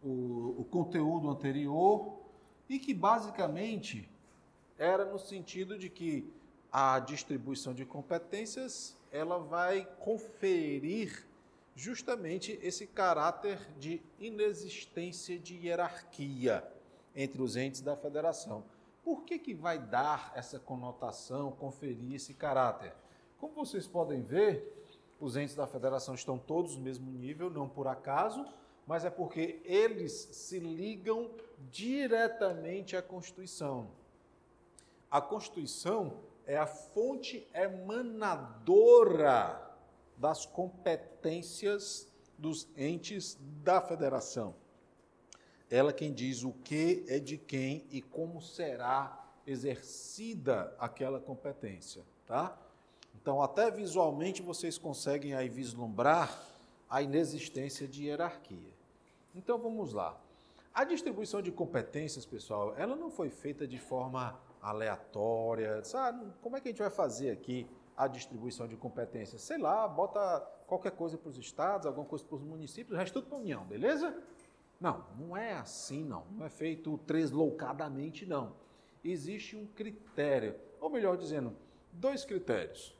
o, 0.00 0.60
o 0.60 0.66
conteúdo 0.70 1.28
anterior 1.28 2.20
e 2.68 2.78
que 2.78 2.94
basicamente 2.94 4.08
era 4.78 5.04
no 5.04 5.18
sentido 5.18 5.76
de 5.76 5.90
que 5.90 6.30
a 6.70 7.00
distribuição 7.00 7.74
de 7.74 7.84
competências 7.84 8.95
ela 9.10 9.38
vai 9.38 9.86
conferir 10.00 11.26
justamente 11.74 12.58
esse 12.62 12.86
caráter 12.86 13.58
de 13.78 14.02
inexistência 14.18 15.38
de 15.38 15.54
hierarquia 15.54 16.66
entre 17.14 17.42
os 17.42 17.56
entes 17.56 17.80
da 17.80 17.96
federação. 17.96 18.64
Por 19.04 19.22
que, 19.24 19.38
que 19.38 19.54
vai 19.54 19.78
dar 19.78 20.32
essa 20.34 20.58
conotação, 20.58 21.52
conferir 21.52 22.14
esse 22.14 22.34
caráter? 22.34 22.92
Como 23.38 23.54
vocês 23.54 23.86
podem 23.86 24.22
ver, 24.22 24.74
os 25.20 25.36
entes 25.36 25.54
da 25.54 25.66
federação 25.66 26.14
estão 26.14 26.38
todos 26.38 26.76
no 26.76 26.82
mesmo 26.82 27.10
nível, 27.10 27.50
não 27.50 27.68
por 27.68 27.86
acaso, 27.86 28.44
mas 28.86 29.04
é 29.04 29.10
porque 29.10 29.60
eles 29.64 30.12
se 30.12 30.58
ligam 30.58 31.30
diretamente 31.70 32.96
à 32.96 33.02
Constituição. 33.02 33.88
A 35.10 35.20
Constituição 35.20 36.18
é 36.46 36.56
a 36.56 36.66
fonte 36.66 37.46
emanadora 37.52 39.60
das 40.16 40.46
competências 40.46 42.08
dos 42.38 42.68
entes 42.76 43.36
da 43.62 43.80
federação. 43.80 44.54
Ela 45.68 45.92
quem 45.92 46.12
diz 46.12 46.44
o 46.44 46.52
que 46.52 47.04
é 47.08 47.18
de 47.18 47.36
quem 47.36 47.84
e 47.90 48.00
como 48.00 48.40
será 48.40 49.24
exercida 49.46 50.74
aquela 50.78 51.18
competência, 51.18 52.04
tá? 52.26 52.56
Então, 53.14 53.42
até 53.42 53.70
visualmente 53.70 54.42
vocês 54.42 54.78
conseguem 54.78 55.34
aí 55.34 55.48
vislumbrar 55.48 56.40
a 56.88 57.02
inexistência 57.02 57.88
de 57.88 58.04
hierarquia. 58.04 58.72
Então, 59.34 59.58
vamos 59.58 59.92
lá. 59.92 60.18
A 60.72 60.84
distribuição 60.84 61.42
de 61.42 61.50
competências, 61.50 62.24
pessoal, 62.24 62.74
ela 62.76 62.94
não 62.94 63.10
foi 63.10 63.30
feita 63.30 63.66
de 63.66 63.78
forma 63.78 64.38
aleatória. 64.70 65.82
Sabe, 65.84 66.26
como 66.40 66.56
é 66.56 66.60
que 66.60 66.68
a 66.68 66.70
gente 66.70 66.80
vai 66.80 66.90
fazer 66.90 67.30
aqui 67.30 67.68
a 67.96 68.06
distribuição 68.06 68.66
de 68.66 68.76
competências? 68.76 69.42
Sei 69.42 69.58
lá, 69.58 69.86
bota 69.86 70.40
qualquer 70.66 70.92
coisa 70.92 71.16
para 71.16 71.28
os 71.28 71.38
estados, 71.38 71.86
alguma 71.86 72.06
coisa 72.06 72.24
para 72.24 72.36
os 72.36 72.42
municípios, 72.42 72.96
o 72.96 72.98
resto 72.98 73.14
tudo 73.14 73.28
para 73.28 73.38
a 73.38 73.40
União, 73.40 73.64
beleza? 73.64 74.16
Não, 74.80 75.06
não 75.18 75.36
é 75.36 75.54
assim, 75.54 76.04
não. 76.04 76.26
Não 76.32 76.44
é 76.44 76.50
feito 76.50 76.98
tresloucadamente, 76.98 78.26
não. 78.26 78.54
Existe 79.04 79.56
um 79.56 79.66
critério, 79.66 80.56
ou 80.80 80.90
melhor 80.90 81.16
dizendo, 81.16 81.56
dois 81.92 82.24
critérios 82.24 82.96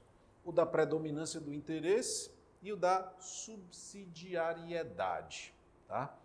o 0.46 0.52
da 0.52 0.64
predominância 0.64 1.38
do 1.40 1.52
interesse 1.52 2.30
e 2.62 2.72
o 2.72 2.76
da 2.76 3.12
subsidiariedade. 3.18 5.52
Tá? 5.88 6.16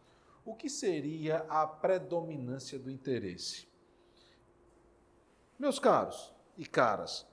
O 0.45 0.53
que 0.53 0.69
seria 0.69 1.37
a 1.49 1.65
predominância 1.65 2.77
do 2.77 2.91
interesse? 2.91 3.67
Meus 5.62 5.78
caros 5.78 6.34
e 6.57 6.66
caras, 6.66 7.24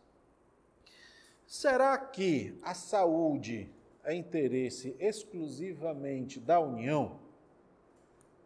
será 1.46 1.96
que 1.96 2.58
a 2.62 2.74
saúde 2.74 3.72
é 4.04 4.12
interesse 4.12 4.94
exclusivamente 5.00 6.38
da 6.38 6.60
União? 6.60 7.20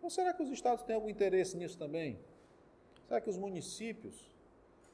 Ou 0.01 0.09
será 0.09 0.33
que 0.33 0.41
os 0.45 0.51
estados 0.51 0.85
têm 0.85 0.95
algum 0.95 1.09
interesse 1.09 1.57
nisso 1.57 1.77
também? 1.77 2.17
Será 3.09 3.21
que 3.21 3.29
os 3.29 3.37
municípios? 3.37 4.33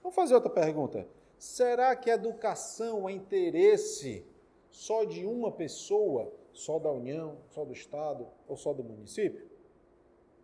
Vamos 0.03 0.17
fazer 0.17 0.35
outra 0.35 0.49
pergunta. 0.49 1.07
Será 1.39 1.95
que 1.95 2.11
a 2.11 2.15
educação 2.15 3.07
é 3.07 3.13
interesse 3.13 4.25
só 4.71 5.05
de 5.05 5.27
uma 5.27 5.53
pessoa, 5.53 6.33
só 6.51 6.79
da 6.79 6.91
União, 6.91 7.37
só 7.51 7.63
do 7.63 7.75
Estado 7.75 8.27
ou 8.49 8.57
só 8.57 8.73
do 8.73 8.83
município? 8.83 9.45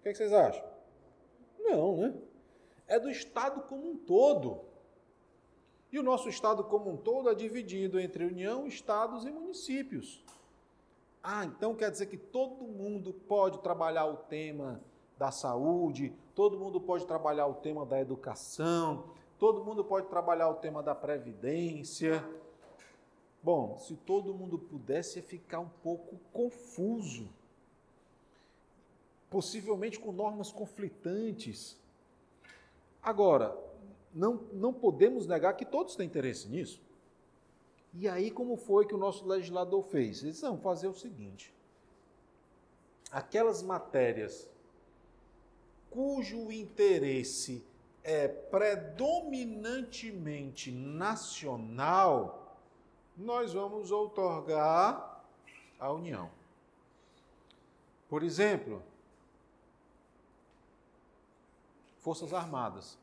O 0.00 0.02
que, 0.02 0.10
é 0.10 0.12
que 0.12 0.18
vocês 0.18 0.34
acham? 0.34 0.68
Não, 1.58 1.96
né? 1.96 2.14
É 2.86 2.98
do 2.98 3.10
Estado 3.10 3.62
como 3.62 3.90
um 3.90 3.96
todo. 3.96 4.60
E 5.90 5.98
o 5.98 6.02
nosso 6.02 6.28
Estado 6.28 6.64
como 6.64 6.90
um 6.90 6.96
todo 6.96 7.30
é 7.30 7.34
dividido 7.34 8.00
entre 8.00 8.24
União, 8.24 8.66
Estados 8.66 9.24
e 9.24 9.30
municípios. 9.30 10.22
Ah, 11.22 11.44
então 11.44 11.74
quer 11.74 11.90
dizer 11.90 12.06
que 12.06 12.18
todo 12.18 12.64
mundo 12.64 13.12
pode 13.12 13.60
trabalhar 13.60 14.04
o 14.06 14.16
tema 14.16 14.80
da 15.16 15.30
saúde, 15.30 16.12
todo 16.34 16.58
mundo 16.58 16.80
pode 16.80 17.06
trabalhar 17.06 17.46
o 17.46 17.54
tema 17.54 17.86
da 17.86 18.00
educação, 18.00 19.04
todo 19.38 19.64
mundo 19.64 19.84
pode 19.84 20.08
trabalhar 20.08 20.48
o 20.48 20.56
tema 20.56 20.82
da 20.82 20.94
previdência. 20.94 22.22
Bom, 23.42 23.78
se 23.78 23.94
todo 23.94 24.34
mundo 24.34 24.58
pudesse, 24.58 25.18
ia 25.18 25.22
ficar 25.22 25.60
um 25.60 25.68
pouco 25.82 26.18
confuso. 26.32 27.28
Possivelmente 29.30 29.98
com 29.98 30.12
normas 30.12 30.50
conflitantes. 30.50 31.78
Agora, 33.04 33.56
não, 34.14 34.40
não 34.52 34.72
podemos 34.72 35.26
negar 35.26 35.54
que 35.54 35.66
todos 35.66 35.94
têm 35.94 36.06
interesse 36.06 36.48
nisso. 36.48 36.82
E 37.92 38.08
aí, 38.08 38.30
como 38.30 38.56
foi 38.56 38.86
que 38.86 38.94
o 38.94 38.98
nosso 38.98 39.26
legislador 39.26 39.82
fez? 39.82 40.22
Eles 40.22 40.40
vão 40.40 40.56
fazer 40.58 40.88
o 40.88 40.94
seguinte: 40.94 41.52
aquelas 43.12 43.62
matérias 43.62 44.48
cujo 45.90 46.50
interesse 46.50 47.62
é 48.02 48.26
predominantemente 48.26 50.72
nacional, 50.72 52.58
nós 53.16 53.52
vamos 53.52 53.92
outorgar 53.92 55.24
à 55.78 55.92
União. 55.92 56.28
Por 58.08 58.24
exemplo, 58.24 58.82
Forças 62.04 62.34
Armadas. 62.34 62.98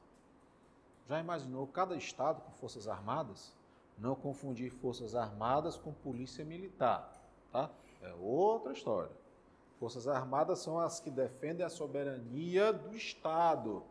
Já 1.10 1.20
imaginou 1.20 1.66
cada 1.66 1.95
estado 1.95 2.39
com 2.39 2.52
Forças 2.52 2.88
Armadas? 2.88 3.52
Não 3.97 4.14
confundir 4.14 4.70
Forças 4.70 5.16
Armadas 5.16 5.76
com 5.76 5.91
Polícia 5.91 6.45
Militar, 6.45 7.12
tá? 7.52 7.72
É 7.99 8.14
outra 8.14 8.74
história. 8.74 9.12
Forças 9.80 10.08
Armadas 10.08 10.60
são 10.60 10.80
as 10.80 10.99
que 10.99 11.10
defendem 11.10 11.66
a 11.66 11.70
soberania 11.70 12.72
do 12.72 12.95
Estado. 12.95 13.84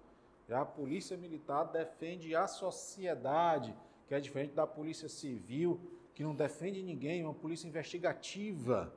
Já 0.48 0.60
a 0.60 0.64
Polícia 0.64 1.16
Militar 1.16 1.64
defende 1.64 2.36
a 2.36 2.46
sociedade, 2.46 3.76
que 4.06 4.14
é 4.14 4.20
diferente 4.20 4.54
da 4.54 4.64
Polícia 4.64 5.08
Civil, 5.08 5.80
que 6.14 6.22
não 6.22 6.36
defende 6.36 6.84
ninguém, 6.84 7.22
é 7.22 7.24
uma 7.24 7.34
polícia 7.34 7.66
investigativa, 7.66 8.94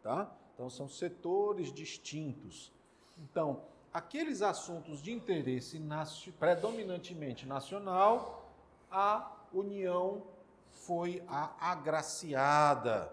tá? 0.00 0.32
Então 0.54 0.70
são 0.70 0.88
setores 0.88 1.72
distintos. 1.72 2.72
Então, 3.18 3.62
aqueles 3.96 4.42
assuntos 4.42 5.00
de 5.00 5.10
interesse 5.10 5.82
predominantemente 6.38 7.46
nacional, 7.46 8.52
a 8.90 9.32
União 9.50 10.22
foi 10.70 11.22
a 11.26 11.70
agraciada, 11.70 13.10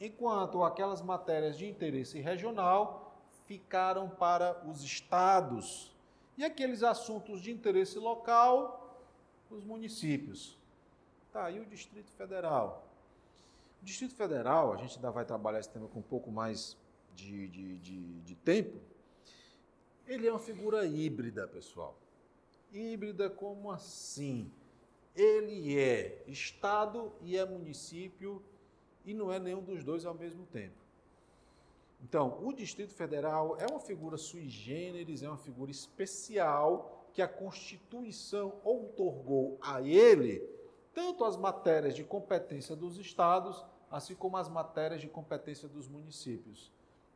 enquanto 0.00 0.62
aquelas 0.62 1.02
matérias 1.02 1.58
de 1.58 1.66
interesse 1.66 2.20
regional 2.20 3.12
ficaram 3.46 4.08
para 4.08 4.62
os 4.68 4.84
estados 4.84 5.92
e 6.38 6.44
aqueles 6.44 6.84
assuntos 6.84 7.40
de 7.40 7.50
interesse 7.50 7.98
local, 7.98 8.96
os 9.50 9.64
municípios. 9.64 10.56
Tá, 11.32 11.50
e 11.50 11.58
o 11.58 11.66
Distrito 11.66 12.12
Federal? 12.12 12.86
O 13.82 13.84
Distrito 13.84 14.14
Federal, 14.14 14.72
a 14.74 14.76
gente 14.76 14.94
ainda 14.94 15.10
vai 15.10 15.24
trabalhar 15.24 15.58
esse 15.58 15.70
tema 15.70 15.88
com 15.88 15.98
um 15.98 16.02
pouco 16.02 16.30
mais 16.30 16.76
de, 17.16 17.48
de, 17.48 17.78
de, 17.78 18.20
de 18.20 18.34
tempo, 18.36 18.93
ele 20.06 20.26
é 20.26 20.30
uma 20.30 20.38
figura 20.38 20.86
híbrida, 20.86 21.46
pessoal. 21.46 21.96
Híbrida 22.72 23.30
como 23.30 23.70
assim? 23.70 24.50
ele 25.14 25.78
é 25.78 26.24
Estado 26.26 27.12
e 27.20 27.36
é 27.36 27.44
município 27.44 28.42
e 29.04 29.14
não 29.14 29.32
é 29.32 29.38
nenhum 29.38 29.62
dos 29.62 29.84
dois 29.84 30.04
ao 30.04 30.14
mesmo 30.14 30.44
tempo. 30.46 30.74
Então, 32.02 32.38
o 32.42 32.52
Distrito 32.52 32.92
Federal 32.92 33.56
é 33.58 33.66
uma 33.70 33.80
figura 33.80 34.16
sui 34.16 34.48
generis, 34.48 35.22
é 35.22 35.28
uma 35.28 35.38
figura 35.38 35.70
especial 35.70 37.06
que 37.12 37.22
a 37.22 37.28
Constituição 37.28 38.54
outorgou 38.64 39.56
a 39.60 39.80
ele 39.80 40.42
tanto 40.92 41.24
as 41.24 41.36
matérias 41.36 41.94
de 41.94 42.04
competência 42.04 42.76
dos 42.76 42.98
estados, 42.98 43.64
assim 43.90 44.14
como 44.14 44.36
as 44.36 44.48
matérias 44.48 45.00
de 45.00 45.08
competência 45.08 45.68
dos 45.68 45.88
municípios. 45.88 46.70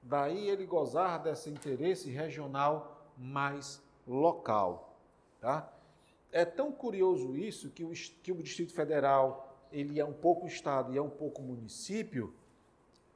Daí 0.08 0.48
ele 0.48 0.64
gozar 0.64 1.22
desse 1.22 1.50
interesse 1.50 2.10
regional 2.10 3.12
mais 3.16 3.82
local, 4.06 4.96
tá? 5.40 5.70
é 6.32 6.44
tão 6.44 6.70
curioso 6.70 7.36
isso 7.36 7.70
que 7.70 7.84
o, 7.84 7.92
que 8.22 8.32
o 8.32 8.42
Distrito 8.42 8.72
Federal 8.72 9.66
ele 9.72 9.98
é 10.00 10.04
um 10.04 10.12
pouco 10.12 10.46
Estado 10.46 10.92
e 10.92 10.98
é 10.98 11.02
um 11.02 11.10
pouco 11.10 11.42
município, 11.42 12.34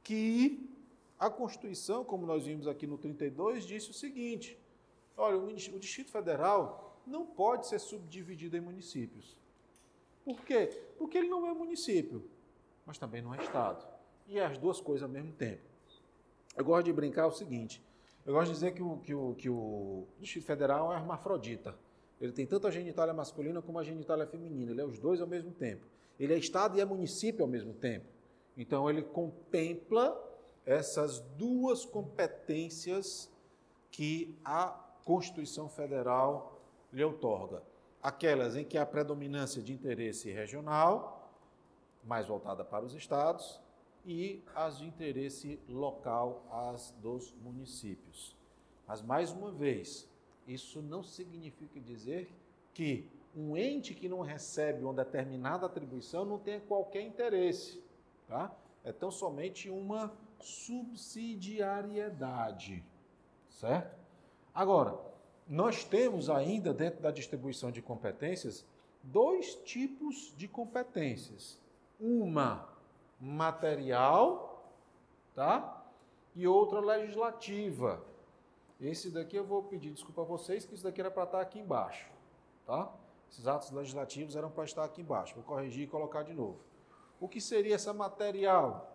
que 0.03 0.69
a 1.19 1.29
Constituição, 1.29 2.03
como 2.03 2.25
nós 2.25 2.45
vimos 2.45 2.67
aqui 2.67 2.85
no 2.85 2.97
32, 2.97 3.65
disse 3.65 3.91
o 3.91 3.93
seguinte: 3.93 4.57
olha, 5.17 5.37
o 5.37 5.79
Distrito 5.79 6.11
Federal 6.11 7.01
não 7.05 7.25
pode 7.25 7.67
ser 7.67 7.79
subdividido 7.79 8.57
em 8.57 8.61
municípios. 8.61 9.35
Por 10.23 10.41
quê? 10.41 10.67
Porque 10.97 11.17
ele 11.17 11.27
não 11.27 11.47
é 11.47 11.53
município, 11.53 12.23
mas 12.85 12.97
também 12.97 13.21
não 13.21 13.33
é 13.33 13.41
Estado. 13.41 13.85
E 14.27 14.39
é 14.39 14.45
as 14.45 14.57
duas 14.57 14.79
coisas 14.79 15.03
ao 15.03 15.09
mesmo 15.09 15.33
tempo. 15.33 15.72
Eu 16.55 16.63
gosto 16.63 16.85
de 16.85 16.93
brincar 16.93 17.27
o 17.27 17.31
seguinte: 17.31 17.81
eu 18.25 18.33
gosto 18.33 18.47
de 18.47 18.53
dizer 18.53 18.73
que 18.73 18.81
o, 18.81 18.97
que 18.97 19.13
o, 19.13 19.35
que 19.35 19.49
o 19.49 20.07
Distrito 20.19 20.45
Federal 20.45 20.93
é 20.93 20.95
hermafrodita. 20.95 21.75
Ele 22.21 22.31
tem 22.31 22.45
tanto 22.45 22.67
a 22.67 22.71
genitália 22.71 23.13
masculina 23.13 23.61
como 23.61 23.79
a 23.79 23.83
genitália 23.83 24.25
feminina. 24.25 24.71
Ele 24.71 24.81
é 24.81 24.85
os 24.85 24.97
dois 24.97 25.19
ao 25.19 25.27
mesmo 25.27 25.51
tempo. 25.51 25.85
Ele 26.19 26.33
é 26.33 26.37
Estado 26.37 26.77
e 26.77 26.81
é 26.81 26.85
município 26.85 27.43
ao 27.43 27.49
mesmo 27.49 27.73
tempo. 27.73 28.05
Então 28.55 28.89
ele 28.89 29.01
contempla 29.01 30.17
essas 30.65 31.19
duas 31.37 31.85
competências 31.85 33.29
que 33.91 34.37
a 34.45 34.67
Constituição 35.03 35.67
Federal 35.67 36.61
lhe 36.91 37.03
outorga. 37.03 37.61
Aquelas 38.01 38.55
em 38.55 38.63
que 38.63 38.77
há 38.77 38.85
predominância 38.85 39.61
de 39.61 39.73
interesse 39.73 40.31
regional, 40.31 41.31
mais 42.03 42.27
voltada 42.27 42.63
para 42.63 42.85
os 42.85 42.93
estados, 42.93 43.59
e 44.05 44.41
as 44.55 44.79
de 44.79 44.85
interesse 44.85 45.59
local, 45.67 46.45
as 46.51 46.91
dos 47.01 47.33
municípios. 47.41 48.35
Mas, 48.87 49.01
mais 49.01 49.31
uma 49.31 49.51
vez, 49.51 50.07
isso 50.47 50.81
não 50.81 51.03
significa 51.03 51.77
dizer 51.79 52.29
que 52.73 53.09
um 53.35 53.57
ente 53.57 53.95
que 53.95 54.09
não 54.09 54.21
recebe 54.21 54.83
uma 54.83 54.93
determinada 54.93 55.65
atribuição 55.65 56.23
não 56.25 56.37
tenha 56.37 56.61
qualquer 56.61 57.01
interesse. 57.01 57.83
Tá? 58.27 58.55
É 58.83 58.91
tão 58.91 59.09
somente 59.09 59.67
uma 59.69 60.13
subsidiariedade. 60.39 62.83
Certo? 63.49 63.97
Agora, 64.53 64.99
nós 65.47 65.83
temos 65.83 66.29
ainda 66.29 66.71
dentro 66.73 67.01
da 67.01 67.09
distribuição 67.11 67.71
de 67.71 67.81
competências 67.81 68.65
dois 69.01 69.55
tipos 69.55 70.31
de 70.37 70.47
competências. 70.47 71.59
Uma 71.99 72.69
material, 73.23 74.69
tá? 75.33 75.81
E 76.35 76.45
outra 76.45 76.81
legislativa. 76.81 78.03
Esse 78.81 79.09
daqui 79.09 79.37
eu 79.37 79.45
vou 79.45 79.63
pedir 79.63 79.91
desculpa 79.91 80.23
a 80.23 80.25
vocês, 80.25 80.65
que 80.65 80.75
isso 80.75 80.83
daqui 80.83 80.99
era 80.99 81.09
para 81.09 81.23
estar 81.23 81.39
aqui 81.39 81.57
embaixo, 81.57 82.11
tá? 82.65 82.91
Esses 83.31 83.47
atos 83.47 83.71
legislativos 83.71 84.35
eram 84.35 84.51
para 84.51 84.65
estar 84.65 84.83
aqui 84.83 85.01
embaixo. 85.01 85.35
Vou 85.35 85.43
corrigir 85.43 85.83
e 85.83 85.87
colocar 85.87 86.23
de 86.23 86.33
novo. 86.33 86.59
O 87.19 87.29
que 87.29 87.39
seria 87.39 87.75
essa 87.75 87.93
material? 87.93 88.89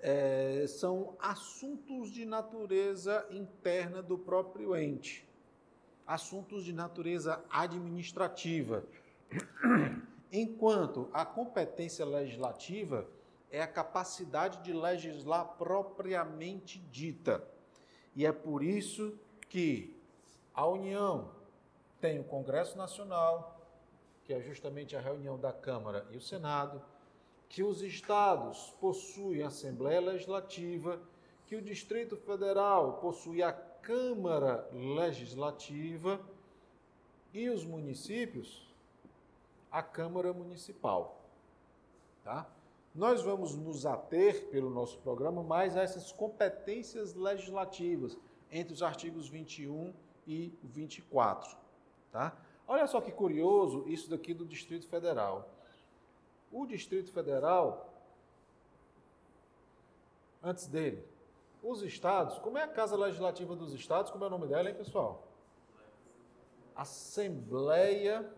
É, 0.00 0.66
são 0.66 1.16
assuntos 1.20 2.10
de 2.10 2.24
natureza 2.24 3.24
interna 3.30 4.02
do 4.02 4.18
próprio 4.18 4.74
ente, 4.74 5.24
assuntos 6.04 6.64
de 6.64 6.72
natureza 6.72 7.40
administrativa. 7.48 8.84
Enquanto 10.32 11.10
a 11.12 11.26
competência 11.26 12.06
legislativa 12.06 13.06
é 13.50 13.60
a 13.60 13.66
capacidade 13.66 14.62
de 14.62 14.72
legislar 14.72 15.56
propriamente 15.58 16.78
dita. 16.90 17.46
E 18.16 18.24
é 18.24 18.32
por 18.32 18.62
isso 18.62 19.18
que 19.50 19.94
a 20.54 20.66
União 20.66 21.30
tem 22.00 22.18
o 22.18 22.24
Congresso 22.24 22.78
Nacional, 22.78 23.60
que 24.24 24.32
é 24.32 24.40
justamente 24.40 24.96
a 24.96 25.00
reunião 25.00 25.38
da 25.38 25.52
Câmara 25.52 26.06
e 26.10 26.16
o 26.16 26.20
Senado, 26.20 26.82
que 27.46 27.62
os 27.62 27.82
estados 27.82 28.74
possuem 28.80 29.42
Assembleia 29.42 30.00
Legislativa, 30.00 30.98
que 31.46 31.54
o 31.54 31.60
Distrito 31.60 32.16
Federal 32.16 32.94
possui 32.94 33.42
a 33.42 33.52
Câmara 33.52 34.66
Legislativa 34.72 36.18
e 37.34 37.50
os 37.50 37.66
municípios 37.66 38.71
a 39.72 39.82
Câmara 39.82 40.32
Municipal. 40.34 41.18
Tá? 42.22 42.46
Nós 42.94 43.22
vamos 43.22 43.56
nos 43.56 43.86
ater, 43.86 44.48
pelo 44.50 44.68
nosso 44.68 44.98
programa, 44.98 45.42
mais 45.42 45.76
a 45.76 45.82
essas 45.82 46.12
competências 46.12 47.14
legislativas, 47.14 48.18
entre 48.50 48.74
os 48.74 48.82
artigos 48.82 49.28
21 49.28 49.94
e 50.26 50.52
24. 50.62 51.56
Tá? 52.12 52.36
Olha 52.68 52.86
só 52.86 53.00
que 53.00 53.10
curioso 53.10 53.88
isso 53.88 54.10
daqui 54.10 54.34
do 54.34 54.44
Distrito 54.44 54.86
Federal. 54.86 55.48
O 56.52 56.66
Distrito 56.66 57.10
Federal, 57.10 57.90
antes 60.42 60.66
dele, 60.66 61.02
os 61.62 61.82
estados, 61.82 62.38
como 62.38 62.58
é 62.58 62.62
a 62.62 62.68
Casa 62.68 62.94
Legislativa 62.94 63.56
dos 63.56 63.72
Estados, 63.72 64.10
como 64.10 64.22
é 64.24 64.26
o 64.26 64.30
nome 64.30 64.46
dela, 64.48 64.68
hein, 64.68 64.74
pessoal? 64.74 65.26
Assembleia 66.76 68.30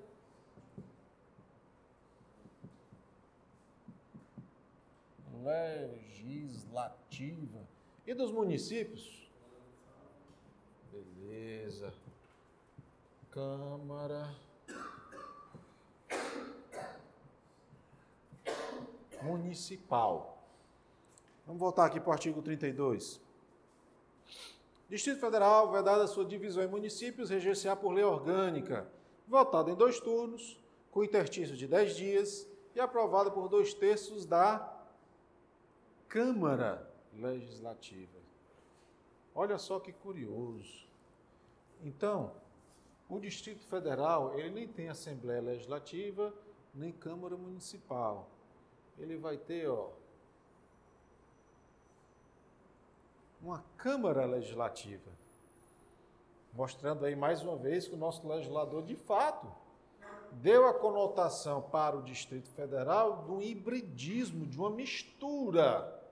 legislativa. 5.45 7.69
E 8.07 8.15
dos 8.15 8.33
municípios? 8.33 9.31
Beleza. 10.91 11.93
Câmara. 13.31 14.35
Municipal. 19.23 20.43
Vamos 21.47 21.61
voltar 21.61 21.85
aqui 21.87 22.01
para 22.01 22.11
o 22.11 22.13
artigo 22.13 22.43
32. 22.43 23.21
Distrito 24.89 25.21
Federal, 25.21 25.71
vedada 25.73 26.07
sua 26.07 26.25
divisão 26.25 26.63
em 26.63 26.69
municípios, 26.69 27.31
reger-se-á 27.31 27.75
por 27.75 27.93
lei 27.93 28.05
orgânica, 28.05 28.87
votada 29.27 29.71
em 29.71 29.75
dois 29.75 29.99
turnos, 29.99 30.61
com 30.91 31.03
interstício 31.03 31.57
de 31.57 31.67
dez 31.67 31.97
dias 31.97 32.47
e 32.75 32.81
aprovada 32.81 33.31
por 33.31 33.49
dois 33.49 33.73
terços 33.73 34.27
da 34.27 34.74
Câmara 36.09 36.91
Legislativa. 37.13 38.19
Olha 39.35 39.59
só 39.59 39.81
que 39.81 39.93
curioso. 39.93 40.87
Então, 41.83 42.33
o 43.09 43.19
Distrito 43.19 43.65
Federal, 43.67 44.39
ele 44.39 44.51
nem 44.51 44.69
tem 44.69 44.89
Assembleia 44.89 45.41
Legislativa, 45.41 46.33
nem 46.75 46.93
Câmara 46.93 47.37
Municipal. 47.37 48.29
Ele 48.99 49.17
vai 49.17 49.37
ter, 49.37 49.69
ó, 49.69 49.91
uma 53.43 53.63
Câmara 53.77 54.25
Legislativa. 54.25 55.11
Mostrando 56.53 57.05
aí 57.05 57.15
mais 57.15 57.43
uma 57.43 57.57
vez 57.57 57.87
que 57.87 57.95
o 57.95 57.99
nosso 57.99 58.27
legislador, 58.27 58.85
de 58.85 58.97
fato, 58.97 59.53
deu 60.41 60.67
a 60.69 60.75
conotação 60.75 61.63
para 61.63 61.97
o 61.97 62.03
Distrito 62.03 62.49
Federal 62.51 63.23
do 63.23 63.43
hibridismo, 63.43 64.47
de 64.47 64.59
uma 64.59 64.71
mistura 64.71 66.03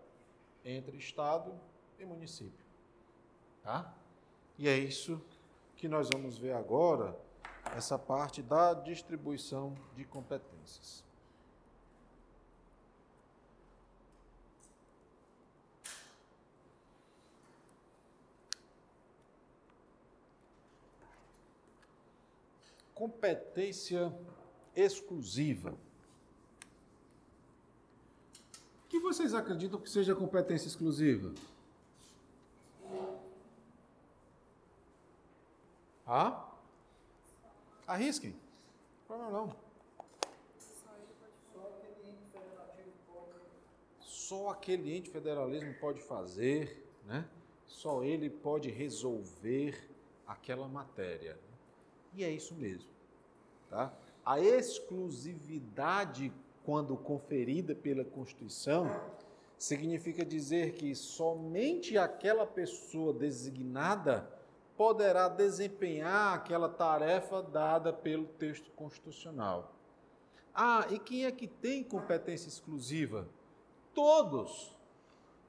entre 0.64 0.96
Estado 0.96 1.52
e 1.98 2.04
município. 2.04 2.64
Tá? 3.62 3.92
E 4.58 4.68
é 4.68 4.76
isso 4.76 5.20
que 5.76 5.88
nós 5.88 6.08
vamos 6.12 6.38
ver 6.38 6.52
agora, 6.52 7.18
essa 7.76 7.98
parte 7.98 8.42
da 8.42 8.74
distribuição 8.74 9.74
de 9.96 10.04
competências. 10.04 11.04
Competência 23.02 24.16
exclusiva. 24.76 25.76
que 28.88 29.00
vocês 29.00 29.34
acreditam 29.34 29.80
que 29.80 29.90
seja 29.90 30.14
competência 30.14 30.68
exclusiva? 30.68 31.34
Ah? 36.06 36.48
Arrisquem. 37.88 38.36
Não, 39.08 39.32
não. 39.32 39.56
Só 43.98 44.50
aquele 44.50 44.96
ente 44.96 45.10
federalismo 45.10 45.74
pode 45.80 46.00
fazer, 46.02 46.86
né? 47.04 47.28
Só 47.66 48.04
ele 48.04 48.30
pode 48.30 48.70
resolver 48.70 49.90
aquela 50.24 50.68
matéria. 50.68 51.36
E 52.14 52.22
é 52.22 52.30
isso 52.30 52.54
mesmo, 52.54 52.91
tá? 53.72 53.92
A 54.24 54.38
exclusividade 54.38 56.32
quando 56.64 56.96
conferida 56.96 57.74
pela 57.74 58.04
Constituição, 58.04 58.88
significa 59.58 60.24
dizer 60.24 60.72
que 60.72 60.94
somente 60.94 61.98
aquela 61.98 62.46
pessoa 62.46 63.12
designada 63.12 64.28
poderá 64.76 65.28
desempenhar 65.28 66.34
aquela 66.34 66.68
tarefa 66.68 67.42
dada 67.42 67.92
pelo 67.92 68.26
texto 68.26 68.70
constitucional. 68.72 69.72
Ah, 70.54 70.86
e 70.90 70.98
quem 70.98 71.24
é 71.24 71.32
que 71.32 71.46
tem 71.46 71.82
competência 71.82 72.48
exclusiva? 72.48 73.28
Todos. 73.94 74.76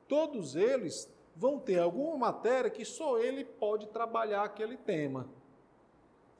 Todos 0.08 0.56
eles 0.56 1.10
vão 1.36 1.60
ter 1.60 1.80
alguma 1.80 2.18
matéria 2.18 2.70
que 2.70 2.86
só 2.86 3.18
ele 3.18 3.44
pode 3.44 3.88
trabalhar 3.88 4.44
aquele 4.44 4.78
tema. 4.78 5.28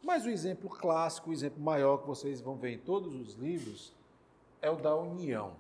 Mas 0.04 0.26
o 0.26 0.30
exemplo 0.30 0.70
clássico, 0.70 1.30
o 1.30 1.34
exemplo 1.34 1.64
maior 1.64 1.98
que 1.98 2.08
vocês 2.08 2.42
vão 2.42 2.58
ver 2.58 2.74
em 2.74 2.78
todos 2.78 3.16
os 3.16 3.36
livros, 3.36 3.94
é 4.62 4.70
o 4.70 4.76
da 4.76 4.96
união, 4.96 5.56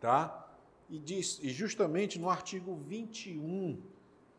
tá? 0.00 0.48
E, 0.90 0.98
diz, 0.98 1.38
e 1.42 1.50
justamente 1.50 2.18
no 2.18 2.28
artigo 2.28 2.74
21, 2.74 3.80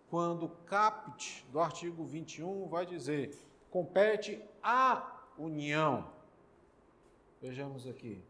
quando 0.10 0.46
o 0.46 0.50
caput 0.50 1.46
do 1.52 1.60
artigo 1.60 2.04
21 2.04 2.68
vai 2.68 2.86
dizer 2.86 3.38
compete 3.70 4.42
à 4.62 5.26
união. 5.38 6.12
Vejamos 7.42 7.88
aqui. 7.88 8.22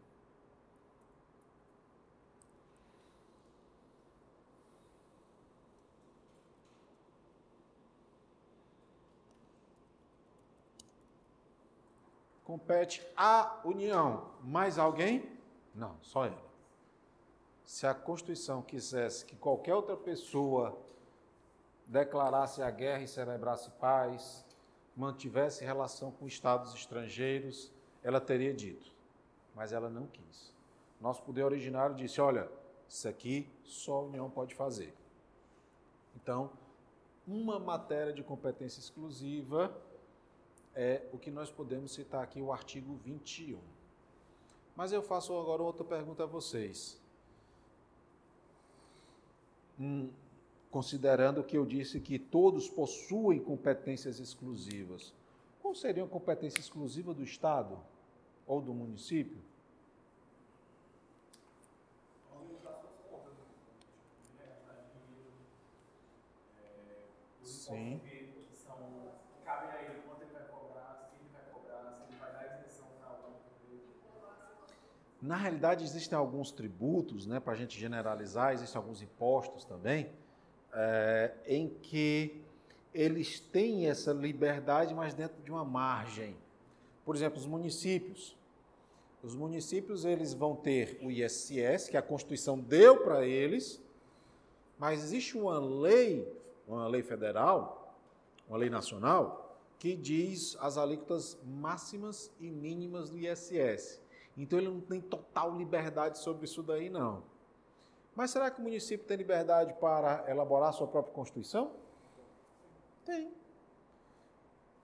Compete 12.50 13.06
à 13.16 13.60
União. 13.64 14.28
Mais 14.42 14.76
alguém? 14.76 15.38
Não, 15.72 15.96
só 16.02 16.26
ela. 16.26 16.50
Se 17.64 17.86
a 17.86 17.94
Constituição 17.94 18.60
quisesse 18.60 19.24
que 19.24 19.36
qualquer 19.36 19.72
outra 19.72 19.96
pessoa 19.96 20.76
declarasse 21.86 22.60
a 22.60 22.68
guerra 22.68 23.02
e 23.02 23.06
celebrasse 23.06 23.70
paz, 23.78 24.44
mantivesse 24.96 25.64
relação 25.64 26.10
com 26.10 26.26
estados 26.26 26.74
estrangeiros, 26.74 27.72
ela 28.02 28.20
teria 28.20 28.52
dito. 28.52 28.92
Mas 29.54 29.72
ela 29.72 29.88
não 29.88 30.08
quis. 30.08 30.52
Nosso 31.00 31.22
poder 31.22 31.44
originário 31.44 31.94
disse: 31.94 32.20
olha, 32.20 32.50
isso 32.88 33.06
aqui 33.06 33.48
só 33.62 33.98
a 33.98 34.02
União 34.02 34.28
pode 34.28 34.56
fazer. 34.56 34.92
Então, 36.16 36.50
uma 37.28 37.60
matéria 37.60 38.12
de 38.12 38.24
competência 38.24 38.80
exclusiva 38.80 39.72
é 40.74 41.02
o 41.12 41.18
que 41.18 41.30
nós 41.30 41.50
podemos 41.50 41.92
citar 41.92 42.22
aqui, 42.22 42.40
o 42.40 42.52
artigo 42.52 42.94
21. 43.04 43.58
Mas 44.76 44.92
eu 44.92 45.02
faço 45.02 45.36
agora 45.38 45.62
outra 45.62 45.84
pergunta 45.84 46.22
a 46.22 46.26
vocês. 46.26 46.98
Hum, 49.78 50.10
considerando 50.70 51.42
que 51.42 51.56
eu 51.56 51.66
disse 51.66 52.00
que 52.00 52.18
todos 52.18 52.68
possuem 52.68 53.40
competências 53.40 54.20
exclusivas, 54.20 55.12
qual 55.60 55.74
seria 55.74 56.04
a 56.04 56.08
competência 56.08 56.60
exclusiva 56.60 57.12
do 57.12 57.22
Estado 57.22 57.78
ou 58.46 58.60
do 58.60 58.72
município? 58.72 59.38
Sim. 67.42 68.00
Na 75.20 75.36
realidade, 75.36 75.84
existem 75.84 76.16
alguns 76.16 76.50
tributos, 76.50 77.26
né, 77.26 77.38
para 77.40 77.52
a 77.52 77.56
gente 77.56 77.78
generalizar, 77.78 78.54
existem 78.54 78.80
alguns 78.80 79.02
impostos 79.02 79.64
também, 79.64 80.10
é, 80.72 81.32
em 81.46 81.68
que 81.68 82.42
eles 82.94 83.38
têm 83.38 83.88
essa 83.88 84.12
liberdade, 84.12 84.94
mas 84.94 85.12
dentro 85.14 85.42
de 85.42 85.50
uma 85.50 85.64
margem. 85.64 86.36
Por 87.04 87.14
exemplo, 87.14 87.38
os 87.38 87.46
municípios. 87.46 88.36
Os 89.22 89.34
municípios 89.34 90.04
eles 90.06 90.32
vão 90.32 90.56
ter 90.56 90.98
o 91.02 91.10
ISS, 91.10 91.88
que 91.90 91.96
a 91.96 92.02
Constituição 92.02 92.58
deu 92.58 93.02
para 93.02 93.26
eles, 93.26 93.80
mas 94.78 95.04
existe 95.04 95.36
uma 95.36 95.58
lei, 95.58 96.26
uma 96.66 96.88
lei 96.88 97.02
federal, 97.02 97.94
uma 98.48 98.56
lei 98.56 98.70
nacional, 98.70 99.58
que 99.78 99.94
diz 99.94 100.56
as 100.60 100.78
alíquotas 100.78 101.38
máximas 101.44 102.30
e 102.40 102.50
mínimas 102.50 103.10
do 103.10 103.18
ISS. 103.18 104.00
Então 104.40 104.58
ele 104.58 104.70
não 104.70 104.80
tem 104.80 105.02
total 105.02 105.54
liberdade 105.54 106.18
sobre 106.18 106.46
isso 106.46 106.62
daí, 106.62 106.88
não. 106.88 107.22
Mas 108.16 108.30
será 108.30 108.50
que 108.50 108.58
o 108.58 108.62
município 108.62 109.06
tem 109.06 109.18
liberdade 109.18 109.74
para 109.74 110.24
elaborar 110.30 110.72
sua 110.72 110.86
própria 110.86 111.12
Constituição? 111.12 111.72
Tem. 113.04 113.30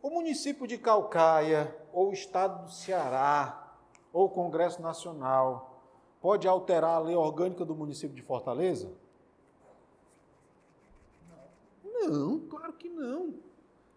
O 0.02 0.11
município 0.11 0.66
de 0.66 0.76
Calcaia, 0.76 1.74
ou 1.90 2.11
o 2.11 2.12
estado 2.12 2.66
do 2.66 2.70
Ceará, 2.70 3.74
ou 4.12 4.26
o 4.26 4.30
Congresso 4.30 4.82
Nacional, 4.82 5.80
pode 6.20 6.46
alterar 6.46 6.96
a 6.96 6.98
lei 6.98 7.16
orgânica 7.16 7.64
do 7.64 7.74
município 7.74 8.14
de 8.14 8.20
Fortaleza? 8.20 8.92
Não, 11.82 12.40
claro 12.40 12.74
que 12.74 12.90
não. 12.90 13.34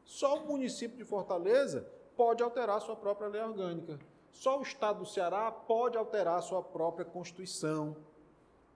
Só 0.05 0.37
o 0.37 0.47
município 0.47 0.97
de 0.97 1.03
Fortaleza 1.03 1.85
pode 2.15 2.41
alterar 2.41 2.79
sua 2.79 2.95
própria 2.95 3.27
lei 3.27 3.41
orgânica. 3.41 3.99
Só 4.31 4.59
o 4.59 4.61
estado 4.61 4.99
do 4.99 5.05
Ceará 5.05 5.51
pode 5.51 5.97
alterar 5.97 6.41
sua 6.41 6.61
própria 6.61 7.05
Constituição. 7.05 7.95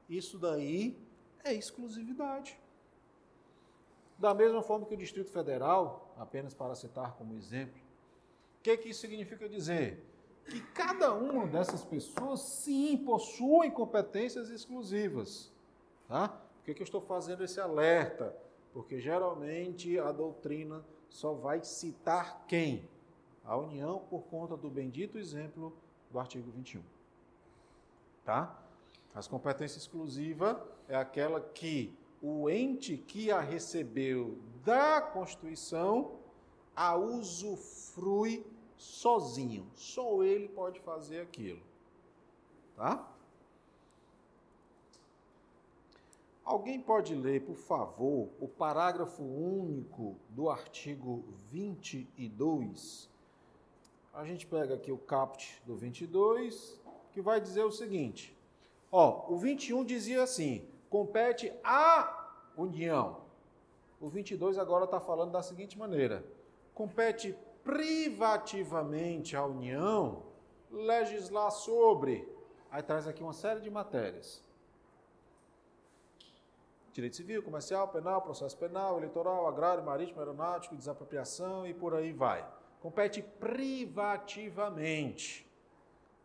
Isso 0.10 0.38
daí 0.38 0.98
é 1.44 1.54
exclusividade. 1.54 2.60
Da 4.18 4.34
mesma 4.34 4.62
forma 4.62 4.86
que 4.86 4.94
o 4.94 4.98
Distrito 4.98 5.32
Federal, 5.32 6.14
apenas 6.18 6.54
para 6.54 6.76
citar 6.76 7.14
como 7.16 7.36
exemplo, 7.36 7.82
o 8.60 8.64
que, 8.64 8.78
que 8.78 8.90
isso 8.90 9.02
significa 9.02 9.50
dizer? 9.50 10.04
Que 10.46 10.62
cada 10.74 11.14
uma 11.14 11.48
dessas 11.48 11.84
pessoas, 11.84 12.42
sim, 12.42 12.98
possuem 12.98 13.72
competências 13.72 14.50
exclusivas. 14.50 15.52
Tá? 16.08 16.30
Por 16.30 16.66
que, 16.66 16.74
que 16.74 16.82
eu 16.82 16.86
estou 16.86 17.02
fazendo 17.02 17.44
esse 17.44 17.60
alerta? 17.60 18.36
Porque 18.72 19.00
geralmente 19.00 20.00
a 20.00 20.12
doutrina 20.12 20.84
só 21.10 21.34
vai 21.34 21.64
citar 21.64 22.46
quem? 22.48 22.90
A 23.44 23.58
União 23.58 24.00
por 24.10 24.24
conta 24.24 24.56
do 24.56 24.70
bendito 24.70 25.18
exemplo 25.18 25.76
do 26.10 26.20
artigo 26.20 26.50
21. 26.52 26.82
Tá? 28.24 28.58
As 29.14 29.28
competências 29.28 29.84
exclusivas 29.84 30.58
é 30.88 30.96
aquela 30.96 31.40
que 31.42 31.96
o 32.22 32.50
ente 32.50 32.98
que 32.98 33.32
a 33.32 33.42
recebeu 33.42 34.38
da 34.64 35.02
Constituição 35.02 36.20
a 36.76 36.96
usufrui 36.96 38.46
sozinho. 38.78 39.68
Só 39.76 40.24
ele 40.24 40.48
pode 40.48 40.80
fazer 40.80 41.22
aquilo. 41.22 41.62
Tá? 42.76 43.10
Alguém 46.44 46.80
pode 46.80 47.16
ler, 47.16 47.42
por 47.46 47.56
favor, 47.56 48.30
o 48.40 48.48
parágrafo 48.48 49.24
único 49.24 50.16
do 50.30 50.50
artigo 50.50 51.24
22? 51.50 53.13
A 54.14 54.24
gente 54.26 54.46
pega 54.46 54.76
aqui 54.76 54.92
o 54.92 54.98
caput 54.98 55.60
do 55.66 55.76
22, 55.76 56.80
que 57.12 57.20
vai 57.20 57.42
dizer 57.42 57.64
o 57.64 57.72
seguinte: 57.72 58.38
ó, 58.92 59.26
o 59.28 59.38
21 59.38 59.84
dizia 59.84 60.22
assim: 60.22 60.68
compete 60.88 61.52
à 61.64 62.30
União. 62.56 63.24
O 64.00 64.08
22 64.08 64.60
agora 64.60 64.86
está 64.86 65.00
falando 65.00 65.32
da 65.32 65.42
seguinte 65.42 65.80
maneira: 65.80 66.24
compete 66.76 67.36
privativamente 67.64 69.36
à 69.36 69.44
União 69.46 70.22
legislar 70.70 71.50
sobre. 71.50 72.32
Aí 72.70 72.84
traz 72.84 73.08
aqui 73.08 73.24
uma 73.24 73.34
série 73.34 73.62
de 73.62 73.72
matérias: 73.72 74.44
direito 76.92 77.16
civil, 77.16 77.42
comercial, 77.42 77.88
penal, 77.88 78.22
processo 78.22 78.56
penal, 78.56 78.98
eleitoral, 78.98 79.48
agrário, 79.48 79.84
marítimo, 79.84 80.20
aeronáutico, 80.20 80.76
desapropriação 80.76 81.66
e 81.66 81.74
por 81.74 81.96
aí 81.96 82.14
vai. 82.14 82.48
Compete 82.84 83.24
privativamente. 83.40 85.48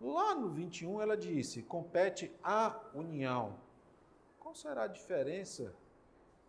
Lá 0.00 0.34
no 0.34 0.48
21 0.48 1.00
ela 1.00 1.16
disse: 1.16 1.62
compete 1.62 2.32
à 2.42 2.76
União. 2.92 3.54
Qual 4.40 4.56
será 4.56 4.82
a 4.82 4.88
diferença? 4.88 5.72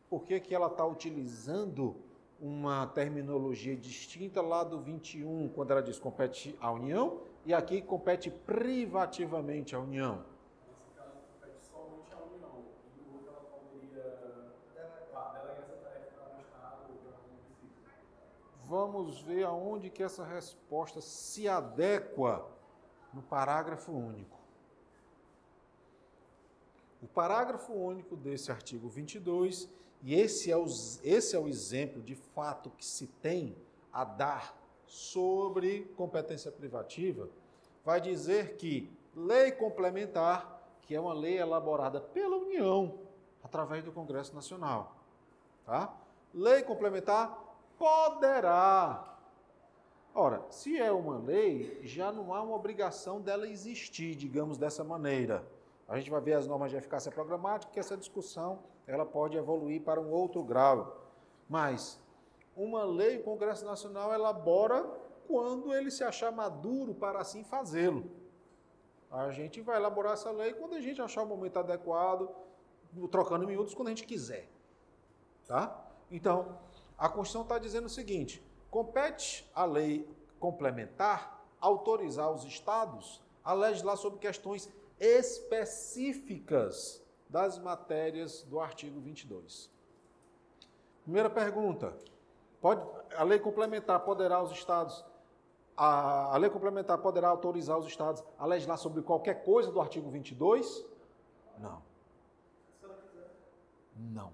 Por 0.09 0.23
que, 0.23 0.39
que 0.39 0.55
ela 0.55 0.65
está 0.65 0.83
utilizando 0.83 1.95
uma 2.41 2.87
terminologia 2.87 3.75
distinta 3.75 4.41
lá 4.41 4.63
do 4.63 4.79
21, 4.79 5.49
quando 5.49 5.69
ela 5.69 5.83
diz 5.83 5.99
compete 5.99 6.57
à 6.59 6.71
União, 6.71 7.21
e 7.45 7.53
aqui 7.53 7.79
compete 7.79 8.31
privativamente 8.31 9.75
à 9.75 9.79
União? 9.79 10.25
Nesse 10.67 10.89
caso, 10.95 11.19
compete 11.33 11.63
somente 11.65 12.11
à 12.13 12.17
União. 12.17 12.65
E 12.97 13.01
no 13.07 13.13
outro, 13.13 13.29
ela 13.29 13.41
poderia 13.41 14.17
delegar 14.73 15.03
essa 15.03 15.21
tarefa 15.21 15.61
para 15.83 15.99
um 16.33 16.39
Estado 16.39 16.89
ou 16.89 16.95
para 16.97 17.11
um 17.11 17.21
município. 17.29 17.69
Vamos 18.69 19.19
ver 19.21 19.45
aonde 19.45 19.89
que 19.89 20.03
essa 20.03 20.23
resposta 20.23 21.01
se 21.01 21.49
adequa 21.49 22.47
no 23.11 23.23
parágrafo 23.23 23.91
único. 23.91 24.37
O 27.01 27.07
parágrafo 27.07 27.73
único 27.73 28.15
desse 28.15 28.51
artigo 28.51 28.87
22, 28.87 29.67
e 30.03 30.13
esse 30.13 30.51
é, 30.51 30.55
o, 30.55 30.65
esse 31.03 31.35
é 31.35 31.39
o 31.39 31.47
exemplo 31.47 31.99
de 32.03 32.13
fato 32.13 32.69
que 32.69 32.85
se 32.85 33.07
tem 33.07 33.57
a 33.91 34.03
dar 34.03 34.55
sobre 34.85 35.91
competência 35.97 36.51
privativa, 36.51 37.27
vai 37.83 37.99
dizer 37.99 38.55
que 38.55 38.95
lei 39.15 39.51
complementar, 39.51 40.61
que 40.83 40.93
é 40.93 41.01
uma 41.01 41.13
lei 41.13 41.39
elaborada 41.39 41.99
pela 41.99 42.37
União, 42.37 42.99
através 43.43 43.83
do 43.83 43.91
Congresso 43.91 44.35
Nacional, 44.35 44.95
tá? 45.65 45.91
Lei 46.31 46.61
complementar 46.61 47.48
poderá. 47.79 49.17
Ora, 50.13 50.45
se 50.49 50.77
é 50.77 50.91
uma 50.91 51.17
lei, 51.17 51.79
já 51.83 52.11
não 52.11 52.33
há 52.33 52.41
uma 52.41 52.55
obrigação 52.55 53.21
dela 53.21 53.47
existir, 53.47 54.15
digamos 54.15 54.57
dessa 54.57 54.83
maneira. 54.83 55.47
A 55.87 55.97
gente 55.97 56.11
vai 56.11 56.19
ver 56.19 56.33
as 56.33 56.45
normas 56.45 56.69
de 56.69 56.77
eficácia 56.77 57.11
programática, 57.11 57.71
que 57.71 57.79
essa 57.79 57.95
discussão 57.95 58.59
ela 58.85 59.05
pode 59.05 59.37
evoluir 59.37 59.81
para 59.81 59.99
um 59.99 60.11
outro 60.11 60.43
grau. 60.43 61.09
Mas 61.47 61.99
uma 62.55 62.83
lei 62.83 63.17
o 63.17 63.23
Congresso 63.23 63.65
Nacional 63.65 64.13
elabora 64.13 64.83
quando 65.27 65.73
ele 65.73 65.89
se 65.89 66.03
achar 66.03 66.31
maduro 66.31 66.93
para 66.93 67.19
assim 67.19 67.43
fazê-lo. 67.43 68.11
A 69.09 69.31
gente 69.31 69.61
vai 69.61 69.77
elaborar 69.77 70.13
essa 70.13 70.31
lei 70.31 70.53
quando 70.53 70.75
a 70.75 70.81
gente 70.81 71.01
achar 71.01 71.23
o 71.23 71.25
momento 71.25 71.57
adequado, 71.57 72.29
trocando 73.09 73.47
miúdos 73.47 73.73
quando 73.73 73.87
a 73.87 73.91
gente 73.91 74.05
quiser. 74.05 74.47
Tá? 75.47 75.83
Então, 76.11 76.59
a 76.99 77.07
Constituição 77.07 77.43
está 77.43 77.57
dizendo 77.57 77.85
o 77.85 77.89
seguinte: 77.89 78.43
compete 78.69 79.49
à 79.55 79.63
lei 79.65 80.07
complementar 80.39 81.39
autorizar 81.59 82.31
os 82.31 82.43
estados 82.43 83.21
a 83.43 83.53
legislar 83.53 83.97
sobre 83.97 84.19
questões 84.19 84.69
específicas 84.99 87.01
das 87.29 87.57
matérias 87.57 88.43
do 88.43 88.59
artigo 88.59 88.99
22. 88.99 89.71
Primeira 91.03 91.29
pergunta: 91.29 91.97
pode, 92.61 92.85
a 93.15 93.23
lei 93.23 93.39
complementar 93.39 94.01
poderá 94.01 94.43
os 94.43 94.51
estados 94.51 95.05
a, 95.75 96.35
a, 96.35 96.37
lei 96.37 96.49
complementar 96.49 96.97
poderá 96.97 97.29
autorizar 97.29 97.79
os 97.79 97.87
estados 97.87 98.21
a 98.37 98.45
legislar 98.45 98.77
sobre 98.77 99.01
qualquer 99.01 99.45
coisa 99.45 99.71
do 99.71 99.79
artigo 99.79 100.09
22? 100.09 100.85
Não. 101.57 101.81
Não. 103.95 104.33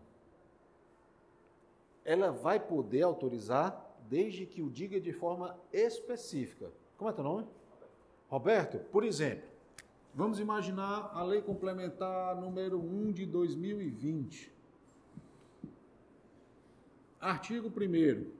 Ela 2.05 2.31
vai 2.31 2.59
poder 2.59 3.01
autorizar 3.01 3.97
desde 4.07 4.45
que 4.45 4.61
o 4.61 4.69
diga 4.69 5.01
de 5.01 5.11
forma 5.11 5.57
específica. 5.73 6.71
Como 6.95 7.09
é 7.09 7.13
teu 7.13 7.23
nome? 7.23 7.47
Roberto, 8.29 8.77
por 8.91 9.03
exemplo, 9.03 9.55
Vamos 10.17 10.39
imaginar 10.39 11.11
a 11.13 11.23
lei 11.23 11.41
complementar 11.41 12.37
número 12.37 12.79
1 12.79 13.11
de 13.11 13.25
2020. 13.25 14.49
Artigo 17.19 17.67
1. 17.67 18.31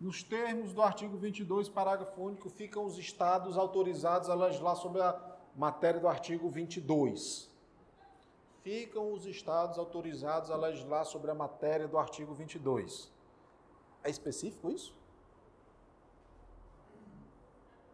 Nos 0.00 0.22
termos 0.22 0.72
do 0.72 0.80
artigo 0.80 1.18
22, 1.18 1.68
parágrafo 1.68 2.22
único, 2.22 2.48
ficam 2.48 2.86
os 2.86 2.96
estados 2.96 3.58
autorizados 3.58 4.30
a 4.30 4.34
legislar 4.34 4.76
sobre 4.76 5.02
a 5.02 5.14
matéria 5.54 6.00
do 6.00 6.08
artigo 6.08 6.48
22. 6.48 7.50
Ficam 8.62 9.12
os 9.12 9.26
estados 9.26 9.78
autorizados 9.78 10.50
a 10.50 10.56
legislar 10.56 11.04
sobre 11.04 11.30
a 11.30 11.34
matéria 11.34 11.88
do 11.88 11.98
artigo 11.98 12.32
22. 12.32 13.10
É 14.04 14.10
específico 14.10 14.70
isso? 14.70 14.94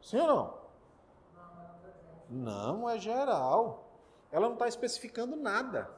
Sim 0.02 0.20
ou 0.20 0.26
não? 0.26 0.58
Não, 2.28 2.88
é 2.88 2.98
geral. 2.98 3.90
Ela 4.30 4.46
não 4.46 4.54
está 4.54 4.68
especificando 4.68 5.36
nada. 5.36 5.90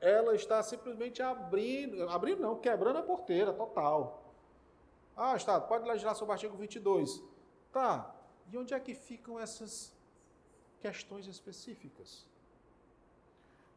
Ela 0.00 0.34
está 0.34 0.62
simplesmente 0.62 1.22
abrindo, 1.22 2.06
abrindo 2.10 2.42
não, 2.42 2.58
quebrando 2.58 2.98
a 2.98 3.02
porteira 3.02 3.54
total. 3.54 4.22
Ah, 5.16 5.34
Estado, 5.36 5.66
pode 5.66 5.88
legislar 5.88 6.14
sobre 6.14 6.32
o 6.32 6.34
artigo 6.34 6.56
22. 6.56 7.22
Tá, 7.72 8.14
E 8.52 8.58
onde 8.58 8.74
é 8.74 8.80
que 8.80 8.94
ficam 8.94 9.40
essas 9.40 9.96
questões 10.80 11.26
específicas? 11.26 12.28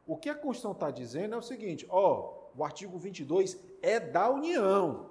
O 0.07 0.15
que 0.15 0.29
a 0.29 0.33
Constituição 0.33 0.71
está 0.71 0.89
dizendo 0.89 1.35
é 1.35 1.37
o 1.37 1.41
seguinte: 1.41 1.85
ó, 1.89 2.33
o 2.55 2.63
artigo 2.63 2.97
22 2.97 3.59
é 3.81 3.99
da 3.99 4.29
União. 4.29 5.09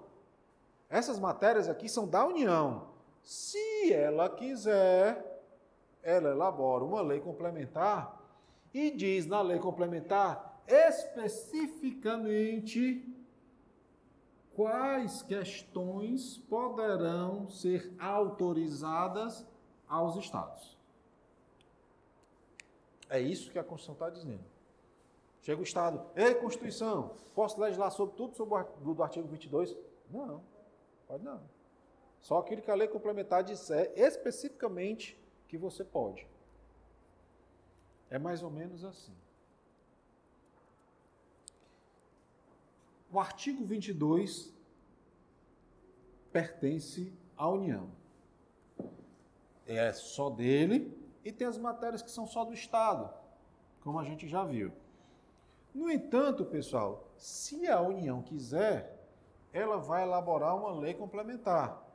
Essas 0.89 1.21
matérias 1.21 1.69
aqui 1.69 1.87
são 1.89 2.09
da 2.09 2.27
União. 2.27 2.89
Se 3.23 3.93
ela 3.93 4.31
quiser, 4.31 5.43
ela 6.03 6.31
elabora 6.31 6.83
uma 6.85 7.03
lei 7.03 7.21
complementar 7.21 8.19
e 8.73 8.91
diz 8.91 9.27
na 9.27 9.43
lei 9.43 9.59
complementar 9.59 10.63
especificamente 10.67 13.07
quais 14.55 15.21
questões 15.23 16.39
poderão 16.39 17.51
ser 17.51 17.93
autorizadas 17.99 19.47
aos 19.87 20.17
Estados. 20.17 20.75
É 23.11 23.21
isso 23.21 23.53
que 23.53 23.59
a 23.59 23.65
Constituição 23.65 23.93
está 23.95 24.09
dizendo. 24.09 24.56
Chega 25.47 25.61
o 25.61 25.63
Estado, 25.63 26.05
ei, 26.17 26.35
Constituição, 26.35 27.15
posso 27.33 27.61
legislar 27.61 27.93
sobre 27.93 28.17
tudo 28.17 28.35
sobre 28.35 28.53
o 28.83 28.95
do 28.95 29.01
artigo 29.01 29.29
22? 29.29 29.77
Não, 30.11 30.43
pode 31.07 31.23
não. 31.23 31.41
Só 32.21 32.39
aquilo 32.39 32.61
que 32.61 32.69
a 32.69 32.75
lei 32.75 32.89
complementar 32.89 33.45
disser 33.45 33.93
especificamente 33.95 35.17
que 35.47 35.57
você 35.57 35.85
pode. 35.85 36.27
É 38.11 38.19
mais 38.19 38.43
ou 38.43 38.51
menos 38.51 38.85
assim. 38.85 39.15
O 43.13 43.21
artigo 43.21 43.65
22 43.65 44.53
pertence 46.33 47.13
à 47.37 47.49
União. 47.49 47.89
É 49.65 49.93
só 49.93 50.29
dele 50.29 50.93
e 51.25 51.31
tem 51.31 51.47
as 51.47 51.57
matérias 51.57 52.03
que 52.03 52.11
são 52.11 52.27
só 52.27 52.45
do 52.45 52.53
Estado, 52.53 53.09
como 53.81 54.01
a 54.01 54.05
gente 54.05 54.27
já 54.27 54.45
viu. 54.45 54.73
No 55.77 55.91
entanto, 55.91 56.45
pessoal, 56.45 57.07
se 57.19 57.69
a 57.69 57.81
União 57.83 58.23
quiser, 58.23 58.99
ela 59.53 59.77
vai 59.77 60.05
elaborar 60.05 60.57
uma 60.57 60.73
lei 60.73 60.95
complementar, 60.95 61.87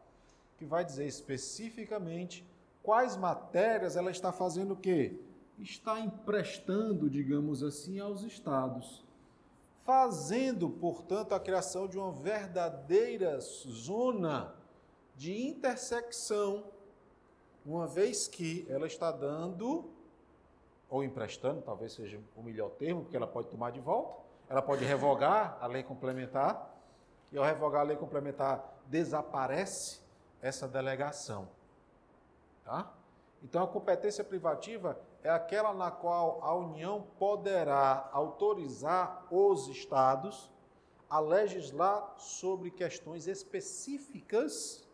que 0.59 0.65
vai 0.65 0.85
dizer 0.85 1.07
especificamente 1.07 2.45
quais 2.83 3.17
matérias 3.17 3.95
ela 3.95 4.11
está 4.11 4.31
fazendo 4.31 4.75
o 4.75 4.77
quê? 4.77 5.19
Está 5.57 5.99
emprestando, 5.99 7.09
digamos 7.09 7.63
assim, 7.63 7.99
aos 7.99 8.21
estados 8.21 9.03
fazendo, 9.83 10.69
portanto, 10.69 11.33
a 11.33 11.39
criação 11.39 11.87
de 11.87 11.97
uma 11.97 12.11
verdadeira 12.11 13.39
zona 13.39 14.53
de 15.15 15.47
intersecção, 15.47 16.65
uma 17.65 17.87
vez 17.87 18.27
que 18.27 18.65
ela 18.69 18.87
está 18.87 19.11
dando, 19.11 19.89
ou 20.91 21.05
emprestando, 21.05 21.61
talvez 21.61 21.93
seja 21.93 22.19
o 22.35 22.43
melhor 22.43 22.69
termo, 22.71 23.03
porque 23.03 23.15
ela 23.15 23.25
pode 23.25 23.47
tomar 23.47 23.71
de 23.71 23.79
volta, 23.79 24.21
ela 24.49 24.61
pode 24.61 24.83
revogar 24.83 25.57
a 25.61 25.65
lei 25.65 25.81
complementar, 25.81 26.69
e 27.31 27.37
ao 27.37 27.45
revogar 27.45 27.79
a 27.79 27.85
lei 27.85 27.95
complementar, 27.95 28.77
desaparece 28.87 30.01
essa 30.41 30.67
delegação. 30.67 31.47
Tá? 32.65 32.91
Então, 33.41 33.63
a 33.63 33.67
competência 33.67 34.21
privativa 34.21 34.99
é 35.23 35.29
aquela 35.29 35.73
na 35.73 35.89
qual 35.89 36.43
a 36.43 36.53
União 36.53 37.07
poderá 37.17 38.09
autorizar 38.11 39.25
os 39.31 39.69
estados 39.69 40.51
a 41.09 41.19
legislar 41.19 42.15
sobre 42.17 42.69
questões 42.69 43.27
específicas 43.27 44.85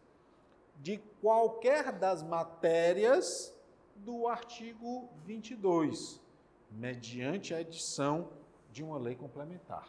de 0.76 1.00
qualquer 1.22 1.92
das 1.92 2.22
matérias 2.22 3.57
do 3.98 4.28
artigo 4.28 5.10
22, 5.26 6.22
mediante 6.72 7.54
a 7.54 7.62
edição 7.62 8.30
de 8.72 8.84
uma 8.84 8.98
lei 8.98 9.16
complementar. 9.16 9.88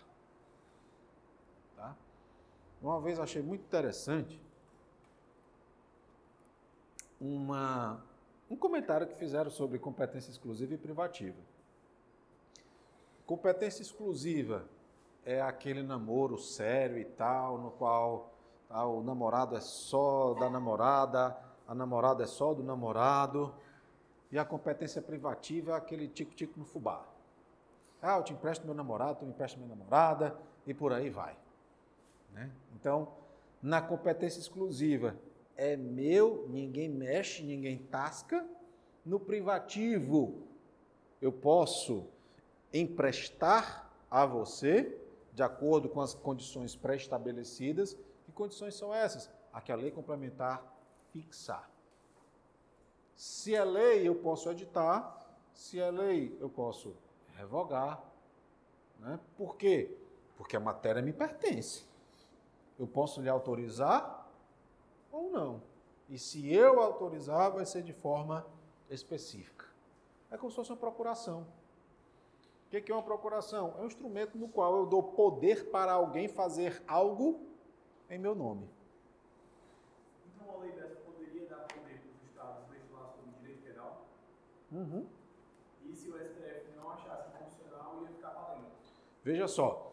Tá? 1.76 1.96
Uma 2.80 3.00
vez 3.00 3.18
achei 3.18 3.42
muito 3.42 3.62
interessante 3.62 4.40
uma 7.20 8.02
um 8.50 8.56
comentário 8.56 9.06
que 9.06 9.14
fizeram 9.14 9.50
sobre 9.50 9.78
competência 9.78 10.30
exclusiva 10.30 10.72
e 10.72 10.78
privativa. 10.78 11.36
Competência 13.26 13.82
exclusiva 13.82 14.64
é 15.22 15.42
aquele 15.42 15.82
namoro 15.82 16.38
sério 16.38 16.96
e 16.96 17.04
tal, 17.04 17.58
no 17.58 17.70
qual 17.72 18.32
tá, 18.66 18.86
o 18.86 19.02
namorado 19.02 19.54
é 19.54 19.60
só 19.60 20.32
da 20.32 20.48
namorada, 20.48 21.36
a 21.66 21.74
namorada 21.74 22.24
é 22.24 22.26
só 22.26 22.54
do 22.54 22.62
namorado, 22.62 23.54
e 24.30 24.38
a 24.38 24.44
competência 24.44 25.00
privativa 25.00 25.72
é 25.72 25.74
aquele 25.74 26.08
tico-tico 26.08 26.58
no 26.58 26.64
fubá. 26.64 27.06
Ah, 28.00 28.16
eu 28.18 28.22
te 28.22 28.32
empresto 28.32 28.64
meu 28.64 28.74
namorado, 28.74 29.20
tu 29.20 29.24
me 29.24 29.32
empresta 29.32 29.56
minha 29.56 29.68
namorada, 29.68 30.38
e 30.66 30.72
por 30.74 30.92
aí 30.92 31.10
vai. 31.10 31.36
Né? 32.32 32.50
Então, 32.74 33.08
na 33.62 33.80
competência 33.80 34.38
exclusiva, 34.38 35.16
é 35.56 35.76
meu, 35.76 36.46
ninguém 36.48 36.88
mexe, 36.88 37.42
ninguém 37.42 37.78
tasca. 37.78 38.46
No 39.04 39.18
privativo, 39.18 40.42
eu 41.20 41.32
posso 41.32 42.06
emprestar 42.72 43.90
a 44.10 44.24
você, 44.24 44.96
de 45.32 45.42
acordo 45.42 45.88
com 45.88 46.00
as 46.00 46.14
condições 46.14 46.76
pré-estabelecidas. 46.76 47.96
Que 48.24 48.32
condições 48.32 48.74
são 48.74 48.94
essas? 48.94 49.30
A 49.52 49.60
que 49.60 49.72
a 49.72 49.76
lei 49.76 49.90
complementar 49.90 50.62
fixar. 51.12 51.68
Se 53.18 53.52
é 53.52 53.64
lei, 53.64 54.06
eu 54.06 54.14
posso 54.14 54.48
editar. 54.48 55.26
Se 55.52 55.80
é 55.80 55.90
lei, 55.90 56.38
eu 56.40 56.48
posso 56.48 56.96
revogar. 57.34 58.00
Né? 59.00 59.18
Por 59.36 59.56
quê? 59.56 59.98
Porque 60.36 60.56
a 60.56 60.60
matéria 60.60 61.02
me 61.02 61.12
pertence. 61.12 61.84
Eu 62.78 62.86
posso 62.86 63.20
lhe 63.20 63.28
autorizar 63.28 64.30
ou 65.10 65.32
não. 65.32 65.60
E 66.08 66.16
se 66.16 66.54
eu 66.54 66.80
autorizar, 66.80 67.50
vai 67.50 67.66
ser 67.66 67.82
de 67.82 67.92
forma 67.92 68.46
específica. 68.88 69.66
É 70.30 70.36
como 70.36 70.50
se 70.50 70.56
fosse 70.56 70.70
uma 70.70 70.76
procuração. 70.76 71.44
O 72.66 72.70
que 72.70 72.92
é 72.92 72.94
uma 72.94 73.02
procuração? 73.02 73.74
É 73.78 73.82
um 73.82 73.86
instrumento 73.86 74.38
no 74.38 74.46
qual 74.48 74.76
eu 74.76 74.86
dou 74.86 75.02
poder 75.02 75.70
para 75.70 75.90
alguém 75.92 76.28
fazer 76.28 76.80
algo 76.86 77.40
em 78.08 78.18
meu 78.18 78.34
nome. 78.34 78.68
Então 80.26 80.54
a 80.54 80.58
lei 80.58 80.72
dessa 80.72 81.00
poderia 81.00 81.46
dar 81.46 81.66
poder 81.66 81.98
para 81.98 82.10
os 82.10 82.22
estados 82.30 82.68
legislar 82.70 83.10
sobre 83.10 83.30
direito 83.40 83.62
penal? 83.62 84.06
Uhum. 84.70 85.06
E 85.84 85.94
se 85.94 86.10
o 86.10 86.18
STF 86.18 86.72
não 86.76 86.90
achasse 86.90 87.30
constitucional, 87.38 88.02
ia 88.02 88.08
ficar 88.08 88.30
valendo? 88.30 88.66
Veja 89.24 89.48
só, 89.48 89.92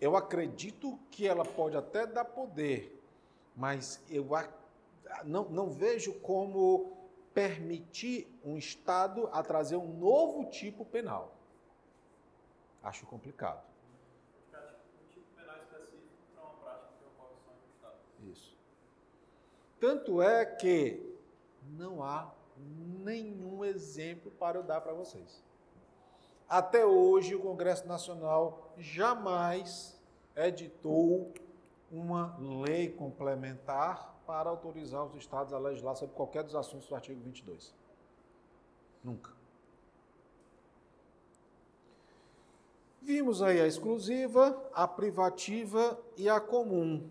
eu 0.00 0.16
acredito 0.16 0.98
que 1.10 1.26
ela 1.26 1.44
pode 1.44 1.76
até 1.76 2.06
dar 2.06 2.24
poder 2.24 3.00
mas 3.60 4.02
eu 4.08 4.26
não, 5.24 5.44
não 5.50 5.70
vejo 5.70 6.14
como 6.20 6.96
permitir 7.34 8.26
um 8.44 8.56
Estado 8.56 9.28
a 9.32 9.42
trazer 9.42 9.76
um 9.76 9.92
novo 9.98 10.46
tipo 10.46 10.84
penal. 10.84 11.34
Acho 12.82 13.04
complicado. 13.04 13.62
Um 14.48 15.08
tipo 15.08 15.26
penal 15.36 15.56
específico 15.58 16.08
para 16.34 16.42
uma 16.42 16.54
prática 16.54 16.88
que 16.98 17.04
ocorre 17.04 17.34
só 17.44 17.52
Estado. 17.76 17.98
Isso. 18.32 18.56
Tanto 19.78 20.22
é 20.22 20.46
que 20.46 21.18
não 21.62 22.02
há 22.02 22.32
nenhum 23.04 23.64
exemplo 23.64 24.30
para 24.32 24.58
eu 24.58 24.62
dar 24.62 24.80
para 24.80 24.92
vocês. 24.92 25.42
Até 26.48 26.84
hoje, 26.84 27.34
o 27.34 27.40
Congresso 27.40 27.86
Nacional 27.86 28.72
jamais 28.76 29.98
editou 30.34 31.32
uma 31.90 32.36
lei 32.38 32.88
complementar 32.90 34.20
para 34.26 34.48
autorizar 34.50 35.04
os 35.04 35.14
estados 35.14 35.52
a 35.52 35.58
legislar 35.58 35.96
sobre 35.96 36.14
qualquer 36.14 36.42
dos 36.42 36.54
assuntos 36.54 36.88
do 36.88 36.94
artigo 36.94 37.20
22. 37.20 37.74
Nunca. 39.02 39.30
Vimos 43.02 43.42
aí 43.42 43.60
a 43.60 43.66
exclusiva, 43.66 44.70
a 44.72 44.86
privativa 44.86 45.98
e 46.16 46.28
a 46.28 46.38
comum. 46.38 47.08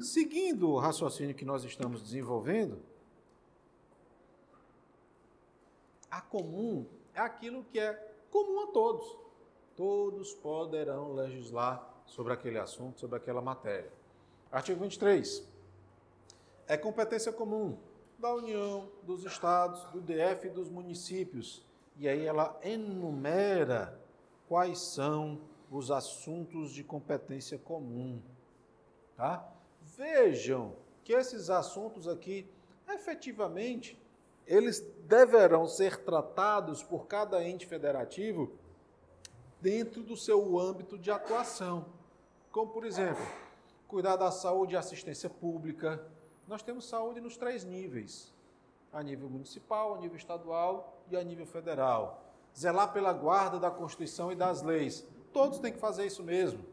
Seguindo 0.00 0.70
o 0.70 0.78
raciocínio 0.78 1.34
que 1.34 1.44
nós 1.44 1.64
estamos 1.64 2.02
desenvolvendo, 2.02 2.80
a 6.18 6.20
comum 6.20 6.84
é 7.14 7.20
aquilo 7.20 7.64
que 7.64 7.78
é 7.78 7.92
comum 8.30 8.64
a 8.64 8.66
todos. 8.72 9.16
Todos 9.76 10.34
poderão 10.34 11.14
legislar 11.14 12.02
sobre 12.06 12.32
aquele 12.32 12.58
assunto, 12.58 12.98
sobre 12.98 13.16
aquela 13.16 13.40
matéria. 13.40 13.92
Artigo 14.50 14.80
23. 14.80 15.46
É 16.66 16.76
competência 16.76 17.32
comum 17.32 17.78
da 18.18 18.34
União, 18.34 18.90
dos 19.04 19.24
estados, 19.24 19.84
do 19.92 20.00
DF 20.00 20.48
e 20.48 20.50
dos 20.50 20.68
municípios. 20.68 21.64
E 21.96 22.08
aí 22.08 22.26
ela 22.26 22.58
enumera 22.64 23.96
quais 24.48 24.92
são 24.92 25.40
os 25.70 25.92
assuntos 25.92 26.72
de 26.72 26.82
competência 26.82 27.58
comum. 27.58 28.20
Tá? 29.16 29.48
Vejam 29.96 30.74
que 31.04 31.12
esses 31.12 31.48
assuntos 31.48 32.08
aqui, 32.08 32.50
efetivamente, 32.88 33.96
eles 34.48 34.80
deverão 35.06 35.68
ser 35.68 35.98
tratados 35.98 36.82
por 36.82 37.06
cada 37.06 37.46
ente 37.46 37.66
federativo 37.66 38.50
dentro 39.60 40.02
do 40.02 40.16
seu 40.16 40.58
âmbito 40.58 40.98
de 40.98 41.10
atuação. 41.10 41.84
Como, 42.50 42.72
por 42.72 42.86
exemplo, 42.86 43.24
cuidar 43.86 44.16
da 44.16 44.30
saúde 44.30 44.74
e 44.74 44.76
assistência 44.76 45.28
pública. 45.28 46.02
Nós 46.46 46.62
temos 46.62 46.88
saúde 46.88 47.20
nos 47.20 47.36
três 47.36 47.62
níveis: 47.62 48.32
a 48.90 49.02
nível 49.02 49.28
municipal, 49.28 49.94
a 49.94 49.98
nível 49.98 50.16
estadual 50.16 51.02
e 51.10 51.16
a 51.16 51.22
nível 51.22 51.46
federal. 51.46 52.24
Zelar 52.56 52.92
pela 52.92 53.12
guarda 53.12 53.58
da 53.58 53.70
Constituição 53.70 54.32
e 54.32 54.34
das 54.34 54.62
leis. 54.62 55.06
Todos 55.30 55.58
têm 55.58 55.72
que 55.72 55.78
fazer 55.78 56.06
isso 56.06 56.22
mesmo, 56.22 56.64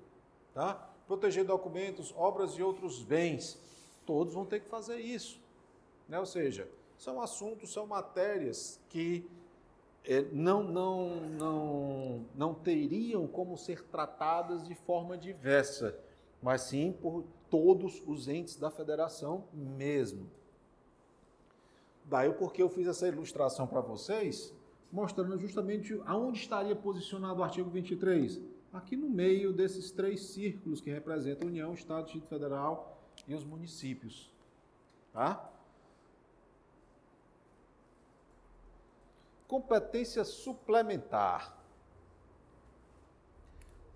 tá? 0.53 0.89
Proteger 1.06 1.43
documentos, 1.43 2.14
obras 2.15 2.53
e 2.53 2.64
outros 2.64 3.03
bens. 3.03 3.60
Todos 4.06 4.34
vão 4.34 4.45
ter 4.45 4.61
que 4.61 4.69
fazer 4.69 4.97
isso. 4.97 5.39
Né? 6.07 6.18
Ou 6.19 6.26
seja, 6.26 6.68
são 6.97 7.22
assuntos, 7.22 7.72
são 7.72 7.85
matérias 7.85 8.80
que 8.89 9.27
é, 10.03 10.22
não, 10.31 10.63
não, 10.63 11.15
não, 11.31 12.26
não 12.35 12.53
teriam 12.53 13.27
como 13.27 13.57
ser 13.57 13.84
tratadas 13.85 14.67
de 14.67 14.76
forma 14.76 15.17
diversa, 15.17 15.97
mas 16.41 16.61
sim 16.61 16.91
por 16.91 17.23
todos 17.49 18.03
os 18.05 18.27
entes 18.27 18.55
da 18.55 18.69
federação 18.69 19.45
mesmo. 19.51 20.30
Daí 22.05 22.30
o 22.30 22.35
porquê 22.35 22.61
eu 22.61 22.69
fiz 22.69 22.88
essa 22.88 23.07
ilustração 23.07 23.65
para 23.65 23.81
vocês, 23.81 24.53
mostrando 24.91 25.38
justamente 25.39 25.99
aonde 26.05 26.38
estaria 26.38 26.76
posicionado 26.76 27.39
o 27.39 27.43
artigo 27.43 27.69
23. 27.69 28.39
Aqui 28.72 28.95
no 28.95 29.09
meio 29.09 29.51
desses 29.51 29.89
três 29.89 30.26
círculos 30.26 30.81
que 30.81 30.91
representam 30.91 31.47
a 31.47 31.51
União, 31.51 31.73
Estado, 31.73 32.03
Distrito 32.03 32.27
Federal 32.27 33.01
e 33.27 33.34
os 33.34 33.43
municípios. 33.43 34.31
Tá? 35.11 35.51
Competência 39.56 40.26
suplementar. 40.26 41.57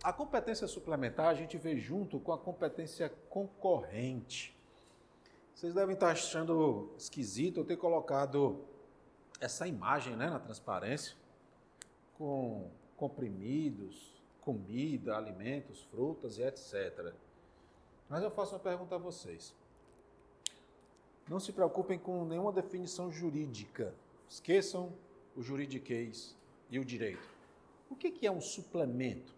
A 0.02 0.14
competência 0.14 0.66
suplementar 0.70 1.28
a 1.28 1.34
gente 1.34 1.58
vê 1.58 1.76
junto 1.76 2.18
com 2.18 2.32
a 2.32 2.38
competência 2.38 3.10
concorrente. 3.30 4.58
Vocês 5.54 5.74
devem 5.74 5.96
estar 5.96 6.12
achando 6.12 6.94
esquisito 6.98 7.60
eu 7.60 7.66
ter 7.66 7.76
colocado 7.76 8.64
essa 9.42 9.68
imagem 9.68 10.16
né, 10.16 10.30
na 10.30 10.40
transparência 10.40 11.18
com 12.18 12.72
comprimidos, 12.96 14.14
comida, 14.40 15.18
alimentos, 15.18 15.84
frutas 15.92 16.38
e 16.38 16.44
etc. 16.44 17.14
Mas 18.08 18.24
eu 18.24 18.32
faço 18.32 18.54
uma 18.54 18.62
pergunta 18.62 18.96
a 18.96 18.98
vocês. 18.98 19.54
Não 21.28 21.38
se 21.38 21.52
preocupem 21.52 22.00
com 22.00 22.24
nenhuma 22.24 22.54
definição 22.54 23.12
jurídica. 23.12 23.94
Esqueçam 24.30 24.94
o 25.36 25.42
juridiquês 25.42 26.36
e 26.70 26.80
o 26.80 26.86
direito. 26.86 27.30
O 27.90 27.96
que 27.96 28.26
é 28.26 28.32
um 28.32 28.42
suplemento? 28.42 29.34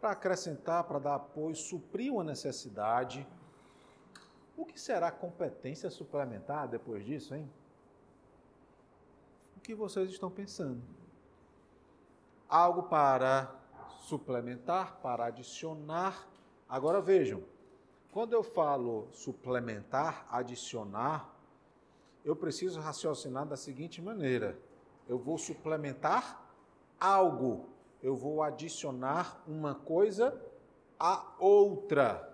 Para 0.00 0.10
acrescentar, 0.10 0.82
para 0.84 0.98
dar 0.98 1.14
apoio, 1.14 1.54
suprir 1.54 2.12
uma 2.12 2.24
necessidade. 2.24 3.26
O 4.56 4.66
que 4.66 4.78
será 4.80 5.12
competência 5.12 5.90
suplementar 5.90 6.66
depois 6.68 7.04
disso, 7.04 7.34
hein? 7.34 7.48
O 9.56 9.60
que 9.60 9.74
vocês 9.74 10.10
estão 10.10 10.28
pensando? 10.28 10.82
Algo 12.48 12.82
para 12.82 13.54
suplementar, 14.00 14.96
para 15.00 15.26
adicionar. 15.26 16.28
Agora 16.68 17.00
vejam, 17.00 17.44
quando 18.12 18.34
eu 18.34 18.42
falo 18.44 19.08
suplementar, 19.10 20.26
adicionar, 20.30 21.34
eu 22.24 22.36
preciso 22.36 22.78
raciocinar 22.78 23.46
da 23.46 23.56
seguinte 23.56 24.00
maneira: 24.02 24.56
eu 25.08 25.18
vou 25.18 25.38
suplementar 25.38 26.46
algo, 27.00 27.70
eu 28.02 28.14
vou 28.14 28.42
adicionar 28.42 29.42
uma 29.48 29.74
coisa 29.74 30.38
a 31.00 31.34
outra. 31.38 32.30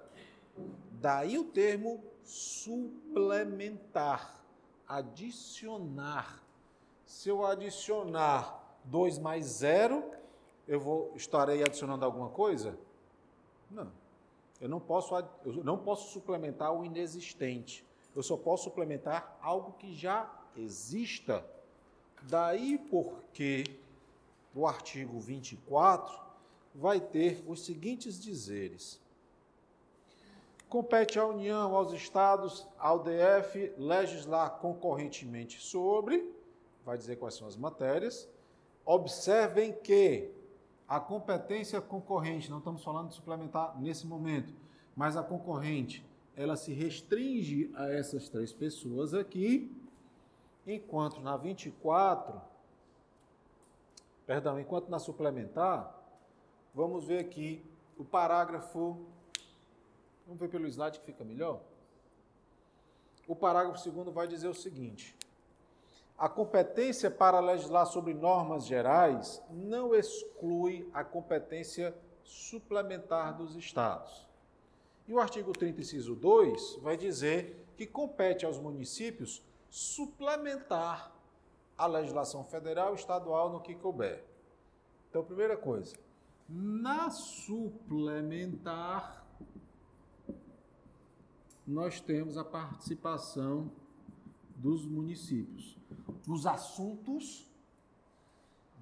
Daí 1.00 1.38
o 1.38 1.44
termo 1.44 2.02
suplementar, 2.24 2.84
adicionar. 4.86 6.42
Se 7.06 7.28
eu 7.28 7.46
adicionar 7.46 8.78
2 8.84 9.18
mais 9.20 9.46
0, 9.46 10.04
eu 10.66 10.80
vou 10.80 11.12
estarei 11.14 11.62
adicionando 11.62 12.04
alguma 12.04 12.28
coisa? 12.30 12.76
Não. 13.70 13.97
Eu 14.60 14.68
não 14.68 14.80
posso, 14.80 15.14
eu 15.44 15.64
não 15.64 15.78
posso 15.78 16.12
suplementar 16.12 16.72
o 16.72 16.84
inexistente. 16.84 17.86
Eu 18.14 18.22
só 18.22 18.36
posso 18.36 18.64
suplementar 18.64 19.38
algo 19.40 19.72
que 19.72 19.94
já 19.94 20.30
exista. 20.56 21.44
Daí 22.22 22.78
porque 22.90 23.64
o 24.54 24.66
artigo 24.66 25.20
24 25.20 26.18
vai 26.74 27.00
ter 27.00 27.44
os 27.46 27.64
seguintes 27.64 28.20
dizeres: 28.20 29.00
Compete 30.68 31.18
à 31.18 31.24
União, 31.24 31.74
aos 31.74 31.92
Estados, 31.92 32.66
ao 32.78 32.98
DF 33.02 33.72
legislar 33.78 34.58
concorrentemente 34.58 35.60
sobre, 35.60 36.30
vai 36.84 36.98
dizer 36.98 37.16
quais 37.16 37.34
são 37.34 37.46
as 37.46 37.56
matérias. 37.56 38.28
Observem 38.84 39.72
que 39.72 40.30
a 40.88 40.98
competência 40.98 41.80
concorrente, 41.82 42.50
não 42.50 42.58
estamos 42.58 42.82
falando 42.82 43.08
de 43.08 43.14
suplementar 43.14 43.78
nesse 43.78 44.06
momento, 44.06 44.54
mas 44.96 45.16
a 45.16 45.22
concorrente, 45.22 46.04
ela 46.34 46.56
se 46.56 46.72
restringe 46.72 47.70
a 47.74 47.90
essas 47.90 48.28
três 48.28 48.52
pessoas 48.52 49.12
aqui, 49.12 49.76
enquanto 50.66 51.20
na 51.20 51.36
24, 51.36 52.40
perdão, 54.26 54.58
enquanto 54.58 54.88
na 54.88 54.98
suplementar, 54.98 55.94
vamos 56.74 57.04
ver 57.04 57.18
aqui 57.18 57.62
o 57.98 58.04
parágrafo, 58.04 59.04
vamos 60.26 60.40
ver 60.40 60.48
pelo 60.48 60.66
slide 60.66 61.00
que 61.00 61.06
fica 61.06 61.24
melhor? 61.24 61.60
O 63.26 63.36
parágrafo 63.36 63.78
segundo 63.80 64.10
vai 64.10 64.26
dizer 64.26 64.48
o 64.48 64.54
seguinte: 64.54 65.14
a 66.18 66.28
competência 66.28 67.10
para 67.10 67.38
legislar 67.38 67.86
sobre 67.86 68.12
normas 68.12 68.66
gerais 68.66 69.40
não 69.50 69.94
exclui 69.94 70.90
a 70.92 71.04
competência 71.04 71.96
suplementar 72.24 73.36
dos 73.36 73.54
Estados. 73.54 74.26
E 75.06 75.12
o 75.12 75.20
artigo 75.20 75.52
30, 75.52 75.80
inciso 75.80 76.16
2, 76.16 76.80
vai 76.82 76.96
dizer 76.96 77.64
que 77.76 77.86
compete 77.86 78.44
aos 78.44 78.58
municípios 78.58 79.40
suplementar 79.70 81.14
a 81.76 81.86
legislação 81.86 82.42
federal 82.42 82.96
estadual 82.96 83.50
no 83.50 83.60
que 83.60 83.76
couber. 83.76 84.24
Então, 85.08 85.24
primeira 85.24 85.56
coisa, 85.56 85.96
na 86.48 87.10
suplementar, 87.10 89.24
nós 91.64 92.00
temos 92.00 92.36
a 92.36 92.44
participação 92.44 93.70
dos 94.58 94.84
municípios 94.84 95.78
nos 96.26 96.46
assuntos 96.46 97.48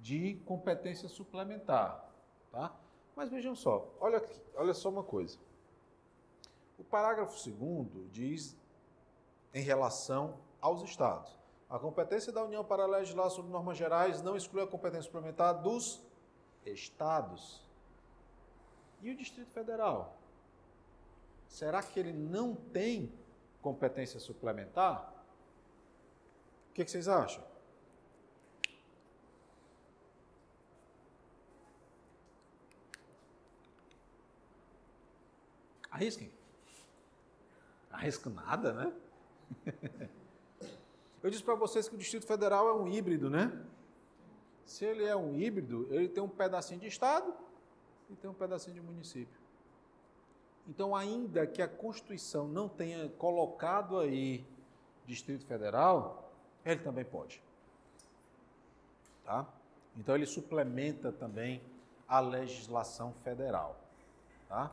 de 0.01 0.35
competência 0.45 1.07
suplementar, 1.07 2.11
tá? 2.51 2.75
Mas 3.15 3.29
vejam 3.29 3.55
só, 3.55 3.87
olha 3.99 4.17
aqui, 4.17 4.39
olha 4.55 4.73
só 4.73 4.89
uma 4.89 5.03
coisa. 5.03 5.39
O 6.77 6.83
parágrafo 6.83 7.37
segundo 7.39 8.07
diz 8.09 8.55
em 9.53 9.61
relação 9.61 10.37
aos 10.61 10.81
estados. 10.83 11.37
A 11.69 11.79
competência 11.79 12.31
da 12.31 12.43
União 12.43 12.63
para 12.63 12.85
legislar 12.85 13.29
sobre 13.29 13.51
normas 13.51 13.77
gerais 13.77 14.21
não 14.21 14.35
exclui 14.35 14.63
a 14.63 14.67
competência 14.67 15.03
suplementar 15.03 15.61
dos 15.61 16.01
estados. 16.65 17.65
E 19.01 19.09
o 19.09 19.15
Distrito 19.15 19.51
Federal? 19.51 20.17
Será 21.47 21.81
que 21.81 21.99
ele 21.99 22.13
não 22.13 22.55
tem 22.55 23.11
competência 23.61 24.19
suplementar? 24.19 25.16
Que, 26.77 26.85
que 26.85 26.91
vocês 26.91 27.07
acham? 27.07 27.43
Arrisquem. 35.89 36.31
Arrisca 37.91 38.29
nada, 38.29 38.73
né? 38.73 38.93
Eu 41.23 41.31
disse 41.31 41.43
para 41.43 41.55
vocês 41.55 41.89
que 41.89 41.95
o 41.95 41.97
Distrito 41.97 42.27
Federal 42.27 42.69
é 42.69 42.73
um 42.73 42.87
híbrido, 42.87 43.27
né? 43.27 43.65
Se 44.63 44.85
ele 44.85 45.03
é 45.03 45.15
um 45.15 45.35
híbrido, 45.35 45.87
ele 45.89 46.07
tem 46.07 46.21
um 46.21 46.29
pedacinho 46.29 46.79
de 46.79 46.85
Estado 46.85 47.33
e 48.07 48.15
tem 48.15 48.29
um 48.29 48.35
pedacinho 48.35 48.75
de 48.75 48.81
município. 48.81 49.41
Então, 50.67 50.95
ainda 50.95 51.47
que 51.47 51.63
a 51.63 51.67
Constituição 51.67 52.47
não 52.47 52.69
tenha 52.69 53.09
colocado 53.17 53.97
aí 53.97 54.45
Distrito 55.07 55.43
Federal, 55.45 56.26
ele 56.65 56.81
também 56.81 57.05
pode. 57.05 57.41
Tá? 59.23 59.45
Então 59.95 60.15
ele 60.15 60.25
suplementa 60.25 61.11
também 61.11 61.61
a 62.07 62.19
legislação 62.19 63.13
federal. 63.23 63.75
Tá? 64.47 64.71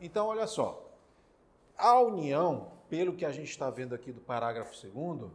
Então, 0.00 0.26
olha 0.26 0.46
só. 0.46 0.82
A 1.76 2.00
União, 2.00 2.72
pelo 2.88 3.14
que 3.14 3.24
a 3.24 3.32
gente 3.32 3.50
está 3.50 3.68
vendo 3.68 3.94
aqui 3.94 4.12
do 4.12 4.20
parágrafo 4.20 4.74
2, 4.88 5.30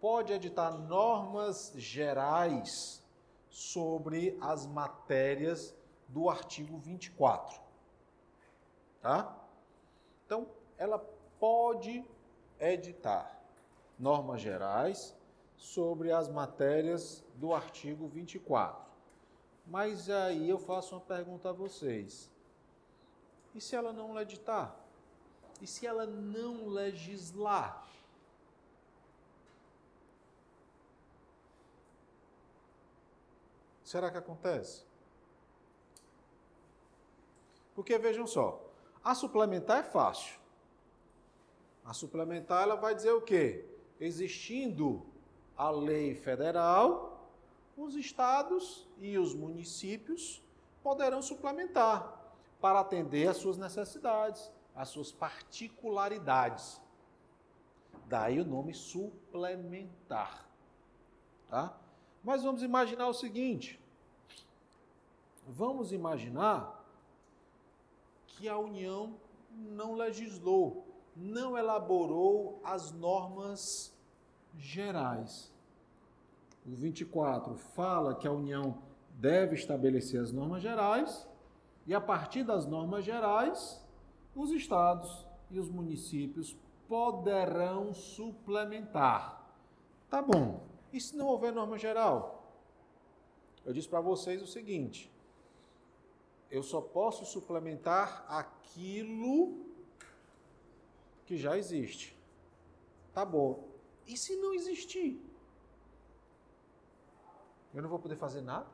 pode 0.00 0.32
editar 0.32 0.70
normas 0.70 1.72
gerais 1.76 3.02
sobre 3.48 4.36
as 4.40 4.66
matérias 4.66 5.74
do 6.08 6.28
artigo 6.28 6.78
24. 6.78 7.60
Tá? 9.00 9.36
Então, 10.24 10.48
ela 10.78 10.98
pode 11.38 12.04
editar 12.58 13.35
normas 13.98 14.40
gerais 14.40 15.14
sobre 15.56 16.12
as 16.12 16.28
matérias 16.28 17.24
do 17.34 17.54
artigo 17.54 18.06
24. 18.08 18.84
Mas 19.66 20.08
aí 20.08 20.48
eu 20.48 20.58
faço 20.58 20.94
uma 20.94 21.00
pergunta 21.00 21.50
a 21.50 21.52
vocês. 21.52 22.30
E 23.54 23.60
se 23.60 23.74
ela 23.74 23.92
não 23.92 24.18
editar? 24.20 24.76
E 25.60 25.66
se 25.66 25.86
ela 25.86 26.06
não 26.06 26.68
legislar? 26.68 27.84
Será 33.82 34.10
que 34.10 34.18
acontece? 34.18 34.84
Porque 37.74 37.96
vejam 37.98 38.26
só, 38.26 38.60
a 39.02 39.14
suplementar 39.14 39.78
é 39.78 39.82
fácil. 39.82 40.38
A 41.84 41.92
suplementar 41.92 42.62
ela 42.62 42.74
vai 42.74 42.94
dizer 42.94 43.12
o 43.12 43.22
quê? 43.22 43.64
Existindo 44.00 45.06
a 45.56 45.70
lei 45.70 46.14
federal, 46.14 47.30
os 47.76 47.94
estados 47.94 48.86
e 48.98 49.18
os 49.18 49.34
municípios 49.34 50.42
poderão 50.82 51.22
suplementar 51.22 52.16
para 52.60 52.80
atender 52.80 53.28
às 53.28 53.36
suas 53.36 53.58
necessidades, 53.58 54.50
às 54.74 54.88
suas 54.88 55.12
particularidades. 55.12 56.80
Daí 58.06 58.40
o 58.40 58.44
nome 58.44 58.72
suplementar. 58.72 60.46
Tá? 61.48 61.76
Mas 62.22 62.42
vamos 62.42 62.62
imaginar 62.62 63.08
o 63.08 63.14
seguinte: 63.14 63.80
vamos 65.46 65.92
imaginar 65.92 66.84
que 68.26 68.48
a 68.48 68.58
União 68.58 69.18
não 69.50 69.94
legislou, 69.94 70.85
não 71.16 71.56
elaborou 71.56 72.60
as 72.62 72.92
normas 72.92 73.96
gerais. 74.58 75.52
O 76.66 76.74
24 76.74 77.56
fala 77.56 78.14
que 78.14 78.28
a 78.28 78.32
União 78.32 78.82
deve 79.10 79.54
estabelecer 79.54 80.20
as 80.20 80.30
normas 80.30 80.62
gerais 80.62 81.26
e, 81.86 81.94
a 81.94 82.00
partir 82.00 82.44
das 82.44 82.66
normas 82.66 83.04
gerais, 83.04 83.82
os 84.34 84.50
estados 84.50 85.26
e 85.50 85.58
os 85.58 85.70
municípios 85.70 86.56
poderão 86.86 87.94
suplementar. 87.94 89.50
Tá 90.10 90.20
bom. 90.20 90.66
E 90.92 91.00
se 91.00 91.16
não 91.16 91.26
houver 91.26 91.52
norma 91.52 91.78
geral? 91.78 92.52
Eu 93.64 93.72
disse 93.72 93.88
para 93.88 94.00
vocês 94.00 94.42
o 94.42 94.46
seguinte: 94.46 95.10
eu 96.50 96.62
só 96.62 96.80
posso 96.80 97.24
suplementar 97.24 98.24
aquilo 98.28 99.65
que 101.26 101.36
já 101.36 101.58
existe. 101.58 102.16
Tá 103.12 103.24
bom. 103.24 103.68
E 104.06 104.16
se 104.16 104.36
não 104.36 104.54
existir? 104.54 105.20
Eu 107.74 107.82
não 107.82 107.88
vou 107.90 107.98
poder 107.98 108.16
fazer 108.16 108.40
nada? 108.40 108.66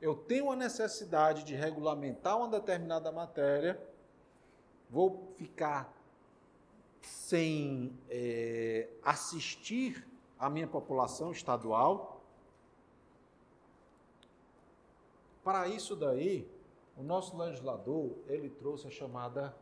Eu 0.00 0.14
tenho 0.14 0.50
a 0.50 0.56
necessidade 0.56 1.42
de 1.42 1.54
regulamentar 1.54 2.36
uma 2.38 2.48
determinada 2.48 3.10
matéria, 3.10 3.80
vou 4.88 5.32
ficar 5.36 5.92
sem 7.00 7.98
é, 8.08 8.88
assistir 9.02 10.06
a 10.38 10.48
minha 10.48 10.66
população 10.66 11.32
estadual? 11.32 12.22
Para 15.42 15.68
isso 15.68 15.96
daí, 15.96 16.48
o 16.96 17.02
nosso 17.02 17.36
legislador, 17.36 18.16
ele 18.26 18.50
trouxe 18.50 18.86
a 18.86 18.90
chamada 18.90 19.56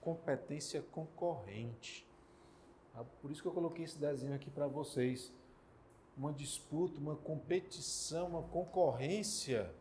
competência 0.00 0.82
concorrente. 0.82 2.06
Tá? 2.92 3.04
Por 3.20 3.30
isso 3.30 3.42
que 3.42 3.48
eu 3.48 3.52
coloquei 3.52 3.84
esse 3.84 3.98
desenho 3.98 4.34
aqui 4.34 4.50
para 4.50 4.66
vocês. 4.66 5.32
Uma 6.16 6.32
disputa, 6.32 6.98
uma 6.98 7.16
competição, 7.16 8.28
uma 8.28 8.42
concorrência 8.42 9.72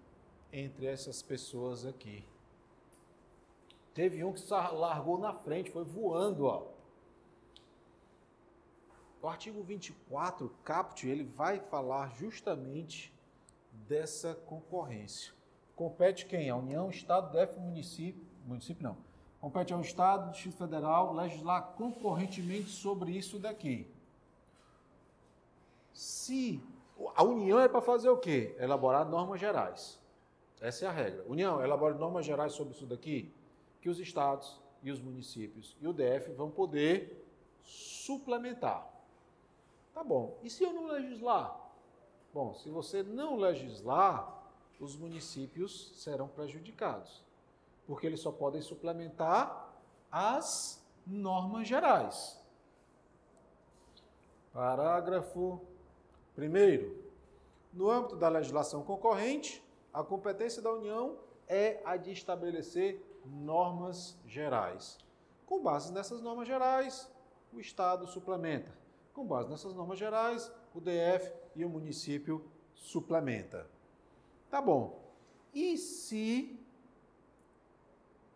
entre 0.51 0.85
essas 0.85 1.21
pessoas 1.21 1.85
aqui. 1.85 2.23
Teve 3.93 4.23
um 4.23 4.31
que 4.31 4.43
largou 4.51 5.17
na 5.17 5.33
frente, 5.33 5.71
foi 5.71 5.83
voando, 5.83 6.45
ó. 6.45 6.67
O 9.19 9.27
artigo 9.27 9.63
24, 9.63 10.49
caput, 10.63 11.07
ele 11.07 11.23
vai 11.23 11.59
falar 11.59 12.13
justamente 12.15 13.11
dessa 13.87 14.35
concorrência. 14.35 15.33
Compete 15.75 16.25
quem? 16.27 16.49
A 16.49 16.55
União, 16.55 16.89
Estado, 16.89 17.31
DF, 17.35 17.59
município, 17.59 18.23
município 18.45 18.83
não, 18.83 18.97
Compete 19.47 19.71
ao 19.71 19.79
Estado, 19.79 20.29
Distrito 20.31 20.57
Federal, 20.57 21.13
legislar 21.13 21.73
concorrentemente 21.77 22.69
sobre 22.69 23.11
isso 23.11 23.39
daqui. 23.39 23.89
Se 25.93 26.61
a 27.15 27.23
União 27.23 27.57
é 27.57 27.69
para 27.69 27.79
fazer 27.79 28.09
o 28.09 28.17
quê? 28.17 28.53
Elaborar 28.59 29.07
normas 29.07 29.39
gerais. 29.39 29.97
Essa 30.59 30.83
é 30.83 30.87
a 30.89 30.91
regra. 30.91 31.23
União, 31.29 31.63
elabora 31.63 31.95
normas 31.95 32.25
gerais 32.25 32.51
sobre 32.51 32.73
isso 32.73 32.85
daqui, 32.85 33.33
que 33.79 33.87
os 33.87 33.99
estados 33.99 34.59
e 34.83 34.91
os 34.91 34.99
municípios 34.99 35.77
e 35.79 35.87
o 35.87 35.93
DF 35.93 36.33
vão 36.33 36.51
poder 36.51 37.25
suplementar. 37.63 38.85
Tá 39.93 40.03
bom. 40.03 40.37
E 40.43 40.49
se 40.49 40.61
eu 40.61 40.73
não 40.73 40.87
legislar? 40.87 41.57
Bom, 42.33 42.53
se 42.53 42.69
você 42.69 43.01
não 43.01 43.37
legislar, 43.37 44.43
os 44.77 44.97
municípios 44.97 45.93
serão 45.95 46.27
prejudicados 46.27 47.25
porque 47.87 48.05
eles 48.05 48.19
só 48.19 48.31
podem 48.31 48.61
suplementar 48.61 49.73
as 50.11 50.85
normas 51.05 51.67
gerais. 51.67 52.37
Parágrafo 54.53 55.61
1. 56.37 57.07
No 57.71 57.89
âmbito 57.89 58.15
da 58.15 58.27
legislação 58.27 58.83
concorrente, 58.83 59.63
a 59.93 60.03
competência 60.03 60.61
da 60.61 60.71
União 60.71 61.17
é 61.47 61.81
a 61.85 61.95
de 61.95 62.11
estabelecer 62.11 63.01
normas 63.25 64.17
gerais. 64.25 64.99
Com 65.45 65.61
base 65.61 65.93
nessas 65.93 66.21
normas 66.21 66.47
gerais, 66.47 67.09
o 67.53 67.59
Estado 67.59 68.05
suplementa. 68.07 68.71
Com 69.13 69.25
base 69.25 69.49
nessas 69.49 69.73
normas 69.73 69.97
gerais, 69.97 70.51
o 70.73 70.81
DF 70.81 71.31
e 71.55 71.63
o 71.63 71.69
município 71.69 72.43
suplementa. 72.75 73.69
Tá 74.49 74.61
bom. 74.61 75.01
E 75.53 75.77
se 75.77 76.56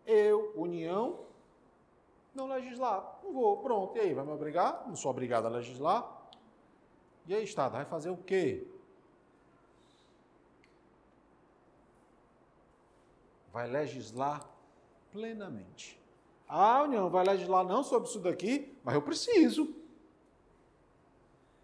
eu, 0.06 0.52
União, 0.56 1.20
não 2.34 2.46
legislar. 2.46 3.18
Não 3.22 3.32
vou, 3.32 3.58
pronto. 3.58 3.96
E 3.96 4.00
aí, 4.00 4.14
vai 4.14 4.24
me 4.24 4.32
obrigar? 4.32 4.84
Não 4.86 4.96
sou 4.96 5.10
obrigado 5.10 5.46
a 5.46 5.48
legislar. 5.48 6.22
E 7.26 7.34
aí, 7.34 7.44
Estado, 7.44 7.72
vai 7.72 7.84
fazer 7.84 8.10
o 8.10 8.16
quê? 8.16 8.66
Vai 13.52 13.68
legislar 13.68 14.48
plenamente. 15.10 16.00
A 16.48 16.82
União 16.82 17.08
vai 17.08 17.24
legislar 17.24 17.64
não 17.64 17.82
sobre 17.82 18.08
isso 18.08 18.18
daqui, 18.18 18.76
mas 18.82 18.94
eu 18.94 19.02
preciso. 19.02 19.74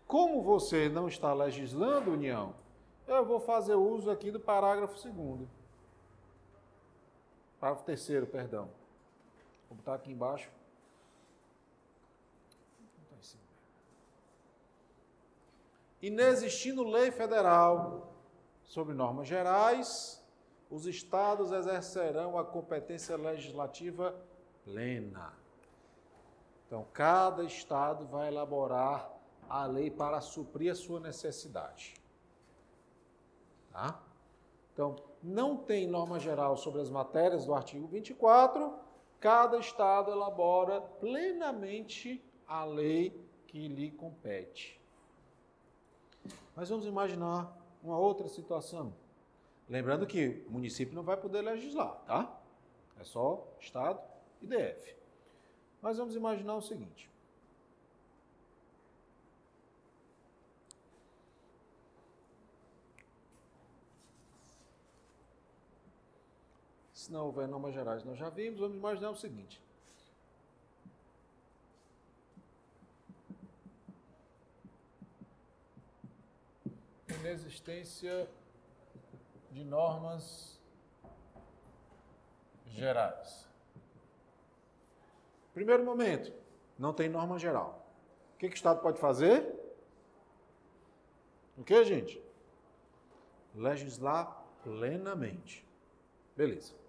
Como 0.07 0.43
você 0.43 0.89
não 0.89 1.09
está 1.09 1.35
legislando, 1.35 2.13
União, 2.13 2.55
eu 3.07 3.25
vou 3.25 3.41
fazer 3.41 3.75
uso 3.75 4.11
aqui 4.11 4.31
do 4.31 4.41
parágrafo 4.41 4.95
2 5.11 5.49
Parágrafo 7.61 7.85
terceiro, 7.85 8.27
perdão. 8.27 8.71
Vou 9.69 9.77
botar 9.77 9.95
aqui 9.95 10.13
embaixo. 10.13 10.51
Inexistindo 16.01 16.85
lei 16.85 17.11
federal 17.11 18.13
sobre 18.63 18.95
normas 18.95 19.27
gerais, 19.27 20.25
os 20.71 20.87
estados 20.87 21.51
exercerão 21.51 22.39
a 22.39 22.45
competência 22.45 23.17
legislativa 23.17 24.15
plena. 24.65 25.33
Então, 26.67 26.87
cada 26.93 27.43
estado 27.43 28.07
vai 28.07 28.29
elaborar 28.29 29.11
a 29.49 29.65
lei 29.65 29.91
para 29.91 30.21
suprir 30.21 30.71
a 30.71 30.75
sua 30.75 31.01
necessidade. 31.01 31.95
Tá? 33.73 34.01
Então, 34.73 34.95
não 35.23 35.57
tem 35.57 35.87
norma 35.87 36.19
geral 36.19 36.57
sobre 36.57 36.81
as 36.81 36.91
matérias 36.91 37.45
do 37.45 37.55
artigo 37.55 37.87
24, 37.87 38.73
cada 39.21 39.59
estado 39.59 40.11
elabora 40.11 40.81
plenamente 40.81 42.23
a 42.47 42.65
lei 42.65 43.19
que 43.47 43.69
lhe 43.69 43.91
compete. 43.91 44.81
Mas 46.55 46.69
vamos 46.69 46.87
imaginar 46.87 47.57
uma 47.83 47.99
outra 47.99 48.29
situação. 48.29 48.93
Lembrando 49.69 50.07
que 50.07 50.45
o 50.49 50.53
município 50.53 50.95
não 50.95 51.03
vai 51.03 51.17
poder 51.17 51.43
legislar, 51.43 51.97
tá? 52.07 52.41
É 52.99 53.05
só 53.05 53.47
estado 53.61 54.01
e 54.41 54.47
DF. 54.47 54.97
Mas 55.81 55.99
vamos 55.99 56.17
imaginar 56.17 56.57
o 56.57 56.63
seguinte. 56.63 57.11
Se 66.99 67.13
não 67.13 67.27
houver 67.27 67.47
normas 67.47 67.73
gerais, 67.73 68.03
nós 68.03 68.19
já 68.19 68.29
vimos, 68.29 68.59
vamos 68.59 68.77
imaginar 68.77 69.11
o 69.11 69.15
seguinte. 69.15 69.63
Inexistência 77.21 78.29
de 79.53 79.63
normas 79.63 80.61
gerais. 82.67 83.49
Primeiro 85.55 85.85
momento, 85.85 86.33
não 86.77 86.93
tem 86.93 87.09
norma 87.09 87.39
geral. 87.39 87.89
O 88.35 88.39
que, 88.39 88.49
que 88.49 88.55
o 88.55 88.57
Estado 88.57 88.83
pode 88.83 88.99
fazer? 88.99 89.47
O 91.57 91.63
que, 91.63 91.85
gente? 91.85 92.21
Legislar 93.55 94.45
plenamente. 94.65 95.65
Beleza. 96.37 96.88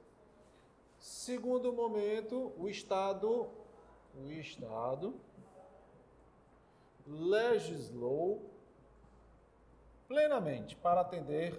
Segundo 0.99 1.71
momento, 1.71 2.51
o 2.57 2.67
Estado, 2.67 3.47
o 4.15 4.29
Estado 4.31 5.13
legislou 7.07 8.49
plenamente 10.07 10.75
para 10.75 11.01
atender 11.01 11.57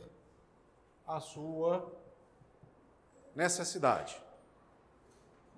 a 1.06 1.20
sua 1.20 1.90
necessidade. 3.34 4.22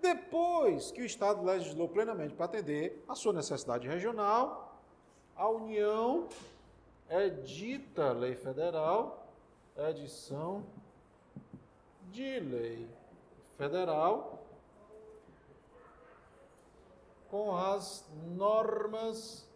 Depois 0.00 0.90
que 0.92 1.02
o 1.02 1.04
Estado 1.04 1.42
legislou 1.42 1.88
plenamente 1.88 2.34
para 2.34 2.46
atender 2.46 3.04
a 3.09 3.14
sua 3.14 3.32
necessidade 3.32 3.88
regional, 3.88 4.80
a 5.34 5.48
União 5.48 6.28
edita 7.10 8.12
lei 8.12 8.36
federal, 8.36 9.26
edição 9.76 10.64
de 12.10 12.40
lei 12.40 13.02
federal 13.57 14.47
com 17.29 17.57
as 17.57 18.07
normas 18.37 19.49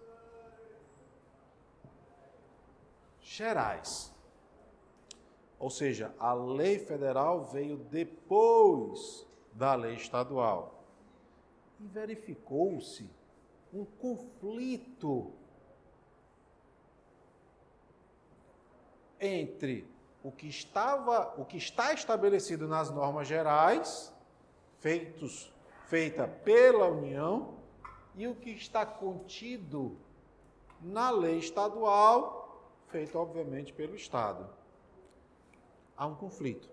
gerais. 3.20 4.12
Ou 5.58 5.70
seja, 5.70 6.14
a 6.18 6.32
lei 6.32 6.78
federal 6.78 7.44
veio 7.44 7.76
depois 7.76 9.26
da 9.52 9.74
lei 9.74 9.94
estadual. 9.94 10.84
E 11.80 11.86
verificou-se 11.86 13.08
um 13.72 13.84
conflito 13.84 15.32
entre 19.20 19.86
o 20.26 20.32
que 20.32 20.48
estava, 20.48 21.32
o 21.38 21.44
que 21.44 21.56
está 21.56 21.92
estabelecido 21.92 22.66
nas 22.66 22.90
normas 22.90 23.28
gerais, 23.28 24.12
feitos, 24.80 25.54
feita 25.86 26.26
pela 26.26 26.88
União, 26.88 27.54
e 28.16 28.26
o 28.26 28.34
que 28.34 28.50
está 28.50 28.84
contido 28.84 29.96
na 30.82 31.10
lei 31.10 31.38
estadual, 31.38 32.60
feito 32.88 33.16
obviamente 33.16 33.72
pelo 33.72 33.94
Estado. 33.94 34.50
Há 35.96 36.08
um 36.08 36.16
conflito. 36.16 36.68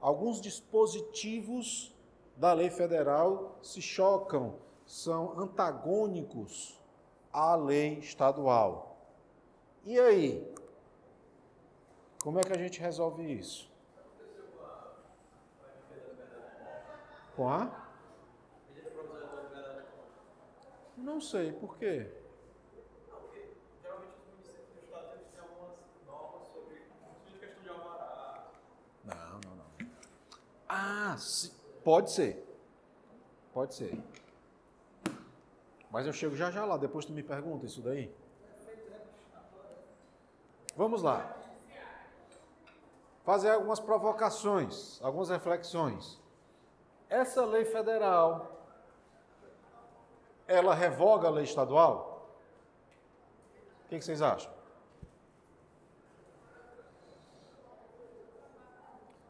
Alguns 0.00 0.40
dispositivos 0.40 1.92
da 2.36 2.52
lei 2.52 2.70
federal 2.70 3.58
se 3.60 3.82
chocam, 3.82 4.54
são 4.86 5.36
antagônicos 5.36 6.80
à 7.32 7.56
lei 7.56 7.98
estadual. 7.98 8.96
E 9.84 9.98
aí? 9.98 10.54
Como 12.24 12.38
é 12.38 12.42
que 12.42 12.54
a 12.54 12.56
gente 12.56 12.80
resolve 12.80 13.22
isso? 13.22 13.70
Com 17.36 17.50
a? 17.50 17.86
Não 20.96 21.20
sei, 21.20 21.52
por 21.52 21.76
quê? 21.76 22.10
Não, 29.04 29.40
não, 29.44 29.56
não. 29.56 29.88
Ah, 30.66 31.16
sim. 31.18 31.52
pode 31.84 32.10
ser. 32.10 32.42
Pode 33.52 33.74
ser. 33.74 34.02
Mas 35.90 36.06
eu 36.06 36.12
chego 36.14 36.34
já 36.34 36.50
já 36.50 36.64
lá, 36.64 36.78
depois 36.78 37.04
tu 37.04 37.12
me 37.12 37.22
pergunta 37.22 37.66
isso 37.66 37.82
daí. 37.82 38.10
Vamos 40.74 41.02
lá 41.02 41.43
fazer 43.24 43.50
algumas 43.50 43.80
provocações, 43.80 45.00
algumas 45.02 45.30
reflexões. 45.30 46.20
Essa 47.08 47.44
lei 47.44 47.64
federal, 47.64 48.52
ela 50.46 50.74
revoga 50.74 51.28
a 51.28 51.30
lei 51.30 51.44
estadual? 51.44 52.28
O 53.84 53.88
que, 53.88 54.00
vocês 54.00 54.20
acham? 54.20 54.52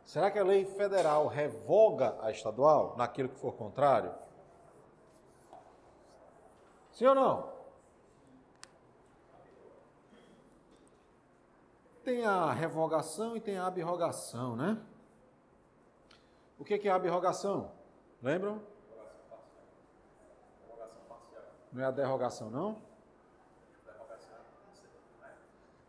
Será 0.04 0.30
que 0.30 0.38
a 0.38 0.44
lei 0.44 0.64
federal 0.64 1.26
revoga 1.26 2.16
a 2.20 2.30
estadual 2.30 2.94
naquilo 2.96 3.28
que 3.28 3.38
for 3.38 3.52
contrário? 3.54 4.14
Sim 6.92 7.06
ou 7.06 7.14
não? 7.14 7.53
Tem 12.04 12.22
a 12.26 12.52
revogação 12.52 13.34
e 13.34 13.40
tem 13.40 13.56
a 13.56 13.66
abrogação, 13.66 14.54
né? 14.54 14.78
O 16.58 16.64
que 16.64 16.86
é 16.86 16.90
a 16.90 16.96
abrogação? 16.96 17.72
Lembram? 18.22 18.60
Não 21.72 21.82
é 21.82 21.86
a 21.86 21.90
derrogação, 21.90 22.50
não? 22.50 22.76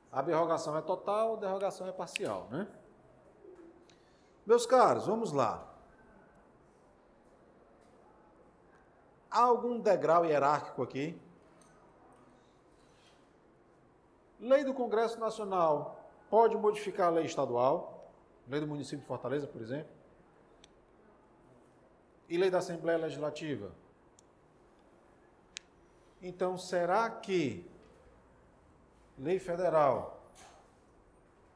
A 0.09 0.19
abrogação 0.19 0.77
é 0.77 0.81
total, 0.81 1.33
a 1.33 1.35
derrogação 1.37 1.85
é 1.85 1.91
parcial, 1.91 2.47
né? 2.49 2.65
Meus 4.45 4.65
caros, 4.65 5.07
vamos 5.07 5.33
lá. 5.33 5.67
Há 9.29 9.41
algum 9.41 9.81
degrau 9.81 10.23
hierárquico 10.23 10.81
aqui? 10.81 11.21
Lei 14.39 14.63
do 14.63 14.73
Congresso 14.73 15.19
Nacional 15.19 16.04
pode 16.29 16.55
modificar 16.57 17.07
a 17.07 17.11
lei 17.11 17.25
estadual, 17.25 18.11
lei 18.47 18.59
do 18.59 18.67
município 18.67 18.99
de 18.99 19.05
Fortaleza, 19.05 19.47
por 19.47 19.61
exemplo, 19.61 19.91
e 22.27 22.37
lei 22.37 22.49
da 22.49 22.57
Assembleia 22.59 22.97
Legislativa. 22.97 23.71
Então, 26.21 26.57
será 26.57 27.09
que 27.09 27.69
lei 29.17 29.39
federal 29.39 30.19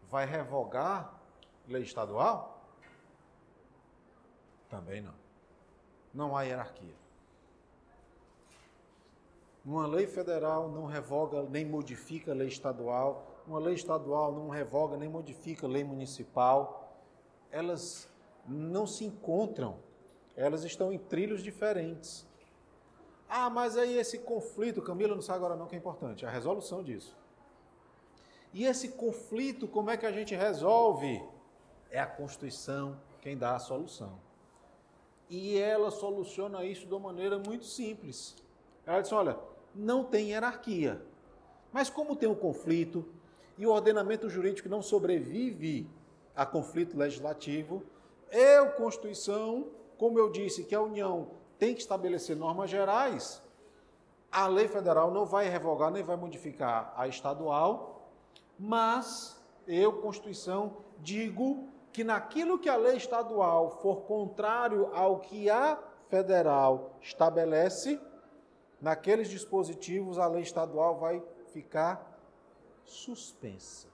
vai 0.09 0.25
revogar 0.25 1.19
lei 1.67 1.83
estadual? 1.83 2.63
Também 4.69 5.01
não. 5.01 5.13
Não 6.13 6.37
há 6.37 6.43
hierarquia. 6.43 6.93
Uma 9.65 9.85
lei 9.87 10.07
federal 10.07 10.69
não 10.69 10.85
revoga 10.85 11.43
nem 11.43 11.65
modifica 11.65 12.31
a 12.31 12.35
lei 12.35 12.47
estadual, 12.47 13.27
uma 13.49 13.59
lei 13.59 13.73
estadual 13.73 14.31
não 14.31 14.49
revoga 14.49 14.95
nem 14.95 15.09
modifica 15.09 15.65
a 15.65 15.69
lei 15.69 15.83
municipal, 15.83 16.95
elas 17.51 18.07
não 18.47 18.85
se 18.85 19.03
encontram, 19.03 19.77
elas 20.35 20.63
estão 20.63 20.93
em 20.93 20.99
trilhos 20.99 21.43
diferentes. 21.43 22.27
Ah, 23.27 23.49
mas 23.49 23.75
aí 23.75 23.97
esse 23.97 24.19
conflito, 24.19 24.81
Camila 24.81 25.15
não 25.15 25.21
sabe 25.21 25.37
agora 25.37 25.55
não 25.55 25.67
que 25.67 25.75
é 25.75 25.79
importante, 25.79 26.25
a 26.25 26.29
resolução 26.29 26.83
disso. 26.83 27.17
E 28.53 28.65
esse 28.65 28.89
conflito, 28.89 29.67
como 29.67 29.89
é 29.89 29.97
que 29.97 30.05
a 30.05 30.11
gente 30.11 30.35
resolve? 30.35 31.21
É 31.91 31.99
a 31.99 32.07
Constituição 32.07 32.99
quem 33.21 33.37
dá 33.37 33.55
a 33.55 33.59
solução. 33.59 34.19
E 35.29 35.57
ela 35.57 35.91
soluciona 35.91 36.63
isso 36.63 36.87
de 36.87 36.93
uma 36.93 37.11
maneira 37.11 37.37
muito 37.37 37.65
simples. 37.65 38.35
Ela 38.85 39.01
diz: 39.01 39.11
olha, 39.11 39.37
não 39.75 40.03
tem 40.03 40.29
hierarquia. 40.29 41.01
Mas 41.71 41.89
como 41.89 42.15
tem 42.15 42.27
um 42.27 42.35
conflito, 42.35 43.05
e 43.59 43.67
o 43.67 43.71
ordenamento 43.71 44.29
jurídico 44.29 44.69
não 44.69 44.81
sobrevive 44.81 45.85
a 46.33 46.45
conflito 46.45 46.97
legislativo. 46.97 47.83
É 48.31 48.57
a 48.57 48.65
Constituição, 48.65 49.67
como 49.97 50.17
eu 50.17 50.31
disse, 50.31 50.63
que 50.63 50.73
a 50.73 50.81
União 50.81 51.31
tem 51.57 51.75
que 51.75 51.81
estabelecer 51.81 52.37
normas 52.37 52.69
gerais. 52.69 53.43
A 54.31 54.47
lei 54.47 54.69
federal 54.69 55.11
não 55.11 55.25
vai 55.25 55.49
revogar 55.49 55.91
nem 55.91 56.01
vai 56.01 56.15
modificar 56.15 56.93
a 56.95 57.05
estadual, 57.09 58.09
mas 58.57 59.37
eu, 59.67 59.91
Constituição, 59.91 60.77
digo 60.99 61.67
que 61.91 62.01
naquilo 62.01 62.57
que 62.57 62.69
a 62.69 62.77
lei 62.77 62.95
estadual 62.95 63.71
for 63.81 64.03
contrário 64.03 64.89
ao 64.93 65.19
que 65.19 65.49
a 65.49 65.77
federal 66.07 66.95
estabelece, 67.01 67.99
naqueles 68.79 69.27
dispositivos 69.27 70.17
a 70.17 70.27
lei 70.27 70.43
estadual 70.43 70.97
vai 70.97 71.21
ficar 71.51 72.08
suspensa. 72.91 73.87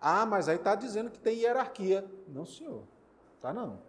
Ah, 0.00 0.26
mas 0.26 0.48
aí 0.48 0.56
está 0.56 0.74
dizendo 0.74 1.10
que 1.10 1.18
tem 1.18 1.38
hierarquia. 1.38 2.04
Não, 2.28 2.44
senhor. 2.44 2.82
Tá 3.40 3.52
não. 3.52 3.80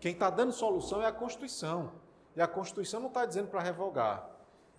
Quem 0.00 0.12
está 0.12 0.30
dando 0.30 0.52
solução 0.52 1.02
é 1.02 1.06
a 1.06 1.12
Constituição. 1.12 1.92
E 2.34 2.40
a 2.40 2.46
Constituição 2.46 3.00
não 3.00 3.08
está 3.08 3.24
dizendo 3.24 3.48
para 3.48 3.60
revogar. 3.60 4.30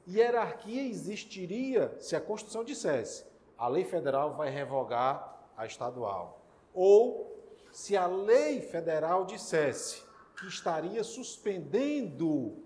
Hierarquia 0.07 0.84
existiria 0.84 1.95
se 1.99 2.15
a 2.15 2.22
Constituição 2.22 2.64
dissesse 2.64 3.26
a 3.57 3.68
lei 3.68 3.84
federal 3.84 4.36
vai 4.36 4.49
revogar 4.49 5.36
a 5.57 5.65
estadual. 5.65 6.41
Ou 6.74 7.36
se 7.72 7.98
a 7.98 8.06
lei 8.06 8.61
federal 8.61 9.26
dissesse 9.26 10.03
que 10.38 10.48
estaria 10.48 11.03
suspendendo 11.03 12.64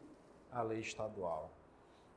a 0.52 0.62
lei 0.62 0.80
estadual. 0.80 1.52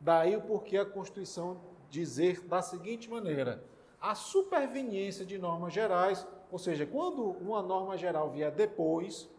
Daí 0.00 0.36
o 0.36 0.42
porquê 0.42 0.76
a 0.76 0.84
Constituição 0.84 1.60
dizer 1.94 2.40
da 2.40 2.60
seguinte 2.60 3.08
maneira: 3.08 3.64
a 4.00 4.14
superveniência 4.14 5.24
de 5.24 5.38
normas 5.38 5.72
gerais, 5.72 6.26
ou 6.50 6.58
seja, 6.58 6.84
quando 6.84 7.22
uma 7.22 7.62
norma 7.62 7.96
geral 7.96 8.30
vier 8.30 8.50
depois, 8.50 9.30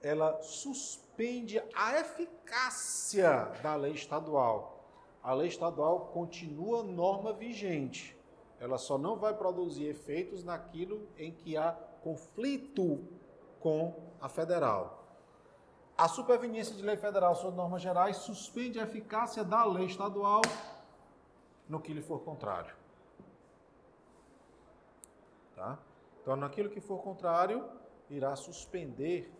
ela 0.00 0.40
suspende 0.42 1.62
a 1.74 2.00
eficácia 2.00 3.52
da 3.62 3.76
lei 3.76 3.92
estadual. 3.92 4.76
A 5.22 5.34
lei 5.34 5.48
estadual 5.48 6.06
continua 6.12 6.82
norma 6.82 7.32
vigente. 7.32 8.16
Ela 8.58 8.78
só 8.78 8.96
não 8.96 9.16
vai 9.16 9.34
produzir 9.34 9.86
efeitos 9.86 10.42
naquilo 10.42 11.06
em 11.16 11.32
que 11.32 11.56
há 11.56 11.72
conflito 12.02 13.04
com 13.60 13.94
a 14.20 14.28
federal. 14.28 15.04
A 15.96 16.06
superveniência 16.08 16.74
de 16.74 16.82
lei 16.82 16.96
federal 16.96 17.34
sobre 17.34 17.56
normas 17.56 17.82
gerais 17.82 18.18
suspende 18.18 18.78
a 18.78 18.84
eficácia 18.84 19.42
da 19.44 19.64
lei 19.64 19.86
estadual 19.86 20.42
no 21.68 21.80
que 21.80 21.92
lhe 21.92 22.00
for 22.00 22.20
contrário. 22.20 22.74
Tá? 25.54 25.78
Então, 26.22 26.36
naquilo 26.36 26.70
que 26.70 26.80
for 26.80 26.98
contrário, 27.02 27.64
irá 28.08 28.34
suspender 28.36 29.32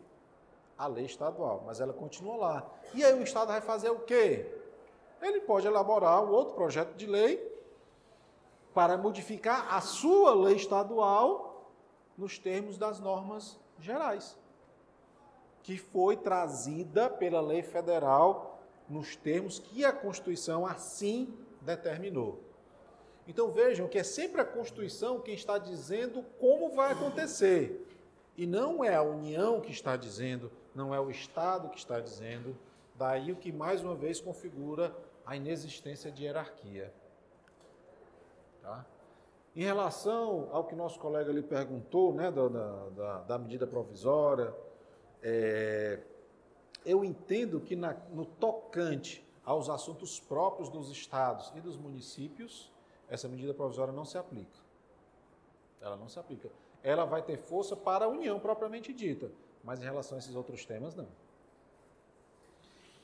a 0.76 0.86
lei 0.86 1.06
estadual, 1.06 1.62
mas 1.66 1.80
ela 1.80 1.92
continua 1.92 2.36
lá. 2.36 2.70
E 2.94 3.04
aí 3.04 3.18
o 3.18 3.22
Estado 3.22 3.48
vai 3.48 3.60
fazer 3.60 3.90
o 3.90 4.00
quê? 4.00 4.54
Ele 5.20 5.40
pode 5.40 5.66
elaborar 5.66 6.22
um 6.22 6.30
outro 6.30 6.54
projeto 6.54 6.94
de 6.94 7.06
lei 7.06 7.36
para 8.72 8.96
modificar 8.96 9.74
a 9.74 9.80
sua 9.80 10.34
lei 10.34 10.54
estadual 10.54 11.68
nos 12.16 12.38
termos 12.38 12.78
das 12.78 13.00
normas 13.00 13.58
gerais, 13.80 14.38
que 15.62 15.76
foi 15.76 16.16
trazida 16.16 17.10
pela 17.10 17.40
lei 17.40 17.62
federal 17.62 18.60
nos 18.88 19.16
termos 19.16 19.58
que 19.58 19.84
a 19.84 19.92
Constituição 19.92 20.64
assim 20.64 21.36
determinou. 21.60 22.42
Então 23.26 23.50
vejam 23.50 23.86
que 23.86 23.98
é 23.98 24.02
sempre 24.02 24.40
a 24.40 24.44
Constituição 24.44 25.20
quem 25.20 25.34
está 25.34 25.58
dizendo 25.58 26.24
como 26.38 26.70
vai 26.70 26.92
acontecer. 26.92 27.86
E 28.36 28.46
não 28.46 28.82
é 28.82 28.94
a 28.94 29.02
União 29.02 29.60
que 29.60 29.70
está 29.70 29.96
dizendo, 29.96 30.50
não 30.74 30.94
é 30.94 31.00
o 31.00 31.10
Estado 31.10 31.68
que 31.68 31.78
está 31.78 32.00
dizendo. 32.00 32.56
Daí 32.94 33.30
o 33.32 33.36
que 33.36 33.52
mais 33.52 33.82
uma 33.82 33.94
vez 33.94 34.20
configura 34.20 34.94
a 35.26 35.36
inexistência 35.36 36.10
de 36.10 36.24
hierarquia. 36.24 36.92
Tá? 38.62 38.86
Em 39.54 39.62
relação 39.62 40.48
ao 40.52 40.64
que 40.64 40.74
nosso 40.74 40.98
colega 40.98 41.30
ali 41.30 41.42
perguntou, 41.42 42.14
né, 42.14 42.30
da, 42.30 42.48
da, 42.48 43.18
da 43.24 43.38
medida 43.38 43.66
provisória, 43.66 44.54
é, 45.22 46.00
eu 46.86 47.04
entendo 47.04 47.60
que 47.60 47.76
na, 47.76 47.94
no 48.12 48.24
tocante 48.24 49.27
aos 49.48 49.70
assuntos 49.70 50.20
próprios 50.20 50.68
dos 50.68 50.90
estados 50.90 51.50
e 51.56 51.60
dos 51.62 51.74
municípios, 51.74 52.70
essa 53.08 53.26
medida 53.26 53.54
provisória 53.54 53.94
não 53.94 54.04
se 54.04 54.18
aplica. 54.18 54.58
Ela 55.80 55.96
não 55.96 56.06
se 56.06 56.18
aplica. 56.18 56.50
Ela 56.82 57.06
vai 57.06 57.22
ter 57.22 57.38
força 57.38 57.74
para 57.74 58.04
a 58.04 58.08
União 58.08 58.38
propriamente 58.38 58.92
dita, 58.92 59.30
mas 59.64 59.80
em 59.80 59.84
relação 59.84 60.16
a 60.16 60.18
esses 60.18 60.34
outros 60.34 60.66
temas, 60.66 60.94
não. 60.94 61.08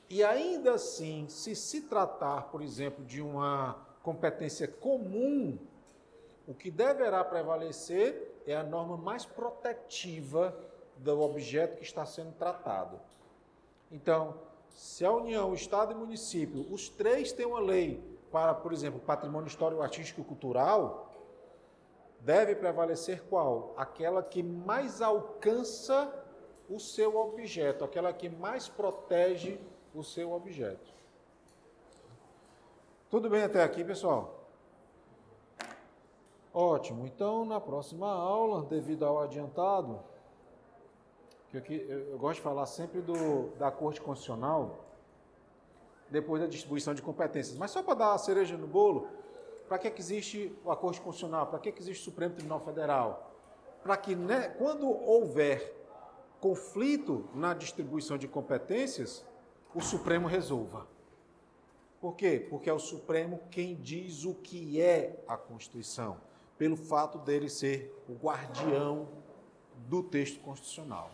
E 0.07 0.23
ainda 0.23 0.75
assim, 0.75 1.27
se 1.27 1.55
se 1.55 1.81
tratar, 1.81 2.43
por 2.51 2.61
exemplo, 2.61 3.03
de 3.03 3.23
uma 3.23 3.83
competência 4.03 4.67
comum, 4.67 5.57
o 6.47 6.53
que 6.53 6.69
deverá 6.69 7.23
prevalecer 7.23 8.39
é 8.45 8.55
a 8.55 8.61
norma 8.61 8.95
mais 8.95 9.25
protetiva 9.25 10.55
do 10.97 11.19
objeto 11.21 11.77
que 11.77 11.83
está 11.83 12.05
sendo 12.05 12.33
tratado. 12.33 13.01
Então, 13.91 14.35
se 14.75 15.05
a 15.05 15.11
União, 15.11 15.53
Estado 15.53 15.93
e 15.93 15.95
município, 15.95 16.67
os 16.69 16.89
três 16.89 17.31
têm 17.31 17.45
uma 17.45 17.61
lei 17.61 18.03
para, 18.29 18.53
por 18.53 18.73
exemplo, 18.73 18.99
patrimônio 18.99 19.47
histórico, 19.47 19.81
artístico 19.81 20.19
e 20.19 20.23
cultural, 20.25 21.09
deve 22.19 22.53
prevalecer 22.55 23.23
qual? 23.29 23.73
Aquela 23.77 24.21
que 24.21 24.43
mais 24.43 25.01
alcança 25.01 26.13
o 26.69 26.77
seu 26.77 27.15
objeto, 27.15 27.85
aquela 27.85 28.11
que 28.11 28.27
mais 28.27 28.67
protege 28.67 29.57
o 29.93 30.03
seu 30.03 30.33
objeto. 30.33 30.93
Tudo 33.09 33.29
bem 33.29 33.43
até 33.43 33.63
aqui, 33.63 33.81
pessoal? 33.81 34.41
Ótimo. 36.53 37.05
Então, 37.05 37.45
na 37.45 37.61
próxima 37.61 38.11
aula, 38.11 38.63
devido 38.63 39.05
ao 39.05 39.19
adiantado, 39.21 40.01
eu, 41.57 42.09
eu 42.11 42.17
gosto 42.17 42.37
de 42.37 42.41
falar 42.41 42.65
sempre 42.65 43.01
do, 43.01 43.49
da 43.57 43.71
Corte 43.71 44.01
Constitucional, 44.01 44.85
depois 46.09 46.41
da 46.41 46.47
distribuição 46.47 46.93
de 46.93 47.01
competências. 47.01 47.57
Mas 47.57 47.71
só 47.71 47.81
para 47.81 47.95
dar 47.95 48.13
a 48.13 48.17
cereja 48.17 48.57
no 48.57 48.67
bolo, 48.67 49.07
para 49.67 49.77
que, 49.77 49.89
que 49.89 50.01
existe 50.01 50.55
a 50.67 50.75
Corte 50.75 51.01
Constitucional? 51.01 51.47
Para 51.47 51.59
que, 51.59 51.71
que 51.71 51.81
existe 51.81 52.01
o 52.01 52.05
Supremo 52.05 52.35
Tribunal 52.35 52.59
Federal? 52.59 53.31
Para 53.83 53.97
que, 53.97 54.15
né, 54.15 54.49
quando 54.57 54.87
houver 54.87 55.75
conflito 56.39 57.27
na 57.33 57.53
distribuição 57.53 58.17
de 58.17 58.27
competências, 58.27 59.25
o 59.73 59.81
Supremo 59.81 60.27
resolva. 60.27 60.87
Por 61.99 62.15
quê? 62.15 62.45
Porque 62.49 62.69
é 62.69 62.73
o 62.73 62.79
Supremo 62.79 63.41
quem 63.49 63.75
diz 63.75 64.25
o 64.25 64.35
que 64.35 64.79
é 64.79 65.23
a 65.27 65.37
Constituição, 65.37 66.17
pelo 66.57 66.75
fato 66.75 67.17
dele 67.17 67.49
ser 67.49 67.91
o 68.07 68.13
guardião 68.13 69.07
do 69.87 70.03
texto 70.03 70.39
constitucional. 70.41 71.09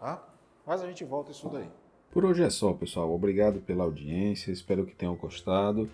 Tá? 0.00 0.26
Mas 0.66 0.82
a 0.82 0.86
gente 0.86 1.04
volta 1.04 1.30
isso 1.30 1.48
daí. 1.50 1.68
Por 2.10 2.24
hoje 2.24 2.42
é 2.42 2.50
só, 2.50 2.72
pessoal. 2.72 3.12
Obrigado 3.12 3.60
pela 3.60 3.84
audiência, 3.84 4.50
espero 4.50 4.84
que 4.84 4.96
tenham 4.96 5.14
gostado. 5.14 5.88